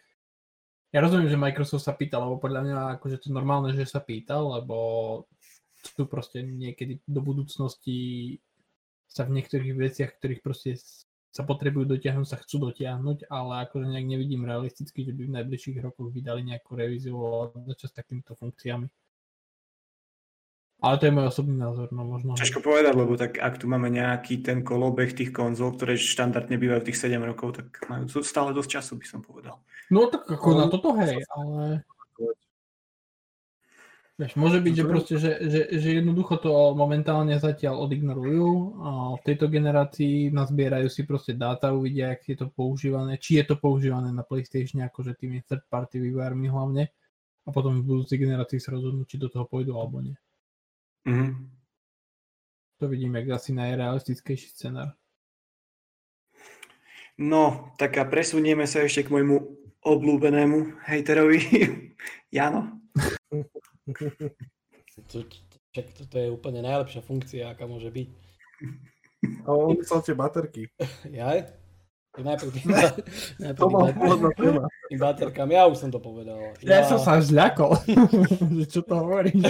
ja 0.90 1.00
rozumiem, 1.04 1.30
že 1.30 1.38
Microsoft 1.38 1.86
sa 1.86 1.94
pýtal, 1.94 2.26
lebo 2.26 2.42
podľa 2.42 2.62
mňa 2.66 2.78
akože 2.98 3.28
to 3.28 3.30
normálne, 3.30 3.76
že 3.78 3.86
sa 3.86 4.02
pýtal, 4.02 4.58
lebo 4.58 4.78
tu 5.94 6.04
proste 6.10 6.44
niekedy 6.44 7.00
do 7.08 7.22
budúcnosti 7.24 8.40
sa 9.08 9.24
v 9.24 9.40
niektorých 9.40 9.74
veciach, 9.78 10.12
ktorých 10.20 10.42
proste 10.44 10.76
sa 11.32 11.46
potrebujú 11.46 11.86
dotiahnuť, 11.86 12.28
sa 12.28 12.42
chcú 12.42 12.72
dotiahnuť, 12.72 13.30
ale 13.30 13.70
akože 13.70 13.86
nejak 13.88 14.08
nevidím 14.10 14.48
realisticky, 14.48 15.06
že 15.06 15.14
by 15.14 15.30
v 15.30 15.36
najbližších 15.38 15.78
rokoch 15.86 16.10
vydali 16.10 16.42
nejakú 16.42 16.74
revíziu 16.74 17.16
s 17.78 17.94
takýmito 17.94 18.34
funkciami. 18.34 18.90
Ale 20.78 21.02
to 21.02 21.10
je 21.10 21.14
môj 21.14 21.26
osobný 21.34 21.58
názor, 21.58 21.90
no 21.90 22.06
možno. 22.06 22.38
Ťažko 22.38 22.62
povedať, 22.62 22.94
lebo 22.94 23.18
tak 23.18 23.42
ak 23.42 23.58
tu 23.58 23.66
máme 23.66 23.90
nejaký 23.90 24.46
ten 24.46 24.62
kolobeh 24.62 25.10
tých 25.10 25.34
konzol, 25.34 25.74
ktoré 25.74 25.98
štandardne 25.98 26.54
bývajú 26.54 26.86
tých 26.86 27.02
7 27.02 27.18
rokov, 27.18 27.58
tak 27.58 27.82
majú 27.90 28.06
stále 28.22 28.54
dosť 28.54 28.70
času, 28.78 28.94
by 29.02 29.06
som 29.10 29.26
povedal. 29.26 29.58
No 29.90 30.06
tak 30.06 30.30
ako 30.30 30.48
no, 30.54 30.58
na 30.62 30.66
toto 30.70 30.94
hej, 31.02 31.26
ale... 31.34 31.82
Vieš, 34.18 34.34
môže 34.34 34.58
byť, 34.66 34.74
že 34.74 34.84
proste, 34.90 35.14
že, 35.22 35.32
že, 35.46 35.62
že 35.78 35.90
jednoducho 36.02 36.42
to 36.42 36.74
momentálne 36.74 37.38
zatiaľ 37.38 37.86
odignorujú 37.86 38.50
a 38.82 38.90
v 39.14 39.22
tejto 39.22 39.46
generácii 39.46 40.34
nazbierajú 40.34 40.90
si 40.90 41.06
proste 41.06 41.38
dáta, 41.38 41.70
uvidia, 41.70 42.18
ak 42.18 42.26
je 42.26 42.34
to 42.34 42.50
používané, 42.50 43.22
či 43.22 43.38
je 43.38 43.54
to 43.54 43.62
používané 43.62 44.10
na 44.10 44.26
PlayStation, 44.26 44.82
akože 44.82 45.14
tými 45.22 45.46
third 45.46 45.62
party 45.70 46.02
vývojármi 46.02 46.50
hlavne 46.50 46.90
a 47.46 47.50
potom 47.54 47.78
v 47.78 47.86
budúcej 47.86 48.18
generácii 48.18 48.58
sa 48.58 48.74
rozhodnú, 48.74 49.06
či 49.06 49.22
do 49.22 49.30
toho 49.30 49.46
pôjdu 49.46 49.78
alebo 49.78 50.02
nie. 50.02 50.18
Mm-hmm. 51.06 51.32
To 52.82 52.86
vidíme 52.90 53.22
asi 53.22 53.54
najrealistickejší 53.54 54.50
scenár. 54.50 54.98
No, 57.22 57.74
tak 57.78 58.02
a 58.02 58.06
presunieme 58.10 58.66
sa 58.66 58.82
ešte 58.82 59.06
k 59.06 59.14
môjmu 59.14 59.38
obľúbenému 59.86 60.90
hejterovi, 60.90 61.42
Jano. 62.34 62.82
To, 65.14 65.22
čak, 65.78 65.94
toto 65.94 66.18
je 66.18 66.34
úplne 66.34 66.66
najlepšia 66.66 67.06
funkcia, 67.06 67.54
aká 67.54 67.70
môže 67.70 67.94
byť. 67.94 68.08
A 69.46 69.50
on 69.54 69.78
chcel 69.86 70.02
tie 70.02 70.16
baterky. 70.18 70.64
Ja? 71.14 71.38
Najprv 72.18 72.50
tým, 72.50 72.68
najprv 73.46 73.62
to. 73.62 74.66
Tým 74.90 74.98
baterkám, 74.98 75.54
ja 75.54 75.70
už 75.70 75.78
som 75.78 75.94
to 75.94 76.02
povedal. 76.02 76.58
Ja, 76.66 76.82
ja 76.82 76.90
som 76.90 76.98
sa 76.98 77.22
zľakol, 77.22 77.78
čo 78.74 78.82
to 78.82 79.06
hovoríš. 79.06 79.46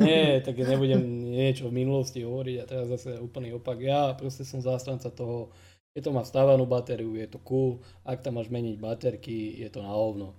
Nie, 0.00 0.40
tak 0.40 0.56
nebudem 0.64 1.04
niečo 1.28 1.68
v 1.68 1.84
minulosti 1.84 2.24
hovoriť 2.24 2.56
a 2.56 2.64
teraz 2.64 2.88
zase 2.88 3.20
úplný 3.20 3.60
opak. 3.60 3.84
Ja 3.84 4.16
proste 4.16 4.48
som 4.48 4.64
zástanca 4.64 5.12
toho, 5.12 5.52
je 5.92 6.00
to 6.00 6.08
má 6.08 6.24
stávanú 6.24 6.64
batériu, 6.64 7.20
je 7.20 7.28
to 7.28 7.36
cool, 7.44 7.84
ak 8.00 8.24
tam 8.24 8.40
máš 8.40 8.48
meniť 8.48 8.80
baterky, 8.80 9.60
je 9.60 9.68
to 9.68 9.84
na 9.84 9.92
hovno. 9.92 10.32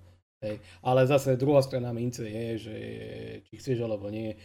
Hej. 0.44 0.60
Ale 0.84 1.08
zase 1.08 1.40
druhá 1.40 1.64
strana 1.64 1.96
mince 1.96 2.28
je, 2.28 2.46
že 2.58 2.76
či 3.48 3.52
chceš 3.56 3.80
alebo 3.80 4.12
nie, 4.12 4.36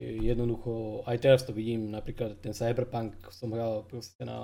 jednoducho, 0.00 1.02
aj 1.08 1.16
teraz 1.22 1.40
to 1.46 1.56
vidím, 1.56 1.88
napríklad 1.88 2.36
ten 2.44 2.52
Cyberpunk 2.52 3.16
som 3.32 3.48
hral 3.54 3.88
proste 3.88 4.26
na 4.28 4.36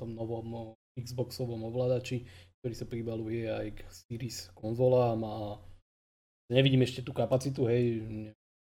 tom 0.00 0.16
novom 0.16 0.72
Xboxovom 0.96 1.60
ovládači, 1.68 2.24
ktorý 2.62 2.74
sa 2.74 2.86
pribaluje 2.88 3.44
aj 3.50 3.66
k 3.76 3.80
Series 3.92 4.48
konzolám 4.56 5.20
a 5.26 5.34
nevidím 6.48 6.86
ešte 6.86 7.04
tú 7.04 7.12
kapacitu, 7.12 7.68
hej, 7.68 8.00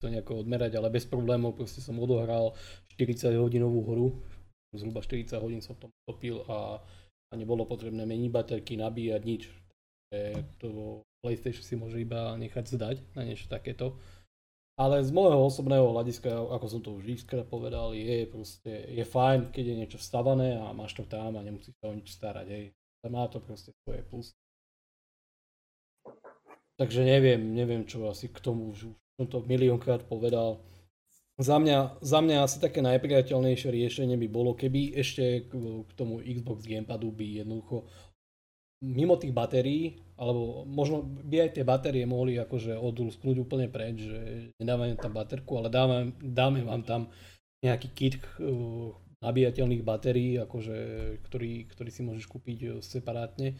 to 0.03 0.11
nejako 0.11 0.43
odmerať, 0.43 0.75
ale 0.75 0.91
bez 0.91 1.07
problémov 1.07 1.55
proste 1.55 1.79
som 1.79 1.95
odohral 1.95 2.51
40 2.99 3.39
hodinovú 3.39 3.79
hru, 3.87 4.07
zhruba 4.75 4.99
40 4.99 5.39
hodín 5.39 5.61
som 5.63 5.79
v 5.79 5.87
tom 5.87 5.91
topil 6.03 6.43
a, 6.49 6.81
a 7.31 7.33
nebolo 7.39 7.63
potrebné 7.63 8.03
meniť 8.03 8.29
baterky, 8.33 8.75
nabíjať 8.75 9.21
nič. 9.23 9.43
To 10.59 11.01
PlayStation 11.23 11.63
si 11.63 11.79
môže 11.79 12.03
iba 12.03 12.35
nechať 12.35 12.75
zdať 12.75 12.97
na 13.15 13.23
niečo 13.23 13.47
takéto. 13.47 13.95
Ale 14.75 14.99
z 15.05 15.13
môjho 15.13 15.37
osobného 15.47 15.85
hľadiska, 15.95 16.33
ako 16.33 16.65
som 16.67 16.81
to 16.83 16.97
už 16.97 17.23
xkrát 17.23 17.47
povedal, 17.47 17.95
je 17.95 18.25
proste, 18.27 18.73
je 18.89 19.05
fajn, 19.05 19.53
keď 19.53 19.63
je 19.63 19.75
niečo 19.79 19.97
vstavané 20.01 20.59
a 20.59 20.73
máš 20.75 20.97
to 20.97 21.05
tam 21.05 21.37
a 21.37 21.45
nemusíš 21.45 21.77
sa 21.79 21.87
o 21.87 21.95
nič 21.95 22.09
starať, 22.11 22.47
hej. 22.51 22.65
Má 23.05 23.29
to 23.29 23.37
proste 23.39 23.71
svoje 23.83 24.01
plus. 24.07 24.33
Takže 26.81 27.05
neviem, 27.05 27.53
neviem 27.53 27.85
čo 27.85 28.09
asi 28.09 28.27
k 28.27 28.41
tomu, 28.41 28.73
už 28.73 28.89
som 29.19 29.29
to 29.29 29.45
miliónkrát 29.45 30.03
povedal. 30.09 30.65
Za 31.37 31.61
mňa, 31.61 32.01
za 32.01 32.19
mňa 32.21 32.45
asi 32.45 32.57
také 32.57 32.81
najpriateľnejšie 32.81 33.69
riešenie 33.69 34.17
by 34.17 34.27
bolo, 34.29 34.57
keby 34.57 34.97
ešte 34.97 35.49
k, 35.49 35.53
k 35.85 35.91
tomu 35.93 36.17
Xbox 36.21 36.65
Gamepadu 36.65 37.13
by 37.13 37.45
jednoducho 37.45 37.85
mimo 38.83 39.15
tých 39.15 39.31
batérií, 39.31 39.95
alebo 40.19 40.67
možno 40.67 41.07
by 41.07 41.47
aj 41.47 41.49
tie 41.55 41.63
batérie 41.63 42.03
mohli 42.03 42.35
akože 42.35 42.75
odlusknúť 42.75 43.35
úplne 43.39 43.71
preč, 43.71 44.03
že 44.03 44.19
nedávame 44.59 44.99
tam 44.99 45.15
baterku, 45.15 45.55
ale 45.55 45.71
dáme, 45.71 46.11
dáme 46.19 46.67
vám 46.67 46.83
tam 46.83 47.01
nejaký 47.63 47.87
kit 47.95 48.13
uh, 48.19 48.91
nabíjateľných 49.23 49.87
batérií, 49.87 50.35
akože, 50.43 50.77
ktorý, 51.23 51.71
ktorý 51.71 51.89
si 51.89 52.01
môžeš 52.03 52.27
kúpiť 52.27 52.59
uh, 52.67 52.71
separátne 52.83 53.55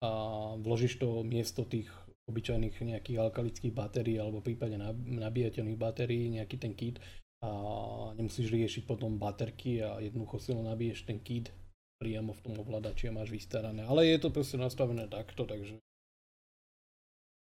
a 0.00 0.10
vložíš 0.56 0.96
to 0.96 1.20
miesto 1.20 1.68
tých 1.68 1.92
obyčajných 2.24 2.72
nejakých 2.72 3.20
alkalických 3.20 3.72
batérií 3.76 4.16
alebo 4.16 4.40
prípadne 4.40 4.80
nabíjateľných 4.96 5.76
batérií, 5.76 6.32
nejaký 6.40 6.56
ten 6.56 6.72
kit 6.72 6.96
a 7.44 7.50
nemusíš 8.16 8.48
riešiť 8.48 8.88
potom 8.88 9.20
baterky 9.20 9.84
a 9.84 10.00
jednoducho 10.00 10.40
si 10.40 10.56
len 10.56 10.64
nabiješ 10.64 11.04
ten 11.04 11.20
kit 11.20 11.52
priamo 12.04 12.36
v 12.36 12.42
tom 12.44 12.54
ovládači 12.60 13.08
a 13.08 13.16
máš 13.16 13.32
vystarané. 13.32 13.88
Ale 13.88 14.04
je 14.04 14.20
to 14.20 14.28
proste 14.28 14.60
nastavené 14.60 15.08
takto, 15.08 15.48
takže 15.48 15.80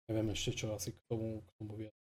neviem 0.06 0.30
ešte 0.30 0.62
čo 0.62 0.70
asi 0.70 0.94
k 0.94 0.98
tomu, 1.10 1.42
k 1.42 1.48
tomu 1.58 1.72
viac. 1.82 1.94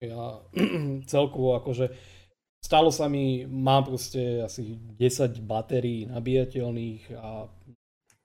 Ja 0.00 0.40
celkovo 1.12 1.60
akože 1.60 1.92
stalo 2.64 2.88
sa 2.88 3.12
mi, 3.12 3.44
mám 3.44 3.84
proste 3.84 4.40
asi 4.40 4.80
10 4.96 5.44
batérií 5.44 6.08
nabíjateľných 6.08 7.20
a 7.20 7.52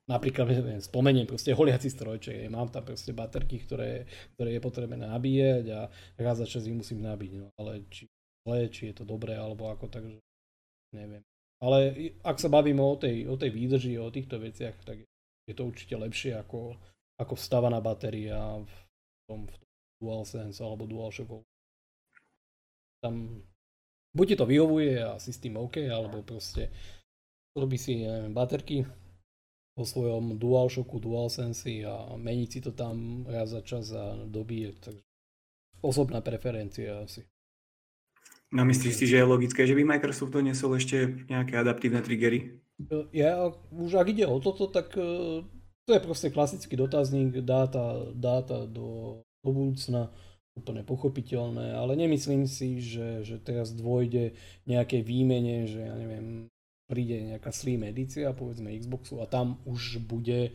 napríklad, 0.08 0.48
neviem, 0.48 0.80
spomeniem 0.80 1.28
proste 1.28 1.52
holiaci 1.52 1.92
strojček, 1.92 2.48
mám 2.48 2.72
tam 2.72 2.88
proste 2.88 3.12
baterky, 3.12 3.60
ktoré, 3.68 4.08
ktoré 4.40 4.56
je 4.56 4.62
potrebné 4.64 5.04
nabíjať 5.04 5.66
a 5.76 5.80
raz 6.16 6.40
za 6.40 6.48
čas 6.48 6.64
ich 6.64 6.76
musím 6.76 7.04
nabiť, 7.04 7.32
no 7.36 7.52
ale 7.60 7.84
či 7.92 8.08
či 8.74 8.90
je 8.90 8.96
to 8.98 9.06
dobré 9.06 9.38
alebo 9.38 9.70
ako, 9.70 9.86
takže 9.86 10.18
neviem. 10.98 11.22
Ale 11.62 11.94
ak 12.26 12.42
sa 12.42 12.50
bavíme 12.50 12.82
o 12.82 12.98
tej, 12.98 13.30
o 13.30 13.38
tej 13.38 13.54
výdrži, 13.54 14.02
o 14.02 14.10
týchto 14.10 14.42
veciach, 14.42 14.82
tak 14.82 15.06
je 15.46 15.54
to 15.54 15.70
určite 15.70 15.94
lepšie 15.94 16.34
ako, 16.34 16.74
ako 17.22 17.34
vstávaná 17.38 17.78
batéria 17.78 18.42
v 18.58 18.74
tom, 19.30 19.46
v 19.46 19.54
tom 19.56 19.72
DualSense 20.02 20.58
alebo 20.66 20.90
DualShocku. 20.90 21.46
Tam 23.06 23.46
buď 24.18 24.26
ti 24.34 24.36
to 24.42 24.46
vyhovuje 24.50 24.98
a 25.06 25.22
si 25.22 25.30
s 25.30 25.42
tým 25.42 25.62
OK, 25.62 25.86
alebo 25.86 26.26
proste 26.26 26.74
robí 27.54 27.78
si 27.78 28.02
neviem, 28.02 28.34
baterky 28.34 28.82
vo 29.78 29.86
svojom 29.86 30.42
DualShocku, 30.42 30.98
DualSense 30.98 31.86
a 31.86 32.18
meniť 32.18 32.50
si 32.50 32.60
to 32.66 32.74
tam 32.74 33.22
raz 33.30 33.54
za 33.54 33.62
čas 33.62 33.94
a 33.94 34.18
dobíjať. 34.26 34.76
Takže 34.82 35.04
osobná 35.86 36.26
preferencia 36.26 37.06
asi. 37.06 37.22
No 38.52 38.68
myslíš 38.68 38.94
si, 39.00 39.06
že 39.08 39.24
je 39.24 39.32
logické, 39.32 39.64
že 39.64 39.72
by 39.72 39.96
Microsoft 39.96 40.36
doniesol 40.36 40.76
ešte 40.76 41.24
nejaké 41.32 41.56
adaptívne 41.56 42.04
triggery? 42.04 42.60
Ja, 43.16 43.48
už 43.72 43.96
ak 43.96 44.12
ide 44.12 44.28
o 44.28 44.44
toto, 44.44 44.68
tak 44.68 44.92
e, 45.00 45.40
to 45.88 45.92
je 45.96 46.02
proste 46.04 46.36
klasický 46.36 46.76
dotazník, 46.76 47.40
dáta, 47.48 48.12
dáta 48.12 48.68
do, 48.68 49.22
do 49.40 49.50
budúcna, 49.56 50.12
úplne 50.52 50.84
pochopiteľné, 50.84 51.72
ale 51.80 51.96
nemyslím 51.96 52.44
si, 52.44 52.84
že, 52.84 53.24
že 53.24 53.40
teraz 53.40 53.72
dôjde 53.72 54.36
nejaké 54.68 55.00
výmene, 55.00 55.64
že 55.64 55.88
ja 55.88 55.96
neviem, 55.96 56.52
príde 56.92 57.24
nejaká 57.24 57.56
Slim 57.56 57.88
edícia, 57.88 58.36
povedzme 58.36 58.76
Xboxu 58.76 59.24
a 59.24 59.32
tam 59.32 59.64
už 59.64 60.04
bude 60.04 60.52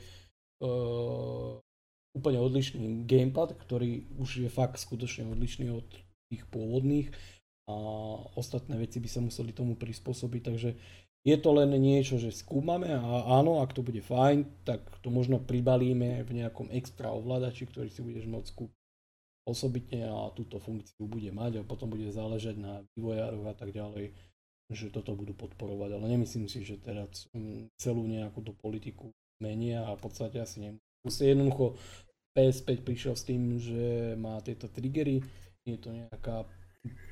uh, 0.61 1.57
úplne 2.12 2.38
odlišný 2.44 3.09
gamepad, 3.09 3.57
ktorý 3.57 4.05
už 4.20 4.44
je 4.44 4.51
fakt 4.53 4.76
skutočne 4.76 5.32
odlišný 5.32 5.72
od 5.72 5.88
tých 6.28 6.44
pôvodných 6.53 7.09
a 7.67 7.77
ostatné 8.39 8.79
veci 8.79 9.03
by 9.03 9.09
sa 9.11 9.21
museli 9.21 9.51
tomu 9.51 9.75
prispôsobiť, 9.75 10.43
takže 10.43 10.71
je 11.27 11.37
to 11.43 11.51
len 11.51 11.75
niečo, 11.75 12.23
že 12.23 12.31
skúmame 12.31 12.95
a 12.95 13.27
áno, 13.43 13.59
ak 13.59 13.75
to 13.75 13.83
bude 13.83 13.99
fajn, 13.99 14.47
tak 14.62 14.87
to 15.03 15.11
možno 15.11 15.43
pribalíme 15.43 16.23
v 16.23 16.31
nejakom 16.39 16.71
extra 16.71 17.11
ovládači, 17.11 17.67
ktorý 17.67 17.91
si 17.91 18.07
budeš 18.07 18.31
môcť 18.31 18.51
kúpiť 18.55 18.85
osobitne 19.47 20.11
a 20.11 20.35
túto 20.35 20.59
funkciu 20.59 21.07
bude 21.07 21.31
mať 21.31 21.62
a 21.62 21.67
potom 21.67 21.87
bude 21.87 22.11
záležať 22.11 22.59
na 22.59 22.83
vývojároch 22.99 23.47
a 23.47 23.55
tak 23.55 23.71
ďalej, 23.71 24.11
že 24.75 24.91
toto 24.91 25.14
budú 25.14 25.39
podporovať, 25.39 25.95
ale 25.95 26.07
nemyslím 26.19 26.51
si, 26.51 26.67
že 26.67 26.83
mm, 26.83 27.71
celú 27.79 28.03
nejakú 28.11 28.43
tú 28.43 28.51
politiku 28.59 29.14
menia 29.39 29.87
a 29.87 29.95
v 29.95 30.03
podstate 30.03 30.43
asi 30.43 30.67
nemusí. 30.67 31.23
Jednoducho 31.23 31.79
PS5 32.35 32.83
prišiel 32.83 33.14
s 33.14 33.23
tým, 33.23 33.43
že 33.62 34.14
má 34.19 34.43
tieto 34.43 34.67
triggery, 34.67 35.23
je 35.62 35.79
to 35.79 35.95
nejaká 35.95 36.43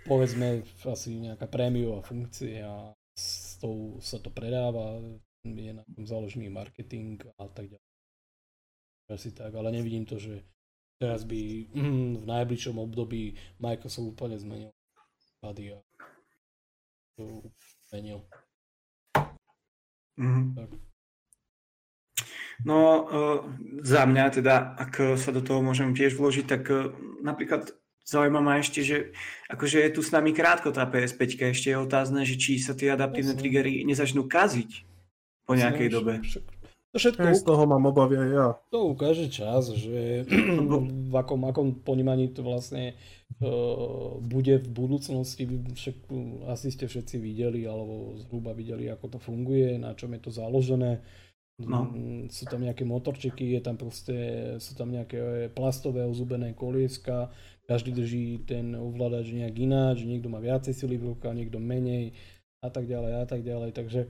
povedzme 0.04 0.62
asi 0.84 1.20
nejaká 1.20 1.48
prémiová 1.48 2.04
funkcia 2.04 2.66
a 2.66 2.92
s 3.14 3.56
tou 3.62 3.98
sa 4.02 4.18
to 4.18 4.28
predáva, 4.28 5.00
je 5.44 5.72
na 5.72 5.84
tom 5.94 6.04
založený 6.08 6.48
marketing 6.50 7.20
a 7.38 7.46
tak 7.48 7.72
ďalej. 7.72 7.90
Asi 9.12 9.30
tak, 9.36 9.52
ale 9.52 9.68
nevidím 9.70 10.08
to, 10.08 10.16
že 10.16 10.40
teraz 10.96 11.28
by 11.28 11.68
mm, 11.76 12.24
v 12.24 12.26
najbližšom 12.26 12.80
období 12.80 13.36
Microsoft 13.60 14.16
úplne 14.16 14.40
zmenil 14.40 14.72
a 15.44 15.52
to 15.52 17.44
zmenil. 17.92 18.24
Mm-hmm. 20.16 20.46
Tak. 20.56 20.70
No, 22.64 22.78
uh, 23.04 23.38
za 23.82 24.06
mňa 24.06 24.24
teda, 24.30 24.78
ak 24.78 25.18
sa 25.20 25.34
do 25.34 25.42
toho 25.42 25.60
môžem 25.60 25.92
tiež 25.92 26.16
vložiť, 26.16 26.46
tak 26.46 26.62
uh, 26.70 26.94
napríklad 27.20 27.74
Zaujíma 28.04 28.40
ma 28.44 28.60
ešte, 28.60 28.84
že 28.84 29.16
akože 29.48 29.80
je 29.80 29.90
tu 29.96 30.04
s 30.04 30.12
nami 30.12 30.36
krátko 30.36 30.68
tá 30.76 30.84
PS5, 30.84 31.40
ešte 31.40 31.72
je 31.72 31.78
otázne, 31.80 32.20
že 32.28 32.36
či 32.36 32.60
sa 32.60 32.76
tie 32.76 32.92
adaptívne 32.92 33.32
triggery 33.32 33.80
nezačnú 33.88 34.28
kaziť 34.28 34.84
po 35.48 35.56
nejakej 35.56 35.88
Jasne, 35.88 35.96
dobe. 35.96 36.12
To 36.94 37.02
všetko 37.02 37.26
z 37.34 37.42
toho 37.42 37.64
mám 37.66 37.90
obavy 37.90 38.20
aj 38.20 38.30
ja. 38.30 38.48
To 38.70 38.94
ukáže 38.94 39.26
čas, 39.26 39.66
že 39.72 40.22
v 41.10 41.14
akom, 41.16 41.42
akom 41.48 41.74
ponímaní 41.80 42.30
to 42.30 42.46
vlastne 42.46 42.94
uh, 43.42 44.20
bude 44.22 44.62
v 44.62 44.68
budúcnosti, 44.68 45.42
však 45.48 45.96
asi 46.54 46.70
ste 46.70 46.86
všetci 46.86 47.18
videli, 47.18 47.66
alebo 47.66 48.14
zhruba 48.20 48.54
videli, 48.54 48.86
ako 48.92 49.16
to 49.16 49.18
funguje, 49.18 49.74
na 49.80 49.96
čom 49.98 50.14
je 50.14 50.20
to 50.22 50.30
založené. 50.30 51.02
No. 51.58 51.86
Mm, 51.86 52.30
sú 52.34 52.46
tam 52.46 52.62
nejaké 52.62 52.86
motorčeky, 52.86 53.58
je 53.58 53.60
tam 53.62 53.74
proste, 53.74 54.14
sú 54.62 54.78
tam 54.78 54.90
nejaké 54.90 55.50
plastové 55.50 56.06
ozubené 56.06 56.54
kolieska, 56.54 57.30
každý 57.64 57.96
drží 57.96 58.44
ten 58.44 58.76
ovládač 58.76 59.32
nejak 59.32 59.56
ináč, 59.56 60.04
niekto 60.04 60.28
má 60.28 60.40
viacej 60.40 60.76
sily 60.76 61.00
v 61.00 61.16
rukách, 61.16 61.36
niekto 61.36 61.56
menej 61.56 62.12
a 62.64 62.68
tak 62.68 62.88
ďalej 62.88 63.12
a 63.20 63.24
tak 63.24 63.40
ďalej. 63.44 63.70
Takže 63.72 64.00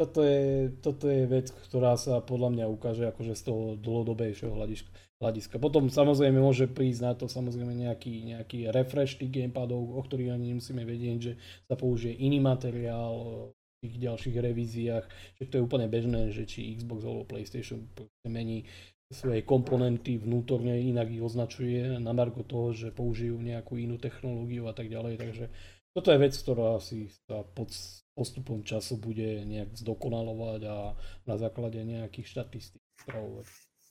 toto 0.00 0.24
je, 0.24 0.72
toto 0.80 1.12
je 1.12 1.28
vec, 1.28 1.52
ktorá 1.68 1.92
sa 2.00 2.24
podľa 2.24 2.56
mňa 2.56 2.64
ukáže 2.72 3.04
akože 3.12 3.36
z 3.36 3.42
toho 3.44 3.62
dlhodobejšieho 3.76 4.54
hľadiska. 5.20 5.60
Potom 5.60 5.92
samozrejme 5.92 6.40
môže 6.40 6.64
prísť 6.72 7.00
na 7.04 7.12
to 7.12 7.28
samozrejme 7.28 7.76
nejaký, 7.76 8.32
nejaký 8.32 8.72
refresh 8.72 9.20
tých 9.20 9.28
gamepadov, 9.28 9.92
o 9.92 10.00
ktorých 10.00 10.32
ani 10.32 10.56
nemusíme 10.56 10.80
vedieť, 10.88 11.18
že 11.20 11.32
sa 11.68 11.76
použije 11.76 12.16
iný 12.16 12.40
materiál 12.40 13.52
tých 13.84 13.96
ďalších 14.00 14.36
revíziách, 14.40 15.04
že 15.40 15.44
to 15.48 15.60
je 15.60 15.64
úplne 15.64 15.88
bežné, 15.88 16.32
že 16.32 16.48
či 16.48 16.76
Xbox 16.80 17.04
alebo 17.04 17.28
PlayStation 17.28 17.84
mení 18.24 18.64
svoje 19.10 19.42
komponenty 19.42 20.22
vnútorne, 20.22 20.78
inak 20.78 21.10
ich 21.10 21.18
označuje 21.18 21.98
na 21.98 22.14
margo 22.14 22.46
toho, 22.46 22.70
že 22.70 22.94
použijú 22.94 23.42
nejakú 23.42 23.74
inú 23.74 23.98
technológiu 23.98 24.70
a 24.70 24.74
tak 24.74 24.86
ďalej. 24.86 25.18
Takže 25.18 25.44
toto 25.90 26.14
je 26.14 26.22
vec, 26.22 26.34
ktorá 26.38 26.78
si 26.78 27.10
sa 27.26 27.42
pod 27.42 27.74
postupom 28.14 28.62
času 28.62 29.02
bude 29.02 29.42
nejak 29.42 29.74
zdokonalovať 29.74 30.60
a 30.70 30.94
na 31.26 31.34
základe 31.34 31.82
nejakých 31.82 32.26
štatistík. 32.38 32.82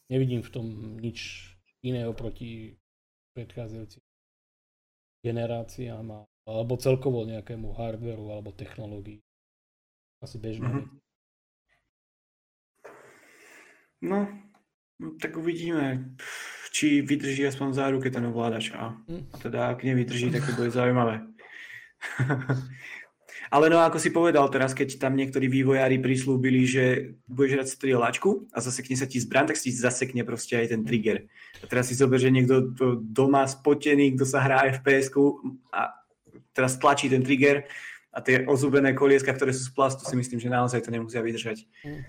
Nevidím 0.08 0.40
v 0.40 0.54
tom 0.56 0.66
nič 1.04 1.52
iné 1.84 2.08
oproti 2.08 2.80
predchádzajúcim 3.36 4.02
generáciám 5.20 6.26
alebo 6.48 6.74
celkovo 6.80 7.28
nejakému 7.28 7.76
hardveru 7.76 8.32
alebo 8.32 8.56
technológii. 8.56 9.20
Asi 10.24 10.40
bežná 10.40 10.72
mm-hmm. 10.72 10.98
No, 14.00 14.32
No, 15.00 15.16
tak 15.16 15.40
uvidíme, 15.40 16.16
či 16.76 17.00
vydrží 17.00 17.48
aspoň 17.48 17.72
záruke 17.72 18.12
ten 18.12 18.28
ovládač. 18.28 18.76
A, 18.76 19.00
hm. 19.08 19.32
a 19.32 19.36
teda 19.40 19.60
ak 19.72 19.88
nevydrží, 19.88 20.28
tak 20.30 20.44
to 20.44 20.54
bude 20.60 20.76
zaujímavé. 20.76 21.24
Ale 23.50 23.66
no 23.66 23.82
ako 23.82 23.98
si 23.98 24.14
povedal 24.14 24.46
teraz, 24.54 24.78
keď 24.78 25.02
tam 25.02 25.18
niektorí 25.18 25.50
vývojári 25.50 25.98
prislúbili, 25.98 26.70
že 26.70 27.18
budeš 27.26 27.58
hrať 27.58 27.68
strieľačku 27.74 28.54
a 28.54 28.62
zasekne 28.62 28.94
sa 28.94 29.10
ti 29.10 29.18
zbran, 29.18 29.50
tak 29.50 29.58
si 29.58 29.74
zasekne 29.74 30.22
proste 30.22 30.54
aj 30.54 30.78
ten 30.78 30.86
trigger. 30.86 31.26
A 31.58 31.66
teraz 31.66 31.90
si 31.90 31.98
zober, 31.98 32.22
že 32.22 32.30
niekto 32.30 32.70
doma 33.02 33.50
spotený, 33.50 34.14
kto 34.14 34.26
sa 34.30 34.46
hrá 34.46 34.70
fps 34.70 35.10
a 35.74 35.98
teraz 36.54 36.78
tlačí 36.78 37.10
ten 37.10 37.26
trigger 37.26 37.66
a 38.14 38.22
tie 38.22 38.46
ozubené 38.46 38.94
kolieska, 38.94 39.34
ktoré 39.34 39.50
sú 39.50 39.66
z 39.66 39.74
plastu, 39.74 40.06
si 40.06 40.14
myslím, 40.14 40.38
že 40.38 40.54
naozaj 40.54 40.86
to 40.86 40.94
nemusia 40.94 41.26
vydržať. 41.26 41.66
Hm. 41.82 42.06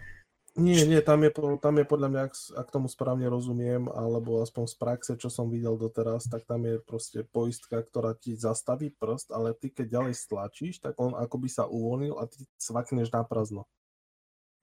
Nie, 0.60 0.84
nie, 0.84 1.00
tam 1.00 1.24
je, 1.24 1.32
tam 1.56 1.74
je 1.80 1.86
podľa 1.88 2.08
mňa, 2.12 2.20
ak, 2.28 2.34
ak 2.52 2.68
tomu 2.68 2.92
správne 2.92 3.24
rozumiem, 3.32 3.88
alebo 3.88 4.44
aspoň 4.44 4.64
z 4.68 4.76
praxe, 4.76 5.12
čo 5.16 5.32
som 5.32 5.48
videl 5.48 5.80
doteraz, 5.80 6.28
tak 6.28 6.44
tam 6.44 6.68
je 6.68 6.76
proste 6.84 7.24
poistka, 7.24 7.80
ktorá 7.80 8.12
ti 8.12 8.36
zastaví 8.36 8.92
prst, 8.92 9.32
ale 9.32 9.56
ty 9.56 9.72
keď 9.72 10.00
ďalej 10.00 10.14
stlačíš, 10.20 10.84
tak 10.84 11.00
on 11.00 11.16
akoby 11.16 11.48
sa 11.48 11.64
uvoľnil 11.64 12.20
a 12.20 12.28
ty 12.28 12.44
svakneš 12.60 13.08
na 13.08 13.24
prázdno. 13.24 13.64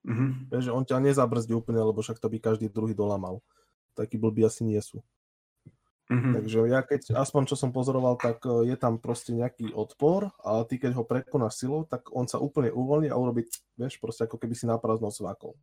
Mm-hmm. 0.05 0.53
Vieš, 0.53 0.65
on 0.69 0.85
ťa 0.85 1.01
nezabrzdí 1.01 1.57
úplne, 1.57 1.81
lebo 1.81 1.99
však 1.99 2.21
to 2.21 2.29
by 2.29 2.37
každý 2.37 2.69
druhý 2.69 2.93
dolamal. 2.93 3.41
Takí 3.97 4.21
blbí 4.21 4.45
asi 4.45 4.61
nie 4.63 4.79
sú. 4.79 5.01
Mm-hmm. 6.07 6.33
Takže 6.39 6.57
ja 6.71 6.79
keď, 6.87 7.01
aspoň 7.19 7.51
čo 7.51 7.59
som 7.59 7.75
pozoroval, 7.75 8.15
tak 8.15 8.39
e, 8.47 8.71
je 8.71 8.75
tam 8.79 8.95
proste 8.95 9.35
nejaký 9.35 9.75
odpor, 9.75 10.31
ale 10.39 10.63
ty 10.63 10.79
keď 10.79 10.95
ho 10.95 11.03
prekonáš 11.03 11.59
silou, 11.59 11.83
tak 11.83 12.07
on 12.15 12.23
sa 12.23 12.39
úplne 12.39 12.71
uvoľní 12.71 13.11
a 13.11 13.19
urobí, 13.19 13.43
vieš, 13.75 13.99
proste 13.99 14.23
ako 14.23 14.39
keby 14.39 14.55
si 14.55 14.63
na 14.63 14.79
prázdno 14.79 15.11
svakol. 15.11 15.59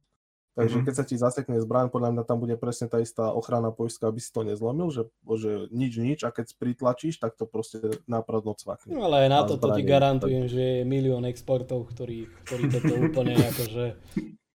Takže 0.55 0.79
mm-hmm. 0.79 0.87
keď 0.87 0.95
sa 0.95 1.03
ti 1.03 1.19
zasekne 1.19 1.59
zbraň, 1.59 1.91
podľa 1.91 2.15
mňa 2.15 2.23
tam 2.31 2.39
bude 2.39 2.55
presne 2.55 2.87
tá 2.87 3.03
istá 3.03 3.35
ochranná 3.35 3.75
poistka, 3.75 4.07
aby 4.07 4.23
si 4.23 4.31
to 4.31 4.47
nezlomil, 4.47 4.87
že, 4.87 5.11
že 5.35 5.67
nič, 5.75 5.99
nič 5.99 6.21
a 6.23 6.31
keď 6.31 6.55
pritlačíš, 6.55 7.19
tak 7.19 7.35
to 7.35 7.43
proste 7.43 7.83
nápadno 8.07 8.55
cvakne. 8.55 8.95
No 8.95 9.11
ale 9.11 9.27
aj 9.27 9.31
na 9.35 9.41
to 9.43 9.59
ti 9.59 9.83
garantujem, 9.83 10.47
tak... 10.47 10.55
že 10.55 10.63
je 10.63 10.83
milión 10.87 11.27
exportov, 11.27 11.91
ktorí, 11.91 12.31
ktorí 12.47 12.71
toto 12.71 12.95
úplne 12.95 13.35
akože... 13.35 13.85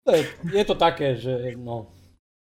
To 0.05 0.11
je, 0.13 0.23
je 0.53 0.65
to 0.69 0.77
také, 0.77 1.17
že 1.17 1.57
no, 1.57 1.89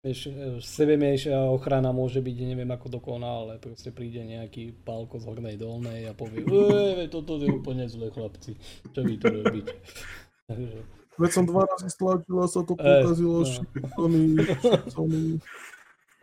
vieš, 0.03 0.27
sebemejšia 0.67 1.47
ochrana 1.47 1.95
môže 1.95 2.19
byť 2.19 2.37
neviem 2.51 2.71
ako 2.75 2.99
dokoná, 2.99 3.31
ale 3.47 3.53
proste 3.63 3.95
príde 3.95 4.27
nejaký 4.27 4.75
pálko 4.83 5.23
z 5.23 5.25
hornej 5.31 5.55
dolnej 5.55 6.11
a 6.11 6.19
povie, 6.19 6.43
toto 7.07 7.39
je 7.39 7.47
úplne 7.47 7.87
zle 7.87 8.11
chlapci, 8.11 8.59
čo 8.91 9.01
vy 9.07 9.15
to 9.23 9.31
robíte. 9.31 9.75
Takže... 10.51 11.06
Veď 11.17 11.31
som 11.33 11.45
dva 11.49 11.65
razy 11.65 11.89
stlačil 11.89 12.37
a 12.41 12.47
sa 12.49 12.61
to 12.63 12.77
pokazilo. 12.77 13.45
E, 13.45 13.61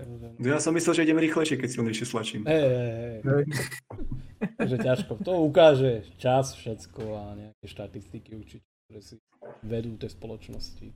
no. 0.03 0.27
Ja 0.41 0.57
som 0.57 0.73
myslel, 0.73 0.93
že 0.97 1.05
idem 1.05 1.21
rýchlejšie, 1.21 1.57
keď 1.57 1.69
silnejšie 1.69 2.05
slačím. 2.05 2.41
Hej, 2.49 2.61
hej, 2.65 3.21
hej. 3.23 3.43
Takže 4.57 4.77
ťažko. 4.81 5.11
To 5.23 5.45
ukáže 5.45 6.03
čas 6.17 6.57
všetko 6.57 7.01
a 7.13 7.23
nejaké 7.37 7.65
štatistiky 7.69 8.35
určite 8.35 8.67
ktoré 8.93 9.01
si 9.01 9.17
vedú 9.65 9.97
tej 9.97 10.13
spoločnosti. 10.13 10.93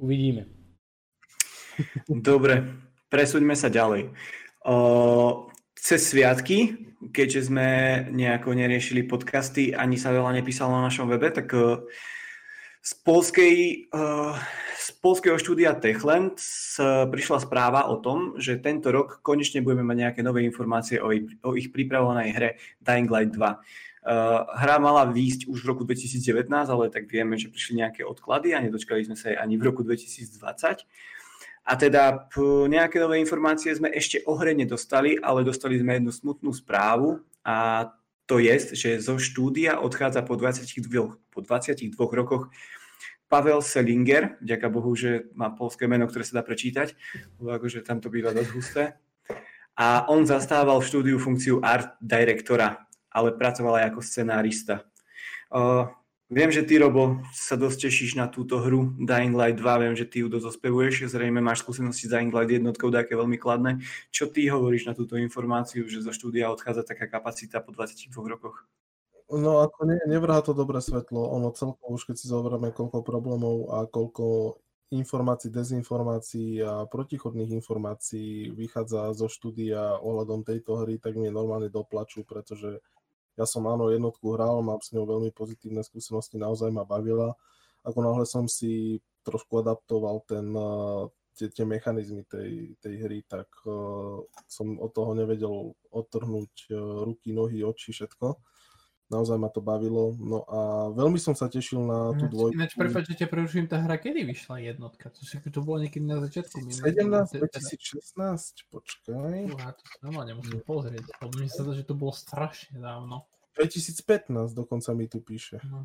Uvidíme. 0.00 0.48
Dobre, 2.08 2.64
presúďme 3.12 3.52
sa 3.52 3.68
ďalej. 3.68 4.16
O, 4.64 5.52
cez 5.76 6.00
sviatky, 6.08 6.80
keďže 7.12 7.52
sme 7.52 7.68
nejako 8.08 8.56
neriešili 8.56 9.04
podcasty, 9.04 9.76
ani 9.76 10.00
sa 10.00 10.16
veľa 10.16 10.40
nepísalo 10.40 10.80
na 10.80 10.88
našom 10.88 11.12
webe, 11.12 11.28
tak 11.28 11.52
z, 12.80 12.92
polskej, 13.04 13.86
z 14.80 14.88
polského 15.04 15.36
štúdia 15.36 15.76
Techland 15.76 16.40
prišla 17.12 17.44
správa 17.44 17.86
o 17.92 18.00
tom, 18.00 18.40
že 18.40 18.56
tento 18.56 18.88
rok 18.88 19.20
konečne 19.20 19.60
budeme 19.60 19.84
mať 19.84 19.96
nejaké 20.08 20.20
nové 20.24 20.42
informácie 20.48 20.96
o 20.96 21.12
ich, 21.12 21.28
o 21.44 21.52
ich 21.52 21.68
pripravovanej 21.68 22.28
hre 22.32 22.50
Dying 22.80 23.12
Light 23.12 23.36
2. 23.36 23.40
hra 24.56 24.76
mala 24.80 25.04
výjsť 25.12 25.52
už 25.52 25.60
v 25.60 25.68
roku 25.68 25.84
2019, 25.84 26.48
ale 26.48 26.88
tak 26.88 27.04
vieme, 27.04 27.36
že 27.36 27.52
prišli 27.52 27.84
nejaké 27.84 28.00
odklady 28.00 28.56
a 28.56 28.64
nedočkali 28.64 29.04
sme 29.04 29.16
sa 29.16 29.36
aj 29.36 29.36
ani 29.44 29.54
v 29.60 29.66
roku 29.68 29.84
2020. 29.84 30.88
A 31.60 31.72
teda 31.76 32.32
nejaké 32.66 32.96
nové 32.96 33.20
informácie 33.20 33.68
sme 33.76 33.92
ešte 33.92 34.24
o 34.24 34.32
hre 34.40 34.56
nedostali, 34.56 35.20
ale 35.20 35.44
dostali 35.44 35.76
sme 35.76 36.00
jednu 36.00 36.08
smutnú 36.08 36.50
správu 36.56 37.20
a 37.44 37.92
to 38.24 38.38
je, 38.38 38.78
že 38.78 39.02
zo 39.02 39.18
štúdia 39.18 39.82
odchádza 39.82 40.22
po 40.22 40.38
22, 40.38 41.18
po 41.40 41.48
22 41.48 41.96
rokoch 41.96 42.52
Pavel 43.32 43.64
Selinger, 43.64 44.36
ďaká 44.44 44.68
Bohu, 44.68 44.92
že 44.92 45.32
má 45.32 45.48
polské 45.54 45.88
meno, 45.88 46.04
ktoré 46.04 46.26
sa 46.26 46.38
dá 46.38 46.42
prečítať, 46.44 46.92
lebo 47.40 47.56
akože 47.56 47.80
tam 47.80 48.02
to 48.02 48.12
býva 48.12 48.36
dosť 48.36 48.50
husté. 48.52 48.84
A 49.80 50.04
on 50.12 50.28
zastával 50.28 50.76
v 50.82 50.88
štúdiu 50.90 51.16
funkciu 51.16 51.62
art 51.62 51.96
directora, 52.02 52.84
ale 53.08 53.32
pracoval 53.32 53.80
aj 53.80 53.84
ako 53.94 54.00
scenárista. 54.02 54.84
Uh, 55.48 55.88
Viem, 56.30 56.54
že 56.54 56.62
ty, 56.62 56.78
Robo, 56.78 57.18
sa 57.34 57.58
dosť 57.58 57.90
tešíš 57.90 58.14
na 58.14 58.30
túto 58.30 58.62
hru 58.62 58.94
Dying 59.02 59.34
Light 59.34 59.58
2, 59.58 59.82
viem, 59.82 59.98
že 59.98 60.06
ty 60.06 60.22
ju 60.22 60.30
dosť 60.30 60.54
ospevuješ, 60.54 61.10
zrejme 61.10 61.42
máš 61.42 61.66
skúsenosti 61.66 62.06
s 62.06 62.14
Dying 62.14 62.30
Light 62.30 62.54
jednotkou, 62.54 62.86
také 62.86 63.18
veľmi 63.18 63.34
kladné. 63.34 63.82
Čo 64.14 64.30
ty 64.30 64.46
hovoríš 64.46 64.86
na 64.86 64.94
túto 64.94 65.18
informáciu, 65.18 65.90
že 65.90 65.98
zo 65.98 66.14
štúdia 66.14 66.46
odchádza 66.54 66.86
taká 66.86 67.10
kapacita 67.10 67.58
po 67.58 67.74
22 67.74 68.14
rokoch? 68.30 68.62
No 69.30 69.62
ako 69.62 69.86
nie, 69.86 69.98
nevrhá 70.10 70.42
to 70.42 70.50
dobré 70.50 70.82
svetlo, 70.82 71.22
ono 71.30 71.54
celkovo 71.54 71.94
už 71.94 72.10
keď 72.10 72.16
si 72.18 72.26
zoberieme 72.26 72.74
koľko 72.74 73.06
problémov 73.06 73.70
a 73.70 73.86
koľko 73.86 74.58
informácií, 74.90 75.54
dezinformácií 75.54 76.58
a 76.66 76.82
protichodných 76.90 77.54
informácií 77.62 78.50
vychádza 78.50 79.14
zo 79.14 79.30
štúdia 79.30 80.02
ohľadom 80.02 80.42
tejto 80.42 80.82
hry, 80.82 80.98
tak 80.98 81.14
mi 81.14 81.30
normálne 81.30 81.70
doplačú, 81.70 82.26
pretože 82.26 82.82
ja 83.38 83.46
som 83.46 83.70
áno 83.70 83.94
jednotku 83.94 84.34
hral, 84.34 84.66
mám 84.66 84.82
s 84.82 84.90
ňou 84.90 85.06
veľmi 85.06 85.30
pozitívne 85.30 85.86
skúsenosti, 85.86 86.34
naozaj 86.34 86.74
ma 86.74 86.82
bavila. 86.82 87.38
Ako 87.86 88.02
náhle 88.02 88.26
som 88.26 88.50
si 88.50 88.98
trošku 89.22 89.62
adaptoval 89.62 90.26
ten, 90.26 90.50
eh, 90.50 91.02
tie, 91.38 91.46
tie 91.54 91.64
mechanizmy 91.64 92.26
tej, 92.26 92.74
tej 92.82 92.94
hry, 93.00 93.18
tak 93.24 93.48
uh, 93.64 94.20
som 94.44 94.76
od 94.76 94.92
toho 94.92 95.16
nevedel 95.16 95.72
odtrhnúť 95.88 96.52
uh, 96.68 97.08
ruky, 97.08 97.32
nohy, 97.32 97.64
oči, 97.64 97.96
všetko. 97.96 98.36
Naozaj 99.10 99.36
ma 99.42 99.50
to 99.50 99.58
bavilo. 99.58 100.14
No 100.22 100.46
a 100.46 100.86
veľmi 100.94 101.18
som 101.18 101.34
sa 101.34 101.50
tešil 101.50 101.82
na 101.82 102.14
tú 102.14 102.30
dvojku. 102.30 102.54
Ináč, 102.54 102.78
prepáč, 102.78 103.10
že 103.10 103.26
ťa 103.26 103.28
preruším, 103.28 103.66
tá 103.66 103.82
hra 103.82 103.98
kedy 103.98 104.22
vyšla 104.22 104.62
jednotka? 104.62 105.10
To, 105.10 105.26
si, 105.26 105.42
to 105.42 105.60
bolo 105.66 105.82
niekedy 105.82 106.06
na 106.06 106.22
začiatku. 106.22 106.62
17, 106.62 107.42
2016, 107.42 108.70
počkaj. 108.70 109.50
Uha, 109.50 109.74
to 109.74 109.82
sa 109.82 109.98
normálne 110.06 110.38
musím 110.38 110.62
pozrieť, 110.62 111.10
lebo 111.26 111.32
mi 111.42 111.50
sa 111.50 111.66
to, 111.66 111.74
že 111.74 111.82
to 111.82 111.98
bolo 111.98 112.14
strašne 112.14 112.78
dávno. 112.78 113.26
2015 113.58 114.54
dokonca 114.54 114.94
mi 114.94 115.10
tu 115.10 115.18
píše. 115.18 115.58
No. 115.66 115.82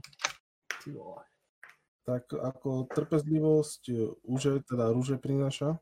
Tak 2.06 2.30
ako 2.30 2.86
trpezlivosť 2.94 3.82
e, 3.90 3.98
už 4.30 4.62
teda 4.70 4.94
rúže 4.94 5.18
prináša. 5.18 5.82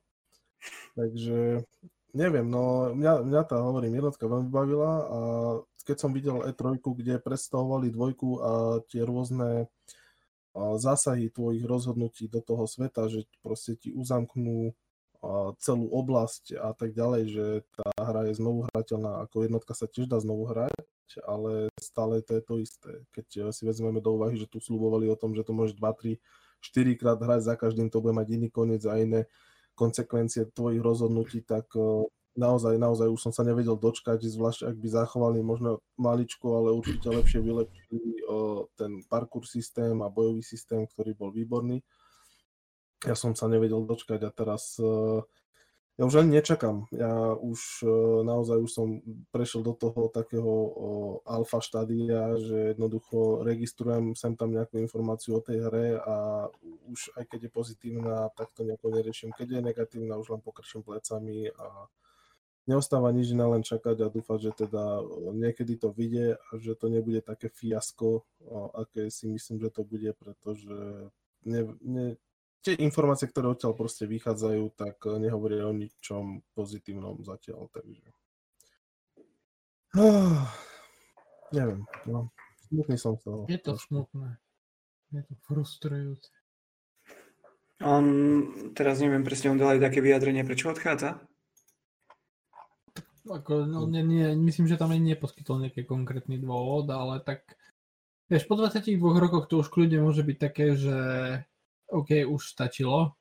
Takže 0.96 1.68
neviem, 2.16 2.48
no 2.48 2.96
mňa, 2.96 3.28
mňa 3.28 3.42
tá, 3.44 3.60
hovorím, 3.60 4.00
jednotka 4.00 4.32
veľmi 4.32 4.48
bavila 4.48 4.92
a 5.04 5.20
keď 5.84 5.98
som 6.00 6.12
videl 6.16 6.40
E3, 6.44 6.80
kde 6.80 7.20
predstavovali 7.20 7.92
dvojku 7.92 8.30
a 8.40 8.52
tie 8.88 9.04
rôzne 9.04 9.68
zásahy 10.56 11.34
tvojich 11.34 11.66
rozhodnutí 11.66 12.30
do 12.30 12.38
toho 12.40 12.70
sveta, 12.70 13.10
že 13.10 13.26
proste 13.42 13.74
ti 13.74 13.90
uzamknú 13.90 14.72
celú 15.64 15.88
oblasť 15.88 16.60
a 16.60 16.76
tak 16.76 16.92
ďalej, 16.92 17.24
že 17.32 17.46
tá 17.80 17.88
hra 17.96 18.28
je 18.28 18.38
znovu 18.38 18.68
hrateľná, 18.68 19.24
ako 19.24 19.48
jednotka 19.48 19.72
sa 19.72 19.88
tiež 19.88 20.12
dá 20.12 20.20
znovu 20.20 20.52
hrať, 20.52 20.76
ale 21.24 21.72
stále 21.80 22.20
to 22.20 22.36
je 22.36 22.44
to 22.44 22.56
isté. 22.60 22.92
Keď 23.16 23.26
si 23.56 23.64
vezmeme 23.64 24.04
do 24.04 24.20
úvahy, 24.20 24.36
že 24.36 24.52
tu 24.52 24.60
slúbovali 24.60 25.08
o 25.08 25.16
tom, 25.16 25.32
že 25.32 25.48
to 25.48 25.56
môžeš 25.56 25.80
2, 25.80 26.20
3, 26.20 26.20
4 26.20 27.00
krát 27.00 27.20
hrať, 27.24 27.42
za 27.48 27.56
každým 27.56 27.88
to 27.88 28.04
bude 28.04 28.12
mať 28.20 28.28
iný 28.36 28.52
koniec 28.52 28.84
a 28.84 29.00
iné 29.00 29.32
konsekvencie 29.80 30.52
tvojich 30.52 30.84
rozhodnutí, 30.84 31.42
tak 31.42 31.72
naozaj, 32.36 32.76
naozaj 32.78 33.08
už 33.10 33.22
som 33.30 33.34
sa 33.34 33.44
nevedel 33.46 33.78
dočkať, 33.78 34.24
zvlášť 34.24 34.70
ak 34.70 34.76
by 34.78 34.88
zachovali 34.90 35.40
možno 35.42 35.82
maličko, 35.98 36.60
ale 36.60 36.76
určite 36.76 37.10
lepšie 37.10 37.40
vylepšili 37.42 38.10
eh, 38.22 38.62
ten 38.78 39.02
parkour 39.08 39.46
systém 39.46 39.98
a 40.02 40.12
bojový 40.12 40.42
systém, 40.42 40.86
ktorý 40.88 41.14
bol 41.14 41.30
výborný. 41.32 41.82
Ja 43.04 43.20
som 43.20 43.36
sa 43.36 43.52
nevedel 43.52 43.84
dočkať 43.84 44.24
a 44.24 44.32
teraz 44.32 44.80
ja 45.94 46.10
už 46.10 46.26
ani 46.26 46.42
nečakám. 46.42 46.90
Ja 46.90 47.38
už 47.38 47.86
e, 47.86 47.88
naozaj 48.26 48.58
už 48.66 48.72
som 48.74 48.88
prešiel 49.30 49.62
do 49.62 49.78
toho 49.78 50.10
takého 50.10 50.54
alfa 51.22 51.62
štádia, 51.62 52.34
že 52.42 52.74
jednoducho 52.74 53.46
registrujem 53.46 54.18
sem 54.18 54.34
tam 54.34 54.58
nejakú 54.58 54.82
informáciu 54.82 55.38
o 55.38 55.46
tej 55.46 55.70
hre 55.70 56.02
a 56.02 56.50
už 56.90 57.14
aj 57.14 57.30
keď 57.30 57.40
je 57.46 57.52
pozitívna, 57.54 58.26
tak 58.34 58.50
to 58.58 58.66
nejako 58.66 58.90
neriešim. 58.90 59.30
Keď 59.38 59.48
je 59.54 59.62
negatívna, 59.62 60.18
už 60.18 60.34
len 60.34 60.42
pokrčím 60.42 60.82
plecami 60.82 61.54
a 61.54 61.86
neostáva 62.68 63.12
nič 63.12 63.36
iné 63.36 63.44
len 63.44 63.64
čakať 63.64 63.98
a 64.04 64.12
dúfať, 64.14 64.40
že 64.40 64.52
teda 64.68 65.04
niekedy 65.36 65.76
to 65.76 65.92
vyjde 65.92 66.40
a 66.40 66.50
že 66.60 66.74
to 66.80 66.88
nebude 66.88 67.20
také 67.20 67.52
fiasko, 67.52 68.24
aké 68.74 69.12
si 69.12 69.28
myslím, 69.28 69.60
že 69.60 69.70
to 69.70 69.84
bude, 69.84 70.12
pretože 70.16 70.76
ne, 71.44 71.62
ne, 71.84 72.16
tie 72.64 72.80
informácie, 72.80 73.28
ktoré 73.28 73.52
odtiaľ 73.52 73.76
proste 73.76 74.08
vychádzajú, 74.08 74.64
tak 74.74 74.96
eh, 75.04 75.20
nehovoria 75.20 75.68
o 75.68 75.76
ničom 75.76 76.42
pozitívnom 76.56 77.20
zatiaľ, 77.22 77.68
takže... 77.70 78.08
Oh, 80.00 80.48
neviem, 81.58 81.84
no, 82.08 82.32
smutný 82.72 82.96
som 82.96 83.20
z 83.20 83.28
toho. 83.28 83.42
Je 83.52 83.60
to 83.60 83.76
smutné. 83.76 84.40
Je 85.14 85.22
to 85.22 85.36
frustrujúce. 85.46 86.32
On, 87.84 88.06
teraz 88.74 89.04
neviem 89.04 89.28
presne, 89.28 89.52
on 89.52 89.60
dal 89.60 89.76
aj 89.76 89.92
také 89.92 90.00
vyjadrenie, 90.00 90.48
prečo 90.48 90.72
odchádza? 90.72 91.20
Ako, 93.24 93.64
no, 93.64 93.88
nie, 93.88 94.04
nie, 94.04 94.36
myslím, 94.36 94.68
že 94.68 94.76
tam 94.76 94.92
ani 94.92 95.16
neposkytol 95.16 95.64
nejaký 95.64 95.88
konkrétny 95.88 96.36
dôvod, 96.44 96.92
ale 96.92 97.24
tak 97.24 97.56
vieš, 98.28 98.44
po 98.52 98.60
22 98.60 99.00
rokoch 99.00 99.48
to 99.48 99.64
už 99.64 99.72
kľudne 99.72 100.04
môže 100.04 100.28
byť 100.28 100.38
také, 100.40 100.76
že 100.76 100.98
OK, 101.88 102.28
už 102.28 102.42
stačilo, 102.44 103.16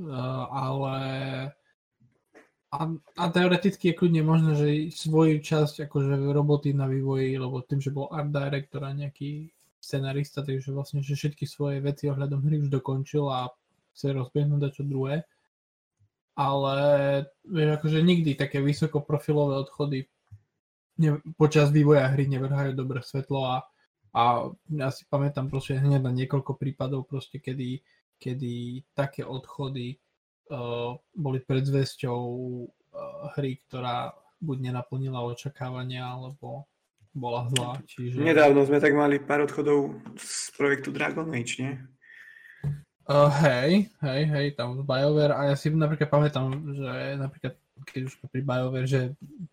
uh, 0.00 0.44
ale 0.48 0.96
a, 2.72 2.80
a 2.96 3.24
teoreticky 3.28 3.92
je 3.92 3.98
kľudne 3.98 4.22
možné, 4.24 4.52
že 4.56 4.68
svoju 4.96 5.44
časť 5.44 5.84
akože 5.84 6.16
roboty 6.32 6.72
na 6.72 6.88
vývoji, 6.88 7.36
lebo 7.36 7.60
tým, 7.60 7.84
že 7.84 7.92
bol 7.92 8.08
art 8.08 8.32
director 8.32 8.88
a 8.88 8.96
nejaký 8.96 9.52
scenarista, 9.80 10.42
takže 10.42 10.74
vlastne, 10.74 11.04
že 11.04 11.14
všetky 11.14 11.46
svoje 11.46 11.78
veci 11.78 12.10
ohľadom 12.10 12.42
hry 12.42 12.64
už 12.64 12.72
dokončil 12.72 13.28
a 13.28 13.52
chce 13.94 14.16
rozbehnúť 14.16 14.74
čo 14.74 14.82
druhé. 14.82 15.28
Ale 16.36 16.76
vieš, 17.48 17.80
akože 17.80 17.98
nikdy 18.04 18.36
také 18.36 18.60
vysokoprofilové 18.60 19.56
odchody 19.56 20.04
ne, 21.00 21.20
počas 21.40 21.72
vývoja 21.72 22.12
hry 22.12 22.28
nevrhajú 22.28 22.76
dobré 22.76 23.00
svetlo 23.00 23.40
a, 23.40 23.56
a 24.12 24.22
ja 24.68 24.88
si 24.92 25.08
pamätám 25.08 25.48
proste 25.48 25.80
hneď 25.80 26.04
na 26.04 26.12
niekoľko 26.12 26.60
prípadov 26.60 27.08
proste, 27.08 27.40
kedy 27.40 27.80
kedy 28.16 28.80
také 28.96 29.24
odchody 29.24 29.96
uh, 30.50 30.96
boli 31.12 31.38
predzvesťou 31.44 32.20
uh, 32.64 33.36
hry, 33.36 33.60
ktorá 33.68 34.12
buď 34.40 34.72
nenaplnila 34.72 35.20
očakávania, 35.24 36.04
alebo 36.04 36.68
bola 37.16 37.48
zlá. 37.52 37.80
Čiže... 37.88 38.20
Nedávno 38.20 38.64
sme 38.68 38.80
tak 38.80 38.92
mali 38.92 39.16
pár 39.20 39.48
odchodov 39.48 39.96
z 40.20 40.52
projektu 40.56 40.92
Dragon 40.92 41.28
Age, 41.32 41.54
nie? 41.60 41.72
Uh, 43.06 43.30
hej, 43.46 43.86
hej, 44.02 44.22
hej, 44.26 44.46
tam 44.58 44.82
BioWare 44.82 45.34
a 45.38 45.40
ja 45.50 45.54
si 45.54 45.70
napríklad 45.70 46.10
pamätám, 46.10 46.50
že 46.74 46.90
napríklad 47.14 47.54
keď 47.86 48.00
už 48.10 48.14
pri 48.26 48.42
BioWare, 48.42 48.88
že 48.90 49.00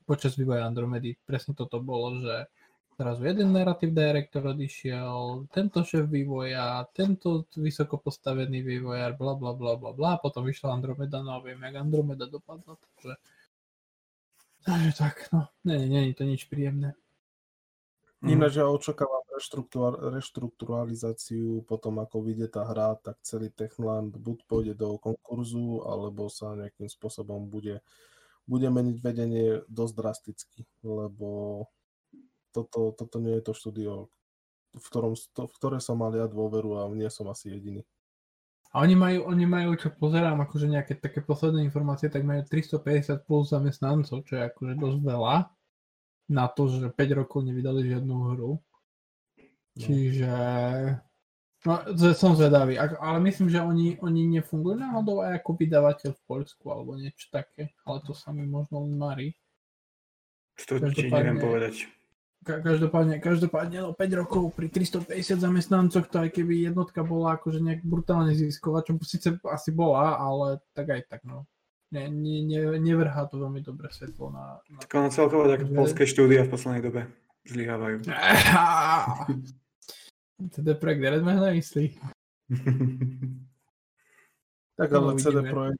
počas 0.09 0.33
vývoja 0.33 0.65
Andromedy 0.65 1.13
presne 1.21 1.53
toto 1.53 1.77
bolo, 1.77 2.17
že 2.17 2.49
Zrazu 2.93 3.25
jeden 3.25 3.57
narratív 3.57 3.89
director 3.89 4.53
odišiel, 4.53 5.49
tento 5.49 5.81
šéf 5.81 6.05
vývoja, 6.05 6.85
tento 6.93 7.49
vysoko 7.57 7.97
postavený 7.97 8.61
vývojár, 8.61 9.17
bla 9.17 9.33
bla 9.33 9.57
bla 9.57 9.73
bla 9.73 9.91
bla, 9.97 10.21
potom 10.21 10.45
vyšla 10.45 10.77
Andromeda, 10.77 11.25
no 11.25 11.33
a 11.33 11.39
viem, 11.41 11.57
jak 11.57 11.75
Andromeda 11.75 12.29
dopadla, 12.29 12.77
takže... 12.77 13.13
Takže 14.63 14.91
tak, 14.97 15.15
no, 15.33 15.49
nie, 15.65 15.89
nie, 15.89 16.01
nie 16.07 16.13
to 16.13 16.23
nič 16.23 16.45
príjemné. 16.45 16.93
Ináč 18.23 18.61
ja 18.61 18.69
očakávam 18.69 19.22
reštrukturalizáciu, 20.13 21.65
potom 21.65 21.99
ako 21.99 22.21
vyjde 22.21 22.47
tá 22.53 22.63
hra, 22.69 22.95
tak 23.01 23.17
celý 23.25 23.49
Techland 23.49 24.13
buď 24.13 24.37
pôjde 24.45 24.73
do 24.77 25.01
konkurzu, 25.01 25.81
alebo 25.89 26.29
sa 26.29 26.53
nejakým 26.53 26.85
spôsobom 26.85 27.49
bude, 27.49 27.81
bude 28.45 28.67
meniť 28.69 28.97
vedenie 29.01 29.61
dosť 29.67 29.93
drasticky, 29.97 30.61
lebo 30.85 31.65
toto, 32.53 32.93
toto 32.93 33.17
nie 33.17 33.33
je 33.41 33.43
to 33.49 33.53
štúdio, 33.57 33.93
v, 34.77 34.85
ktorom, 34.85 35.17
to, 35.17 35.49
v 35.49 35.53
ktoré 35.57 35.77
som 35.81 35.97
mal 35.97 36.13
ja 36.13 36.29
dôveru 36.29 36.85
a 36.85 36.89
nie 36.93 37.09
som 37.09 37.25
asi 37.27 37.49
jediný. 37.49 37.81
A 38.73 38.81
oni 38.81 38.97
majú, 38.97 39.29
oni 39.29 39.45
majú, 39.45 39.77
čo 39.77 39.93
pozerám, 39.93 40.41
akože 40.49 40.65
nejaké 40.65 40.97
také 40.97 41.21
posledné 41.21 41.61
informácie, 41.61 42.09
tak 42.09 42.25
majú 42.25 42.41
350 42.41 43.21
plus 43.21 43.53
zamestnancov, 43.53 44.25
čo 44.25 44.33
je 44.33 44.49
akože 44.49 44.73
dosť 44.81 44.99
veľa 45.05 45.35
na 46.33 46.45
to, 46.49 46.65
že 46.65 46.89
5 46.89 47.19
rokov 47.21 47.45
nevydali 47.45 47.85
žiadnu 47.85 48.15
hru. 48.33 48.57
No. 49.73 49.81
Čiže... 49.81 50.33
No, 51.63 51.79
som 52.11 52.35
zvedavý, 52.35 52.75
ale 52.75 53.17
myslím, 53.23 53.47
že 53.47 53.63
oni, 53.63 53.95
oni 54.03 54.27
nefungujú 54.35 54.83
náhodou 54.83 55.23
aj 55.23 55.39
ako 55.39 55.49
vydavateľ 55.55 56.11
v 56.11 56.23
Poľsku 56.27 56.65
alebo 56.67 56.99
niečo 56.99 57.31
také, 57.31 57.71
ale 57.87 58.03
to 58.03 58.11
sa 58.11 58.35
mi 58.35 58.43
možno 58.43 58.83
marí. 58.83 59.31
To 60.67 60.75
ti 60.91 61.07
neviem 61.07 61.39
povedať. 61.39 61.87
Každopádne, 62.43 63.23
každopádne 63.23 63.87
no 63.87 63.95
5 63.95 64.19
rokov 64.19 64.51
pri 64.51 64.67
350 64.67 65.39
zamestnancoch, 65.39 66.11
to 66.11 66.27
aj 66.27 66.35
keby 66.35 66.67
jednotka 66.67 66.99
bola 66.99 67.39
akože 67.39 67.63
nejak 67.63 67.87
brutálne 67.87 68.35
zisková, 68.35 68.83
čo 68.83 68.99
síce 68.99 69.39
asi 69.47 69.71
bola, 69.71 70.19
ale 70.19 70.59
tak 70.75 70.91
aj 70.91 71.01
tak 71.07 71.23
no. 71.23 71.47
Ne, 71.95 72.11
ne, 72.11 72.43
ne, 72.43 72.75
nevrhá 72.83 73.23
to 73.31 73.39
veľmi 73.39 73.63
dobre 73.63 73.87
svetlo 73.87 74.35
na... 74.35 74.59
na 74.67 74.83
tak 74.83 74.91
ono 74.99 75.07
celkovo 75.07 75.47
tak 75.47 75.63
polské 75.71 76.03
štúdia 76.03 76.43
v 76.43 76.51
poslednej 76.51 76.83
dobe 76.83 77.01
zlyhávajú. 77.47 78.03
CD 80.53 80.75
Projekt 80.75 81.01
Red 81.01 81.23
ma 81.23 81.33
nemyslí. 81.39 81.85
tak 84.79 84.93
ale 84.93 85.15
CD 85.15 85.47
Projekt 85.47 85.79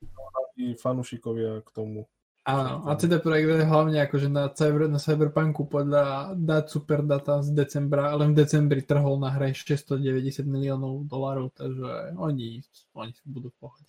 i 0.54 0.78
fanúšikovia 0.78 1.66
k 1.66 1.70
tomu 1.74 2.06
Áno, 2.44 2.84
a 2.92 3.00
CD 3.00 3.24
Projekt 3.24 3.56
je 3.56 3.64
hlavne 3.64 4.04
akože 4.04 4.28
na, 4.28 4.52
cyber, 4.52 4.92
na 4.92 5.00
Cyberpunku 5.00 5.64
podľa 5.64 6.36
dát 6.36 6.68
Superdata 6.68 7.40
z 7.40 7.56
decembra, 7.56 8.12
len 8.20 8.36
v 8.36 8.44
decembri 8.44 8.84
trhol 8.84 9.16
na 9.16 9.32
hre 9.32 9.56
690 9.56 10.44
miliónov 10.44 11.08
dolárov, 11.08 11.56
takže 11.56 12.20
oni, 12.20 12.60
oni 13.00 13.16
budú 13.24 13.48
v 13.48 13.58
pohode. 13.64 13.88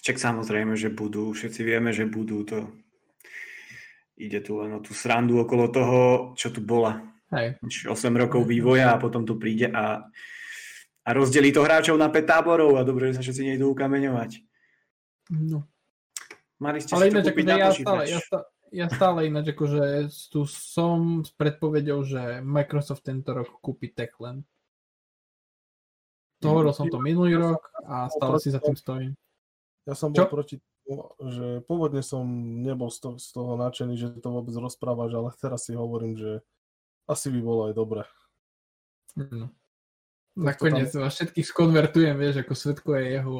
Čak 0.00 0.16
samozrejme, 0.16 0.72
že 0.72 0.88
budú, 0.88 1.36
všetci 1.36 1.60
vieme, 1.60 1.92
že 1.92 2.08
budú 2.08 2.48
to. 2.48 2.64
Ide 4.20 4.44
tu 4.44 4.60
len 4.60 4.76
o 4.76 4.84
tú 4.84 4.92
srandu 4.92 5.40
okolo 5.40 5.72
toho, 5.72 6.00
čo 6.36 6.52
tu 6.52 6.60
bola. 6.60 7.00
Hej. 7.32 7.56
8 7.88 7.88
rokov 8.20 8.44
vývoja 8.44 8.92
a 8.92 9.00
potom 9.00 9.24
tu 9.24 9.40
príde 9.40 9.72
a, 9.72 10.04
a 11.06 11.10
rozdelí 11.16 11.54
to 11.54 11.64
hráčov 11.64 11.96
na 11.96 12.12
5 12.12 12.20
táborov 12.28 12.76
a 12.76 12.84
dobre, 12.84 13.08
že 13.10 13.16
sa 13.16 13.24
všetci 13.24 13.54
nejdú 13.54 13.72
ukameňovať. 13.72 14.44
No. 15.32 15.64
Mali 16.60 16.84
ste 16.84 16.92
Ale 16.92 17.08
ináč, 17.08 17.32
akože 17.32 17.56
ja, 17.56 17.70
stále, 17.72 18.02
ja, 18.04 18.20
stále, 18.20 18.44
ja 18.68 18.86
stále 18.92 19.18
ináč 19.30 19.46
akože 19.56 20.12
tu 20.28 20.44
som 20.44 21.24
s 21.24 21.32
predpovedou, 21.32 22.04
že 22.04 22.44
Microsoft 22.44 23.06
tento 23.06 23.32
rok 23.32 23.48
kúpi 23.64 23.88
Techland. 23.96 24.44
To 26.44 26.52
hovoril 26.52 26.76
som 26.76 26.92
to 26.92 27.00
minulý 27.00 27.40
rok 27.40 27.72
a 27.84 28.12
stále 28.12 28.36
si 28.36 28.52
za 28.52 28.60
tým 28.60 28.76
stojím. 28.76 29.12
Ja 29.88 29.96
som 29.96 30.12
bol 30.12 30.28
Čo? 30.28 30.32
proti 30.32 30.56
že 31.22 31.62
pôvodne 31.70 32.02
som 32.02 32.26
nebol 32.62 32.90
z 32.90 32.98
toho, 32.98 33.14
z 33.16 33.28
toho 33.30 33.54
nadšený, 33.54 33.94
že 33.94 34.08
to 34.18 34.34
vôbec 34.34 34.54
rozprávaš, 34.54 35.14
ale 35.14 35.30
teraz 35.38 35.66
si 35.70 35.78
hovorím, 35.78 36.18
že 36.18 36.42
asi 37.06 37.30
by 37.30 37.40
bolo 37.42 37.70
aj 37.70 37.74
dobre. 37.74 38.02
No. 39.14 39.50
Nakoniec 40.38 40.94
tam... 40.94 41.10
všetkých 41.10 41.46
skonvertujem, 41.46 42.14
vieš, 42.14 42.42
ako 42.42 42.54
svetko 42.54 42.90
je 42.98 43.04
jeho 43.18 43.34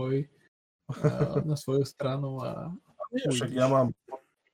na 1.50 1.56
svoju 1.58 1.86
stranu 1.86 2.42
a 2.42 2.74
nie, 3.10 3.26
však 3.26 3.50
ja 3.50 3.66
mám 3.66 3.90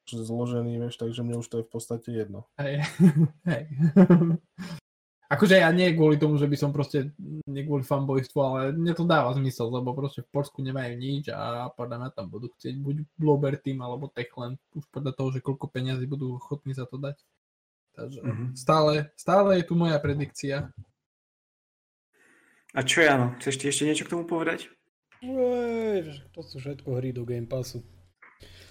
zložený, 0.08 0.78
vieš, 0.80 0.96
takže 0.96 1.20
mne 1.26 1.42
už 1.42 1.48
to 1.50 1.56
je 1.60 1.66
v 1.66 1.72
podstate 1.72 2.08
jedno. 2.14 2.46
Hej, 2.56 2.86
hej. 3.50 3.62
Akože 5.26 5.58
ja 5.58 5.66
nie 5.74 5.90
kvôli 5.90 6.22
tomu, 6.22 6.38
že 6.38 6.46
by 6.46 6.54
som 6.54 6.70
proste, 6.70 7.10
nie 7.50 7.66
kvôli 7.66 7.82
fanboystvu, 7.82 8.38
ale 8.38 8.60
mne 8.70 8.94
to 8.94 9.02
dáva 9.02 9.34
zmysel, 9.34 9.74
lebo 9.74 9.90
proste 9.90 10.22
v 10.22 10.30
Polsku 10.30 10.62
nemajú 10.62 10.94
nič 10.94 11.34
a 11.34 11.66
podľa 11.74 11.98
mňa 11.98 12.10
tam 12.14 12.30
budú 12.30 12.46
chcieť 12.54 12.78
buď 12.78 12.96
Bloober 13.18 13.58
Team 13.58 13.82
alebo 13.82 14.06
Techland, 14.06 14.54
už 14.78 14.86
podľa 14.94 15.18
toho, 15.18 15.34
že 15.34 15.42
koľko 15.42 15.66
peňazí 15.66 16.06
budú 16.06 16.38
ochotní 16.38 16.78
za 16.78 16.86
to 16.86 17.02
dať. 17.02 17.18
Takže 17.98 18.20
mm-hmm. 18.22 18.48
stále, 18.54 19.10
stále 19.18 19.58
je 19.58 19.64
tu 19.66 19.74
moja 19.74 19.98
predikcia. 19.98 20.70
A 22.76 22.80
čo 22.86 23.02
ja, 23.02 23.18
no? 23.18 23.34
Chceš 23.42 23.56
ti 23.58 23.66
ešte 23.66 23.88
niečo 23.88 24.06
k 24.06 24.12
tomu 24.14 24.28
povedať? 24.28 24.70
Ej, 25.24 26.22
to 26.30 26.44
sú 26.44 26.62
všetko 26.62 27.02
hry 27.02 27.10
do 27.10 27.26
Game 27.26 27.50
Passu 27.50 27.82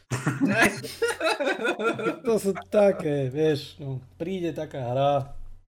to 2.25 2.33
sú 2.37 2.53
také, 2.69 3.33
vieš, 3.33 3.73
no, 3.81 4.05
príde 4.21 4.53
taká 4.53 4.93
hra, 4.93 5.33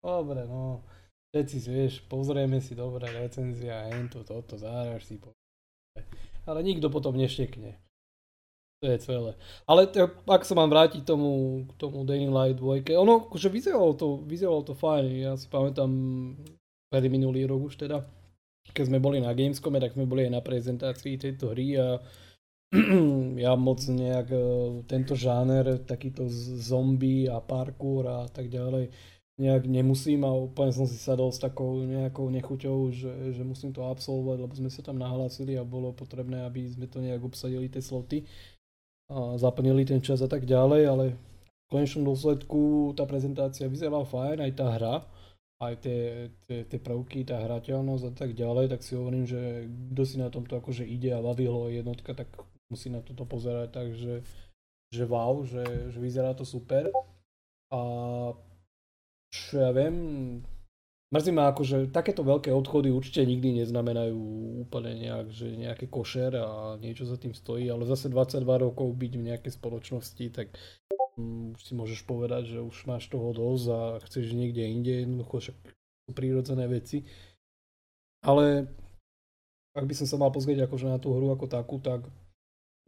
dobre, 0.08 0.48
no, 0.48 0.88
všetci 1.36 1.58
si, 1.60 1.70
vieš, 1.70 1.94
pozrieme 2.08 2.64
si 2.64 2.74
dobre 2.74 3.12
recenzia, 3.12 3.92
hento, 3.92 4.24
toto, 4.24 4.56
zahráš 4.56 5.04
si, 5.04 5.20
po... 5.20 5.36
ale 6.48 6.64
nikto 6.64 6.88
potom 6.88 7.20
neštekne. 7.20 7.76
To 8.78 8.94
je 8.94 8.98
celé. 9.02 9.32
Ale 9.66 9.90
t- 9.90 10.06
ak 10.06 10.46
sa 10.46 10.54
mám 10.54 10.70
vrátiť 10.70 11.02
tomu, 11.02 11.66
k 11.66 11.72
tomu 11.82 12.06
Dying 12.06 12.30
Light 12.30 12.62
2, 12.62 12.94
ono, 12.94 13.26
že 13.34 13.50
vyzeralo 13.50 13.98
to, 13.98 14.22
vyzeralo 14.22 14.62
to 14.62 14.78
fajn, 14.78 15.06
ja 15.18 15.34
si 15.34 15.50
pamätám, 15.50 15.90
pred 16.94 17.04
minulý 17.10 17.50
rok 17.50 17.74
už 17.74 17.82
teda, 17.82 18.06
keď 18.72 18.84
sme 18.86 19.02
boli 19.02 19.18
na 19.18 19.34
Gamescome, 19.34 19.82
tak 19.82 19.98
sme 19.98 20.06
boli 20.06 20.30
aj 20.30 20.34
na 20.38 20.42
prezentácii 20.46 21.18
tejto 21.18 21.58
hry 21.58 21.74
a 21.74 21.98
ja 23.44 23.58
moc 23.58 23.80
nejak 23.82 24.28
e, 24.30 24.40
tento 24.86 25.16
žáner, 25.16 25.88
takýto 25.88 26.28
zombie 26.62 27.26
a 27.26 27.40
parkour 27.40 28.06
a 28.06 28.28
tak 28.28 28.52
ďalej, 28.52 28.92
nejak 29.38 29.70
nemusím 29.70 30.26
a 30.26 30.34
úplne 30.34 30.74
som 30.74 30.90
si 30.90 30.98
sadol 30.98 31.30
s 31.30 31.38
takou 31.38 31.86
nejakou 31.86 32.26
nechuťou, 32.34 32.90
že, 32.90 33.38
že 33.38 33.44
musím 33.46 33.70
to 33.70 33.86
absolvovať, 33.86 34.38
lebo 34.42 34.54
sme 34.58 34.70
sa 34.74 34.82
tam 34.82 34.98
nahlásili 34.98 35.54
a 35.54 35.64
bolo 35.64 35.94
potrebné, 35.94 36.42
aby 36.42 36.66
sme 36.66 36.90
to 36.90 36.98
nejak 36.98 37.22
obsadili 37.22 37.70
tie 37.70 37.82
sloty 37.82 38.26
a 39.14 39.38
zaplnili 39.38 39.86
ten 39.86 40.02
čas 40.02 40.26
a 40.26 40.30
tak 40.30 40.50
ďalej, 40.50 40.82
ale 40.90 41.06
v 41.14 41.68
konečnom 41.70 42.10
dôsledku 42.10 42.92
tá 42.98 43.06
prezentácia 43.06 43.70
vyzerala 43.70 44.10
fajn, 44.10 44.42
aj 44.42 44.52
tá 44.58 44.68
hra, 44.74 44.96
aj 45.62 45.74
tie, 45.86 46.02
tie, 46.50 46.60
tie 46.66 46.80
prvky, 46.82 47.22
tá 47.22 47.38
hrateľnosť 47.38 48.04
a 48.10 48.14
tak 48.18 48.34
ďalej, 48.34 48.74
tak 48.74 48.82
si 48.82 48.98
hovorím, 48.98 49.30
že 49.30 49.70
kto 49.94 50.02
si 50.02 50.18
na 50.18 50.34
tomto 50.34 50.58
akože 50.58 50.82
ide 50.82 51.14
a 51.14 51.22
bavilo 51.22 51.70
jednotka, 51.70 52.18
tak 52.18 52.30
musí 52.74 52.90
na 52.90 53.06
toto 53.06 53.24
pozerať 53.24 53.70
tak, 53.70 53.88
že, 53.94 54.26
že 54.90 55.04
wow, 55.06 55.46
že, 55.46 55.94
že 55.94 56.00
vyzerá 56.02 56.34
to 56.34 56.44
super. 56.44 56.90
A 57.68 57.82
čo 59.32 59.60
ja 59.60 59.72
viem, 59.76 59.96
mrzí 61.12 61.32
ma 61.32 61.52
ako, 61.52 61.62
že 61.64 61.78
takéto 61.92 62.24
veľké 62.24 62.52
odchody 62.52 62.92
určite 62.92 63.24
nikdy 63.24 63.64
neznamenajú 63.64 64.18
úplne 64.68 64.96
nejak, 64.96 65.28
že 65.32 65.48
nejaké 65.56 65.88
košer 65.88 66.36
a 66.40 66.76
niečo 66.80 67.08
za 67.08 67.16
tým 67.16 67.32
stojí, 67.32 67.68
ale 67.72 67.88
zase 67.88 68.12
22 68.12 68.44
rokov 68.44 68.88
byť 68.96 69.14
v 69.16 69.28
nejakej 69.32 69.52
spoločnosti, 69.56 70.26
tak 70.36 70.56
um, 71.18 71.56
už 71.56 71.62
si 71.64 71.74
môžeš 71.76 72.04
povedať, 72.04 72.58
že 72.58 72.60
už 72.64 72.88
máš 72.88 73.08
toho 73.08 73.32
dosť 73.32 73.66
a 73.72 73.80
chceš 74.04 74.36
niekde 74.36 74.64
inde, 74.68 74.94
jednoducho 75.04 75.36
však 75.40 75.58
sú 76.08 76.12
prírodzené 76.16 76.68
veci. 76.68 77.04
Ale 78.26 78.68
ak 79.78 79.86
by 79.86 79.94
som 79.94 80.08
sa 80.10 80.18
mal 80.18 80.34
pozrieť 80.34 80.66
akože 80.66 80.88
na 80.90 80.98
tú 80.98 81.14
hru 81.14 81.30
ako 81.32 81.46
takú, 81.46 81.78
tak 81.78 82.04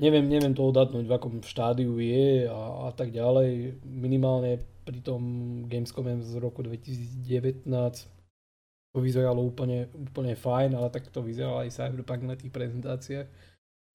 neviem, 0.02 0.26
neviem 0.26 0.56
to 0.58 0.66
odhadnúť, 0.66 1.06
v 1.06 1.16
akom 1.16 1.34
štádiu 1.46 2.00
je 2.02 2.50
a, 2.50 2.90
a 2.90 2.96
tak 2.96 3.14
ďalej. 3.14 3.78
Minimálne 3.86 4.64
pri 4.90 5.06
tom 5.06 5.22
Gamescome 5.70 6.18
z 6.26 6.34
roku 6.42 6.66
2019 6.66 7.70
to 8.90 8.98
vyzeralo 8.98 9.46
úplne, 9.46 9.86
úplne 9.94 10.34
fajn, 10.34 10.74
ale 10.74 10.90
tak 10.90 11.14
to 11.14 11.22
vyzeralo 11.22 11.62
aj 11.62 11.78
Cyberpunk 11.78 12.26
na 12.26 12.34
tých 12.34 12.50
prezentáciách. 12.50 13.30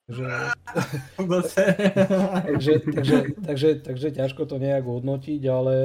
Takže, 0.07 0.27
takže, 2.47 2.73
takže, 2.87 3.15
takže, 3.43 3.69
takže 3.83 4.09
ťažko 4.15 4.47
to 4.47 4.63
nejak 4.63 4.87
hodnotiť, 4.87 5.43
ale 5.51 5.77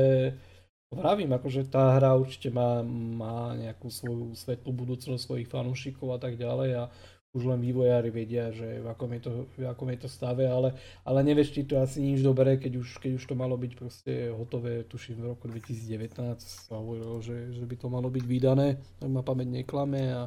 vravím, 0.94 1.34
akože 1.34 1.66
tá 1.74 1.98
hra 1.98 2.14
určite 2.14 2.54
má, 2.54 2.86
má 2.86 3.58
nejakú 3.58 3.90
svoju 3.90 4.38
svetlú 4.38 4.76
budúcnosť 4.76 5.26
svojich 5.26 5.50
fanúšikov 5.50 6.14
a 6.14 6.20
tak 6.22 6.38
ďalej 6.38 6.70
a 6.78 6.84
už 7.30 7.46
len 7.46 7.62
vývojári 7.62 8.10
vedia, 8.10 8.50
že 8.50 8.82
v 8.82 8.88
akom 8.90 9.14
je 9.14 9.22
to, 9.22 9.32
v 9.54 9.70
akom 9.70 9.86
je 9.94 10.00
to 10.02 10.10
stave, 10.10 10.50
ale, 10.50 10.74
ale 11.06 11.20
nevieš 11.22 11.54
ti 11.54 11.62
to 11.62 11.78
asi 11.78 12.02
nič 12.02 12.26
dobré, 12.26 12.58
keď 12.58 12.82
už, 12.82 12.98
keď 12.98 13.22
už 13.22 13.26
to 13.30 13.36
malo 13.38 13.54
byť 13.54 13.72
proste 13.78 14.14
hotové, 14.34 14.82
tuším 14.90 15.22
v 15.22 15.30
roku 15.38 15.46
2019 15.46 16.42
sa 16.42 16.74
hovorilo, 16.74 17.22
že, 17.22 17.54
že 17.54 17.62
by 17.70 17.76
to 17.78 17.88
malo 17.94 18.10
byť 18.10 18.26
vydané, 18.26 18.82
ak 18.98 19.10
ma 19.14 19.22
pamäť 19.22 19.62
neklame 19.62 20.10
a 20.10 20.26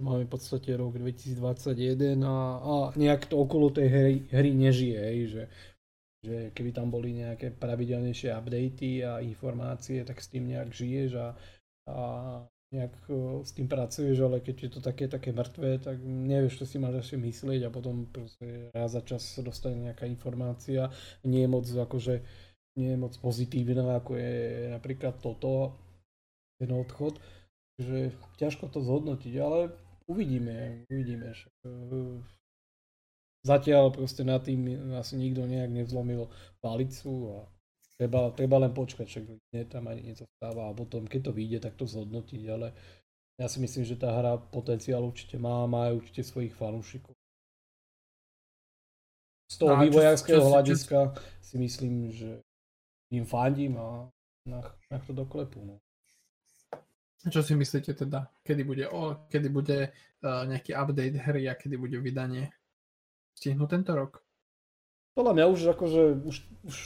máme 0.00 0.24
v 0.24 0.32
podstate 0.32 0.72
rok 0.72 0.96
2021 0.96 2.24
a, 2.24 2.36
a 2.64 2.74
nejak 2.96 3.28
to 3.28 3.36
okolo 3.36 3.68
tej 3.68 3.88
hry, 3.92 4.16
hry 4.32 4.50
nežije, 4.56 4.98
hej, 4.98 5.20
že, 5.28 5.42
že 6.24 6.36
keby 6.56 6.72
tam 6.72 6.88
boli 6.88 7.12
nejaké 7.12 7.52
pravidelnejšie 7.52 8.32
updaty 8.32 9.04
a 9.04 9.20
informácie, 9.20 10.00
tak 10.00 10.16
s 10.16 10.32
tým 10.32 10.48
nejak 10.48 10.72
žiješ 10.72 11.10
a, 11.20 11.28
a 11.92 12.00
nejak 12.72 12.94
s 13.44 13.52
tým 13.52 13.68
pracuješ, 13.68 14.16
ale 14.24 14.40
keď 14.40 14.56
je 14.64 14.70
to 14.72 14.80
také, 14.80 15.04
také 15.04 15.30
mŕtve, 15.36 15.76
tak 15.76 16.00
nevieš, 16.00 16.64
čo 16.64 16.66
si 16.66 16.80
máš 16.80 17.04
ešte 17.04 17.20
myslieť 17.20 17.68
a 17.68 17.70
potom 17.70 18.08
proste 18.08 18.72
raz 18.72 18.96
za 18.96 19.04
čas 19.04 19.20
dostane 19.44 19.92
nejaká 19.92 20.08
informácia, 20.08 20.88
nie 21.28 21.44
je 21.44 21.50
moc 21.52 21.68
akože, 21.68 22.24
nie 22.80 22.96
je 22.96 22.98
moc 22.98 23.12
pozitívna, 23.20 24.00
ako 24.00 24.16
je 24.16 24.32
napríklad 24.72 25.20
toto, 25.20 25.76
ten 26.56 26.72
odchod, 26.72 27.20
že 27.76 28.16
ťažko 28.40 28.72
to 28.72 28.80
zhodnotiť, 28.80 29.34
ale 29.36 29.76
uvidíme, 30.08 30.88
uvidíme. 30.88 31.36
Však, 31.36 31.52
zatiaľ 33.42 33.92
proste 33.92 34.22
na 34.24 34.38
tým 34.40 34.92
asi 34.96 35.18
nikto 35.18 35.44
nejak 35.44 35.68
nevzlomil 35.68 36.30
palicu 36.62 37.36
a 37.36 37.38
Treba, 38.02 38.34
treba 38.34 38.58
len 38.58 38.74
počkať, 38.74 39.06
však 39.06 39.24
nie 39.54 39.62
tam 39.70 39.86
ani 39.86 40.10
nezostáva 40.10 40.66
a 40.66 40.74
potom 40.74 41.06
keď 41.06 41.30
to 41.30 41.32
vyjde, 41.38 41.58
tak 41.62 41.78
to 41.78 41.86
zhodnotiť, 41.86 42.42
ale 42.50 42.74
ja 43.38 43.46
si 43.46 43.62
myslím, 43.62 43.86
že 43.86 43.94
tá 43.94 44.10
hra 44.10 44.42
potenciál 44.42 45.06
určite 45.06 45.38
má, 45.38 45.62
má 45.70 45.86
aj 45.86 46.02
určite 46.02 46.26
svojich 46.26 46.50
fanúšikov. 46.50 47.14
Z 49.46 49.54
toho 49.54 49.78
no, 49.78 49.86
vývojárskeho 49.86 50.42
hľadiska 50.50 50.98
čo... 51.14 51.22
si 51.46 51.56
myslím, 51.62 52.10
že 52.10 52.42
im 53.14 53.22
fandím 53.22 53.78
a 53.78 54.10
na, 54.50 54.66
na 54.90 54.98
to 54.98 55.14
doklepu. 55.14 55.62
No. 55.62 55.78
Čo 57.22 57.38
si 57.46 57.54
myslíte 57.54 57.94
teda? 57.94 58.26
Kedy 58.42 58.66
bude, 58.66 58.90
o, 58.90 59.30
kedy 59.30 59.46
bude 59.46 59.94
uh, 59.94 60.42
nejaký 60.42 60.74
update 60.74 61.22
hry 61.22 61.46
a 61.46 61.54
kedy 61.54 61.78
bude 61.78 62.02
vydanie? 62.02 62.50
Stihnú 63.38 63.70
tento 63.70 63.94
rok? 63.94 64.26
Podľa 65.14 65.32
mňa 65.38 65.44
už 65.46 65.60
akože 65.70 66.02
už, 66.26 66.36
už 66.66 66.76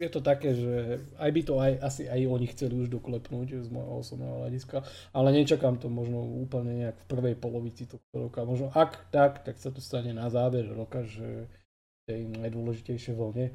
je 0.00 0.08
to 0.08 0.24
také, 0.24 0.56
že 0.56 1.04
aj 1.20 1.30
by 1.30 1.42
to 1.44 1.54
aj, 1.60 1.72
asi 1.84 2.02
aj 2.08 2.20
oni 2.24 2.46
chceli 2.56 2.74
už 2.80 2.88
doklepnúť 2.88 3.60
z 3.60 3.68
môjho 3.68 4.00
osobného 4.00 4.40
hľadiska, 4.40 4.80
ale 5.12 5.28
nečakám 5.36 5.76
to 5.76 5.92
možno 5.92 6.24
úplne 6.40 6.72
nejak 6.72 6.96
v 7.04 7.08
prvej 7.12 7.34
polovici 7.36 7.84
tohto 7.84 8.16
roka. 8.16 8.48
Možno 8.48 8.72
ak 8.72 9.12
tak, 9.12 9.44
tak 9.44 9.60
sa 9.60 9.68
to 9.68 9.84
stane 9.84 10.16
na 10.16 10.32
záver 10.32 10.64
roka, 10.72 11.04
že 11.04 11.44
tej 12.08 12.32
najdôležitejšie 12.32 13.12
vlne, 13.12 13.52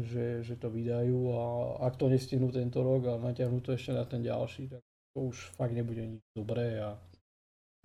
že, 0.00 0.40
že 0.40 0.56
to 0.56 0.72
vydajú 0.72 1.36
a 1.36 1.42
ak 1.84 2.00
to 2.00 2.08
nestihnú 2.08 2.48
tento 2.48 2.80
rok 2.80 3.06
a 3.06 3.20
natiahnu 3.20 3.60
to 3.60 3.76
ešte 3.76 3.92
na 3.92 4.08
ten 4.08 4.24
ďalší, 4.24 4.72
tak 4.72 4.80
to 5.12 5.30
už 5.30 5.52
fakt 5.54 5.76
nebude 5.76 6.00
nič 6.00 6.24
dobré 6.32 6.80
a 6.80 6.96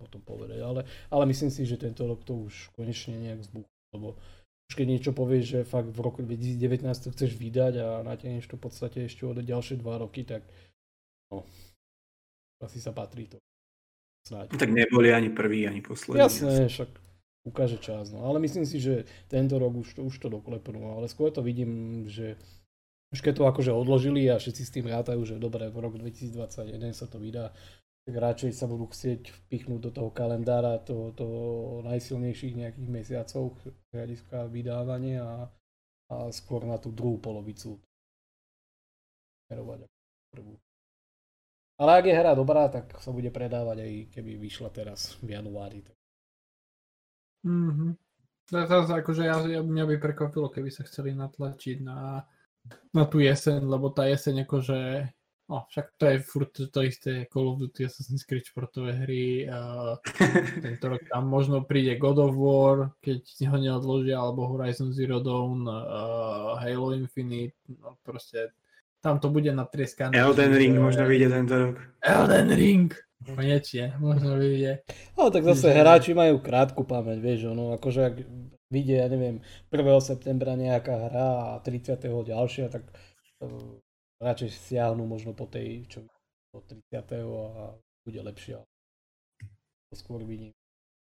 potom 0.00 0.24
povedať. 0.24 0.64
Ale, 0.64 0.88
ale 1.12 1.24
myslím 1.28 1.52
si, 1.52 1.68
že 1.68 1.76
tento 1.76 2.08
rok 2.08 2.24
to 2.24 2.48
už 2.48 2.72
konečne 2.72 3.20
nejak 3.20 3.44
zbuchlo, 3.44 3.76
lebo 3.92 4.08
už 4.70 4.78
keď 4.78 4.86
niečo 4.86 5.10
povieš, 5.10 5.44
že 5.44 5.60
fakt 5.66 5.90
v 5.90 5.98
roku 5.98 6.22
2019 6.22 6.86
to 6.86 7.10
chceš 7.10 7.34
vydať 7.34 7.74
a 7.82 7.88
natiahneš 8.06 8.46
to 8.46 8.54
v 8.54 8.62
podstate 8.70 9.10
ešte 9.10 9.26
o 9.26 9.34
ďalšie 9.34 9.82
dva 9.82 9.98
roky, 9.98 10.22
tak 10.22 10.46
no, 11.34 11.42
asi 12.62 12.78
sa 12.78 12.94
patrí 12.94 13.26
to. 13.26 13.42
Snáď. 14.30 14.54
Tak 14.54 14.70
neboli 14.70 15.10
ani 15.10 15.34
prvý, 15.34 15.66
ani 15.66 15.82
posledný. 15.82 16.22
Jasné, 16.22 16.70
však 16.70 16.86
ukáže 17.50 17.82
čas. 17.82 18.14
No. 18.14 18.30
Ale 18.30 18.38
myslím 18.38 18.62
si, 18.62 18.78
že 18.78 19.10
tento 19.26 19.58
rok 19.58 19.74
už 19.74 19.98
to, 19.98 20.06
už 20.06 20.14
to 20.22 20.28
doklepnú. 20.30 20.94
Ale 20.94 21.10
skôr 21.10 21.34
to 21.34 21.42
vidím, 21.42 22.04
že 22.06 22.38
už 23.10 23.26
keď 23.26 23.42
to 23.42 23.44
akože 23.50 23.72
odložili 23.74 24.30
a 24.30 24.38
všetci 24.38 24.62
s 24.62 24.70
tým 24.70 24.86
rátajú, 24.86 25.18
že 25.26 25.42
dobre, 25.42 25.66
v 25.66 25.78
rok 25.82 25.98
2021 25.98 26.94
sa 26.94 27.10
to 27.10 27.18
vydá, 27.18 27.50
tak 28.10 28.18
radšej 28.18 28.58
sa 28.58 28.66
budú 28.66 28.90
chcieť 28.90 29.30
vpichnúť 29.30 29.80
do 29.86 29.90
toho 29.94 30.10
kalendára 30.10 30.82
to, 30.82 31.14
to 31.14 31.26
najsilnejších 31.86 32.58
nejakých 32.58 32.90
mesiacov 32.90 33.54
hľadiska 33.94 34.50
vydávania 34.50 35.22
a, 35.22 35.38
a 36.10 36.16
skôr 36.34 36.66
na 36.66 36.74
tú 36.82 36.90
druhú 36.90 37.22
polovicu 37.22 37.78
smerovať 39.46 39.86
prvú. 40.34 40.58
Ale 41.78 42.02
ak 42.02 42.04
je 42.10 42.18
hra 42.18 42.34
dobrá, 42.34 42.66
tak 42.66 42.98
sa 42.98 43.14
bude 43.14 43.30
predávať 43.30 43.86
aj 43.86 43.92
keby 44.18 44.42
vyšla 44.42 44.74
teraz 44.74 45.14
v 45.22 45.38
januári. 45.38 45.86
Mm-hmm. 47.46 47.94
Teraz 48.50 48.90
akože 48.90 49.22
ja, 49.22 49.38
ja, 49.46 49.62
mňa 49.62 49.86
by 49.86 49.96
prekvapilo, 50.02 50.50
keby 50.50 50.74
sa 50.74 50.82
chceli 50.82 51.14
natlačiť 51.14 51.78
na, 51.86 52.26
na 52.90 53.04
tú 53.06 53.22
jeseň, 53.22 53.62
lebo 53.62 53.94
tá 53.94 54.10
jeseň 54.10 54.50
akože 54.50 54.78
No, 55.50 55.66
však 55.66 55.86
to 55.98 56.06
je 56.06 56.18
furt 56.22 56.54
to 56.70 56.80
isté 56.86 57.26
Call 57.26 57.48
of 57.50 57.58
Duty, 57.58 57.82
Assassin's 57.84 58.22
Creed 58.22 58.46
športové 58.46 58.94
hry. 59.02 59.50
Uh, 59.50 59.98
tento 60.62 60.94
rok 60.94 61.02
tam 61.10 61.26
možno 61.26 61.66
príde 61.66 61.98
God 61.98 62.22
of 62.22 62.38
War, 62.38 62.94
keď 63.02 63.26
ho 63.50 63.58
neodložia, 63.58 64.22
alebo 64.22 64.46
Horizon 64.46 64.94
Zero 64.94 65.18
Dawn, 65.18 65.66
uh, 65.66 66.54
Halo 66.54 66.94
Infinite, 66.94 67.58
no 67.66 67.98
proste 68.06 68.54
tam 69.02 69.18
to 69.18 69.26
bude 69.26 69.50
natrieskané. 69.50 70.14
Elden 70.14 70.54
Ring 70.54 70.78
že... 70.78 70.82
možno 70.86 71.02
vyjde 71.10 71.28
tento 71.34 71.54
rok. 71.58 71.76
Elden 71.98 72.48
Ring! 72.54 72.94
Konečne, 73.20 73.98
možno 73.98 74.38
vyjde. 74.38 74.86
No 75.18 75.34
tak 75.34 75.42
zase 75.44 75.74
hráči 75.74 76.14
majú 76.14 76.38
krátku 76.38 76.86
pamäť, 76.86 77.18
vieš, 77.18 77.50
no 77.50 77.74
akože 77.74 78.00
ak 78.06 78.16
vyjde, 78.70 78.94
ja 79.02 79.10
neviem, 79.10 79.42
1. 79.74 79.82
septembra 79.98 80.54
nejaká 80.54 81.10
hra 81.10 81.58
a 81.58 81.58
30. 81.58 82.06
ďalšia, 82.06 82.70
tak 82.70 82.86
radšej 84.20 84.50
siahnu 84.52 85.08
možno 85.08 85.32
po 85.32 85.48
tej, 85.48 85.88
čo 85.88 86.04
po 86.52 86.60
30. 86.62 86.92
a 87.56 87.74
bude 88.04 88.20
lepšia. 88.20 88.60
To 89.90 89.94
skôr 89.96 90.22
vidím, 90.22 90.52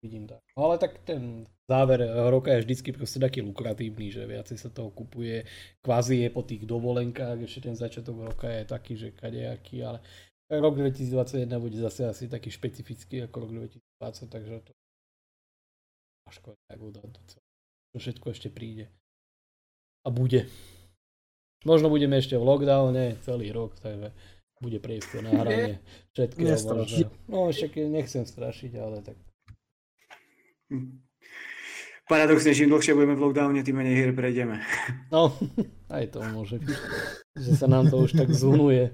vidím 0.03 0.27
tak. 0.27 0.41
No 0.57 0.67
ale 0.67 0.81
tak 0.81 0.99
ten 1.07 1.47
záver 1.69 2.03
roka 2.27 2.51
je 2.51 2.67
vždycky 2.67 2.91
proste 2.91 3.21
taký 3.21 3.39
lukratívny, 3.45 4.11
že 4.11 4.27
viacej 4.27 4.57
sa 4.59 4.69
toho 4.73 4.91
kupuje. 4.91 5.47
Kvázi 5.79 6.27
je 6.27 6.29
po 6.33 6.43
tých 6.43 6.67
dovolenkách, 6.67 7.47
ešte 7.47 7.71
ten 7.71 7.77
začiatok 7.77 8.33
roka 8.33 8.49
je 8.49 8.63
taký, 8.67 8.93
že 8.99 9.15
kadejaký, 9.15 9.85
ale 9.87 10.03
rok 10.51 10.75
2021 10.75 11.47
bude 11.61 11.77
zase 11.79 12.09
asi 12.09 12.27
taký 12.27 12.51
špecifický 12.51 13.23
ako 13.23 13.47
rok 13.47 13.51
2020, 14.01 14.27
takže 14.27 14.53
to 14.67 14.71
ťažko 16.27 16.49
tak 16.67 16.79
udať 16.81 17.09
to 17.13 17.37
To 17.93 17.97
všetko 17.99 18.25
ešte 18.33 18.49
príde. 18.49 18.89
A 20.03 20.11
bude. 20.11 20.49
Možno 21.63 21.87
budeme 21.87 22.19
ešte 22.19 22.35
v 22.35 22.43
lockdowne 22.43 23.15
celý 23.23 23.55
rok, 23.55 23.75
takže 23.79 24.11
bude 24.63 24.79
priestor 24.79 25.23
na 25.23 25.43
hranie 25.43 25.83
všetkého. 26.15 26.55
No 27.27 27.51
však 27.51 27.71
nechcem 27.87 28.23
strašiť, 28.23 28.71
ale 28.79 29.03
tak. 29.03 29.17
Paradoxne, 32.03 32.51
čím 32.51 32.67
dlhšie 32.67 32.95
budeme 32.95 33.15
v 33.15 33.23
lockdowne, 33.23 33.63
tým 33.63 33.79
menej 33.79 33.95
hier 33.95 34.11
prejdeme. 34.11 34.59
No, 35.07 35.31
aj 35.87 36.11
to 36.11 36.19
môže 36.35 36.59
byť, 36.59 36.79
že 37.39 37.51
sa 37.55 37.71
nám 37.71 37.87
to 37.87 38.03
už 38.03 38.15
tak 38.19 38.27
zunuje. 38.31 38.91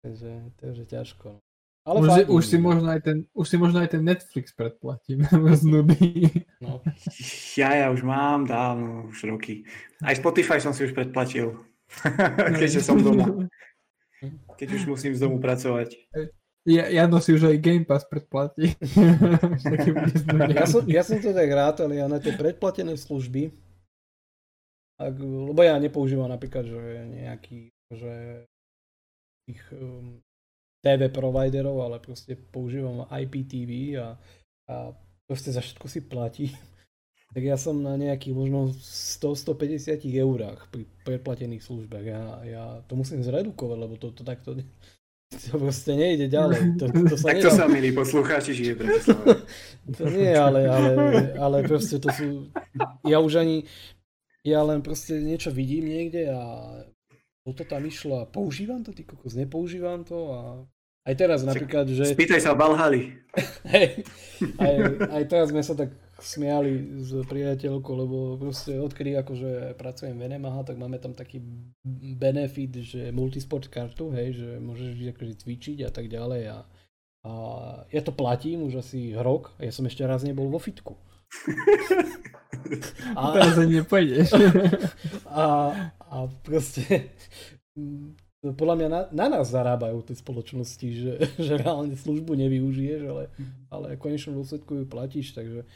Takže, 0.00 0.32
takže 0.56 0.84
ťažko. 0.88 1.28
No. 1.36 1.44
Ale 1.88 2.04
už, 2.04 2.28
už, 2.28 2.42
si 2.44 2.56
možno 2.60 2.92
aj 2.92 3.00
ten, 3.00 3.16
už 3.32 3.46
si 3.48 3.56
možno 3.56 3.80
aj 3.80 3.96
ten 3.96 4.04
Netflix 4.04 4.52
predplatím 4.52 5.24
z 5.60 5.64
nudy. 5.64 6.28
No. 6.60 6.84
Ja, 7.56 7.72
ja 7.72 7.88
už 7.88 8.04
mám 8.04 8.44
dávno, 8.44 9.08
už 9.08 9.24
roky. 9.24 9.64
Aj 10.04 10.12
Spotify 10.12 10.60
som 10.60 10.76
si 10.76 10.84
už 10.84 10.92
predplatil. 10.92 11.56
Keďže 12.60 12.80
som 12.84 13.00
doma. 13.00 13.48
Keď 14.58 14.68
už 14.74 14.82
musím 14.90 15.14
z 15.14 15.22
domu 15.22 15.38
pracovať. 15.38 15.94
Ja, 16.68 16.84
Jano 16.90 17.22
si 17.22 17.32
už 17.32 17.48
aj 17.48 17.64
Game 17.64 17.86
Pass 17.88 18.04
predplatí. 18.04 18.76
ja, 20.58 20.66
som, 20.68 20.84
ja 20.84 21.00
som 21.00 21.16
to 21.16 21.32
tak 21.32 21.48
rád, 21.48 21.80
ale 21.80 21.96
ja 21.96 22.10
na 22.10 22.20
tie 22.20 22.36
predplatené 22.36 22.92
služby, 22.98 23.48
ak, 24.98 25.14
lebo 25.22 25.60
ja 25.64 25.78
nepoužívam 25.78 26.28
napríklad, 26.28 26.68
že 26.68 26.82
nejaký, 27.08 27.72
že 27.94 28.44
tých 29.48 29.62
um, 29.80 30.20
TV 30.84 31.08
providerov, 31.08 31.88
ale 31.88 32.02
proste 32.02 32.36
používam 32.36 33.08
IPTV 33.08 33.96
a, 33.96 34.08
a 34.68 34.92
proste 35.24 35.54
za 35.54 35.64
všetko 35.64 35.86
si 35.88 36.00
platí 36.04 36.46
tak 37.28 37.42
ja 37.44 37.60
som 37.60 37.76
na 37.84 37.94
nejakých 38.00 38.34
možno 38.34 38.72
100-150 38.72 40.00
eurách 40.16 40.64
pri 40.72 40.88
preplatených 41.04 41.60
službách. 41.60 42.04
Ja, 42.04 42.22
ja 42.44 42.64
to 42.88 42.96
musím 42.96 43.20
zredukovať, 43.20 43.78
lebo 43.78 43.94
to, 44.00 44.16
to 44.16 44.24
takto 44.24 44.56
to 45.28 45.60
proste 45.60 45.92
nejde 45.92 46.32
ďalej. 46.32 46.80
To, 46.80 46.88
to 46.88 47.16
sa 47.20 47.36
tak 47.36 47.44
to 47.44 47.52
sa, 47.52 47.68
milí 47.68 47.92
poslucháči, 47.92 48.56
žije 48.56 48.80
Bratislava. 48.80 49.44
to 50.00 50.04
nie, 50.08 50.32
ale, 50.32 50.64
ale, 50.64 50.90
ale 51.36 51.56
proste 51.68 52.00
to 52.00 52.08
sú... 52.08 52.48
Ja 53.04 53.20
už 53.20 53.44
ani... 53.44 53.68
Ja 54.40 54.64
len 54.64 54.80
proste 54.80 55.20
niečo 55.20 55.52
vidím 55.52 55.92
niekde 55.92 56.32
a 56.32 56.40
toto 57.44 57.68
tam 57.68 57.84
išlo 57.84 58.24
a 58.24 58.28
používam 58.28 58.80
to, 58.80 58.96
ty 58.96 59.04
kokos, 59.04 59.36
nepoužívam 59.36 60.00
to 60.00 60.32
a 60.32 60.40
aj 61.04 61.14
teraz 61.16 61.40
napríklad, 61.44 61.88
že... 61.92 62.08
Spýtaj 62.08 62.40
sa. 62.40 62.56
Hej, 63.72 64.04
aj, 64.56 64.72
aj 65.12 65.22
teraz 65.28 65.52
sme 65.52 65.60
sa 65.60 65.76
tak 65.76 65.92
smiali 66.18 66.98
s 66.98 67.14
priateľkou, 67.30 67.94
lebo 67.94 68.16
proste 68.36 68.74
odkedy 68.74 69.14
akože 69.22 69.78
pracujem 69.78 70.18
v 70.18 70.26
NMH, 70.34 70.66
tak 70.66 70.76
máme 70.76 70.98
tam 70.98 71.14
taký 71.14 71.38
benefit, 72.18 72.74
že 72.82 73.14
multisport 73.14 73.70
kartu, 73.70 74.10
hej, 74.10 74.34
že 74.34 74.48
môžeš 74.58 75.14
akože 75.14 75.34
cvičiť 75.46 75.78
a 75.86 75.90
tak 75.94 76.10
ďalej 76.10 76.42
a, 76.50 76.58
a 77.22 77.32
ja 77.94 78.02
to 78.02 78.10
platím 78.10 78.66
už 78.66 78.82
asi 78.82 79.14
rok 79.14 79.54
a 79.62 79.70
ja 79.70 79.72
som 79.72 79.86
ešte 79.86 80.02
raz 80.02 80.26
nebol 80.26 80.50
vo 80.50 80.58
fitku. 80.58 80.98
a, 83.18 83.22
teraz 83.38 83.54
nepôjdeš. 83.62 84.34
a, 85.30 85.46
a 86.02 86.16
proste 86.42 87.14
podľa 88.38 88.74
mňa 88.78 88.88
na, 88.88 89.00
na 89.10 89.26
nás 89.38 89.50
zarábajú 89.50 89.98
tie 90.06 90.14
spoločnosti, 90.14 90.88
že, 90.94 91.12
že 91.46 91.52
reálne 91.58 91.98
službu 91.98 92.38
nevyužiješ, 92.38 93.02
ale, 93.10 93.24
ale 93.68 93.86
v 93.98 94.02
konečnom 94.02 94.38
dôsledku 94.38 94.82
ju 94.82 94.84
platíš, 94.86 95.34
takže 95.34 95.66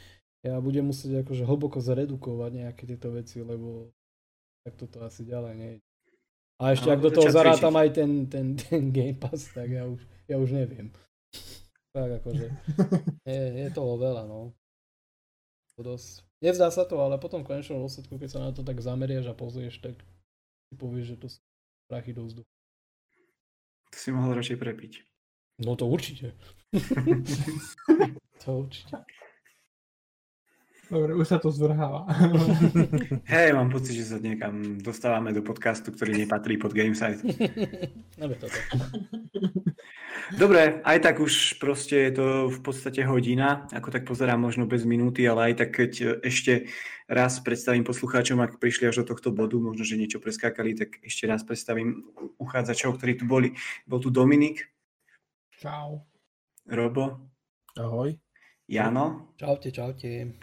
ja 0.43 0.59
budem 0.59 0.91
musieť 0.91 1.23
akože 1.23 1.47
hlboko 1.47 1.79
zredukovať 1.79 2.51
nejaké 2.67 2.83
tieto 2.83 3.15
veci, 3.15 3.39
lebo 3.39 3.95
tak 4.67 4.75
toto 4.75 5.03
asi 5.03 5.23
ďalej 5.23 5.53
nie 5.55 5.71
A 6.59 6.75
ešte 6.75 6.91
no, 6.91 6.93
ak 6.95 7.03
do 7.03 7.11
toho 7.11 7.31
zarátam 7.31 7.75
aj 7.79 7.89
ten, 7.95 8.27
ten, 8.27 8.55
ten 8.59 8.91
Game 8.91 9.15
Pass, 9.15 9.51
tak 9.55 9.71
ja 9.71 9.87
už, 9.87 10.03
ja 10.27 10.35
už 10.35 10.51
neviem. 10.51 10.91
Tak 11.95 12.23
akože, 12.23 12.47
je, 13.31 13.43
je 13.63 13.67
toho 13.71 13.95
veľa, 13.95 14.27
no. 14.27 14.51
Dosť. 15.73 16.21
Nezdá 16.43 16.69
sa 16.69 16.85
to, 16.85 17.01
ale 17.01 17.17
potom 17.17 17.41
v 17.41 17.49
konečnom 17.49 17.81
dôsledku, 17.81 18.19
keď 18.19 18.29
sa 18.29 18.39
na 18.43 18.51
to 18.53 18.61
tak 18.61 18.77
zameriaš 18.77 19.31
a 19.31 19.35
pozrieš, 19.35 19.81
tak 19.81 19.95
si 20.69 20.75
povieš, 20.75 21.15
že 21.15 21.17
to 21.17 21.27
sú 21.31 21.39
prachy 21.89 22.13
do 22.13 22.27
vzduchu. 22.27 22.51
To 23.89 23.97
si 23.97 24.09
mohol 24.13 24.37
radšej 24.37 24.57
prepiť. 24.59 24.93
No 25.65 25.73
to 25.73 25.89
určite. 25.89 26.35
to 28.43 28.49
určite. 28.53 29.01
Dobre, 30.91 31.15
už 31.15 31.27
sa 31.27 31.39
to 31.39 31.47
zvrháva. 31.47 32.03
Hej, 33.33 33.55
mám 33.55 33.71
pocit, 33.71 33.95
že 33.95 34.03
sa 34.03 34.19
niekam 34.19 34.83
dostávame 34.83 35.31
do 35.31 35.39
podcastu, 35.39 35.95
ktorý 35.95 36.19
nepatrí 36.19 36.59
pod 36.59 36.75
Gamesite. 36.75 37.23
Dobre, 40.33 40.83
aj 40.83 40.97
tak 41.03 41.23
už 41.23 41.59
proste 41.59 42.09
je 42.09 42.11
to 42.15 42.25
v 42.51 42.59
podstate 42.59 42.99
hodina, 43.07 43.67
ako 43.71 43.91
tak 43.95 44.03
pozerám 44.03 44.39
možno 44.39 44.67
bez 44.67 44.83
minúty, 44.83 45.23
ale 45.23 45.51
aj 45.51 45.63
tak 45.63 45.69
keď 45.71 45.91
ešte 46.23 46.67
raz 47.07 47.39
predstavím 47.39 47.87
poslucháčom, 47.87 48.39
ak 48.43 48.59
prišli 48.59 48.87
až 48.91 49.03
do 49.03 49.15
tohto 49.15 49.31
bodu, 49.31 49.55
možno, 49.59 49.87
že 49.87 49.99
niečo 49.99 50.19
preskákali, 50.19 50.75
tak 50.75 50.99
ešte 50.99 51.27
raz 51.27 51.47
predstavím 51.47 52.11
uchádzačov, 52.39 52.99
ktorí 52.99 53.19
tu 53.19 53.25
boli. 53.27 53.55
Bol 53.87 54.03
tu 54.03 54.11
Dominik. 54.11 54.67
Čau. 55.59 56.03
Robo. 56.67 57.31
Ahoj. 57.79 58.15
Jano. 58.67 59.35
Čaute, 59.35 59.71
čaute 59.75 60.33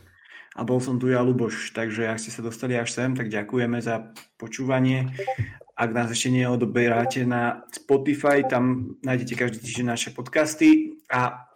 a 0.61 0.65
bol 0.69 0.77
som 0.77 1.01
tu 1.01 1.09
ja 1.09 1.25
Luboš. 1.25 1.73
Takže 1.73 2.05
ak 2.05 2.21
ste 2.21 2.29
sa 2.29 2.45
dostali 2.45 2.77
až 2.77 2.93
sem, 2.93 3.17
tak 3.17 3.33
ďakujeme 3.33 3.81
za 3.81 4.13
počúvanie. 4.37 5.09
Ak 5.73 5.97
nás 5.97 6.13
ešte 6.13 6.29
neodoberáte 6.29 7.25
na 7.25 7.65
Spotify, 7.73 8.45
tam 8.45 8.93
nájdete 9.01 9.41
každý 9.41 9.65
týždeň 9.65 9.87
naše 9.97 10.13
podcasty 10.13 11.01
a 11.09 11.49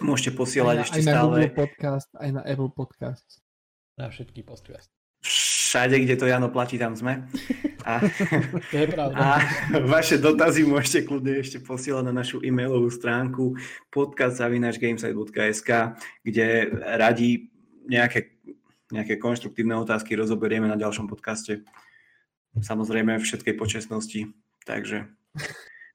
môžete 0.00 0.32
posielať 0.32 0.72
aj 0.72 0.80
na, 0.80 0.84
ešte 0.88 0.96
aj 0.96 1.04
stále. 1.04 1.20
Na 1.20 1.28
Google 1.28 1.52
Podcast, 1.52 2.08
aj 2.16 2.30
na 2.32 2.42
Apple 2.48 2.72
Podcast. 2.72 3.44
Na 4.00 4.08
všetky 4.08 4.40
podcasty. 4.48 4.96
Všade, 5.20 6.00
kde 6.00 6.16
to 6.16 6.24
Jano 6.24 6.48
platí, 6.48 6.80
tam 6.80 6.96
sme. 6.96 7.28
A, 7.84 8.00
to 8.72 8.76
je 8.80 8.88
pravda. 8.88 9.12
A 9.20 9.44
vaše 9.84 10.16
dotazy 10.16 10.64
môžete 10.64 11.04
kľudne 11.04 11.36
ešte 11.36 11.60
posielať 11.60 12.08
na 12.08 12.24
našu 12.24 12.40
e-mailovú 12.40 12.88
stránku 12.88 13.60
podcast.gamesite.sk, 13.92 15.68
kde 16.24 16.46
radi 16.96 17.52
nejaké, 17.88 18.36
nejaké 18.92 19.16
konštruktívne 19.16 19.74
otázky 19.80 20.14
rozoberieme 20.14 20.68
na 20.68 20.76
ďalšom 20.76 21.08
podcaste. 21.08 21.64
Samozrejme 22.60 23.16
v 23.18 23.24
všetkej 23.24 23.54
počesnosti. 23.56 24.28
Takže 24.68 25.08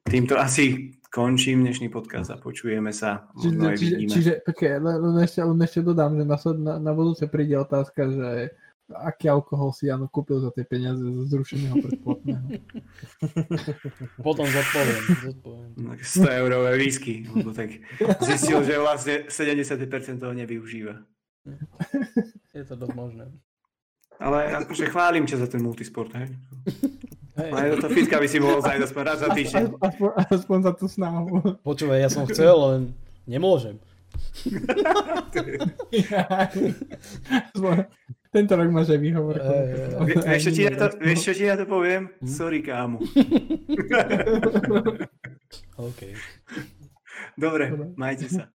týmto 0.10 0.36
asi 0.36 0.98
končím 1.14 1.62
dnešný 1.62 1.94
podcast 1.94 2.34
a 2.34 2.42
počujeme 2.42 2.90
sa. 2.90 3.30
Čiže, 3.38 3.78
čiže, 3.78 3.96
čiže 4.10 4.34
počkej, 4.42 4.82
len, 4.82 5.16
ešte, 5.22 5.40
len 5.46 5.60
ešte 5.62 5.80
dodám, 5.86 6.18
že 6.18 6.26
na, 6.26 6.38
na, 6.58 6.74
na 6.82 6.92
budúce 6.92 7.30
príde 7.30 7.54
otázka, 7.54 8.10
že 8.10 8.30
aký 8.92 9.32
alkohol 9.32 9.72
si 9.72 9.88
Jano 9.88 10.12
kúpil 10.12 10.44
za 10.44 10.52
tie 10.52 10.68
peniaze 10.68 11.00
zo 11.00 11.24
zrušeného 11.26 11.76
predplatného. 11.80 12.46
Potom 14.28 14.46
zodpoviem. 14.46 15.04
zodpoviem. 15.24 15.72
100 16.02 16.40
eurové 16.44 16.72
výsky, 16.78 17.24
lebo 17.32 17.56
tak 17.56 17.80
zistil, 18.28 18.60
že 18.68 18.76
vlastne 18.78 19.16
70% 19.32 20.20
toho 20.20 20.34
nevyužíva. 20.36 21.00
Je 22.56 22.64
to 22.64 22.76
dosť 22.78 22.96
možné. 22.96 23.26
Ale 24.22 24.56
akože 24.64 24.88
chválim 24.94 25.26
ťa 25.26 25.38
za 25.44 25.48
ten 25.50 25.60
multisport, 25.60 26.14
hej. 26.16 26.30
Hej. 27.34 27.50
Aj 27.50 27.66
to 27.82 27.90
fitka 27.90 28.22
by 28.22 28.28
si 28.30 28.38
mohol 28.38 28.62
zajť 28.62 28.82
aspoň 28.86 29.02
raz 29.02 29.18
za 29.26 29.30
týždeň. 29.34 29.64
Aspoň, 29.82 30.10
aspoň 30.30 30.60
za 30.62 30.72
tú 30.78 30.86
snahu. 30.86 31.42
Počúvaj, 31.66 32.00
ja 32.06 32.10
som 32.14 32.30
chcel, 32.30 32.54
len 32.54 32.94
nemôžem. 33.26 33.82
Tento 38.34 38.54
rok 38.58 38.70
máš 38.74 38.90
aj 38.94 39.02
výhovor. 39.02 39.38
Vieš, 40.10 40.50
čo 40.50 40.52
ti 40.54 40.62
ja 40.66 40.74
to, 40.74 40.90
vieš, 40.98 41.22
čo 41.26 41.34
ti 41.38 41.46
ja 41.46 41.54
to 41.58 41.66
poviem? 41.70 42.10
Hm? 42.22 42.30
Sorry, 42.30 42.62
kámo. 42.66 42.98
OK. 45.90 46.02
Dobre, 47.38 47.74
majte 47.98 48.30
sa. 48.30 48.50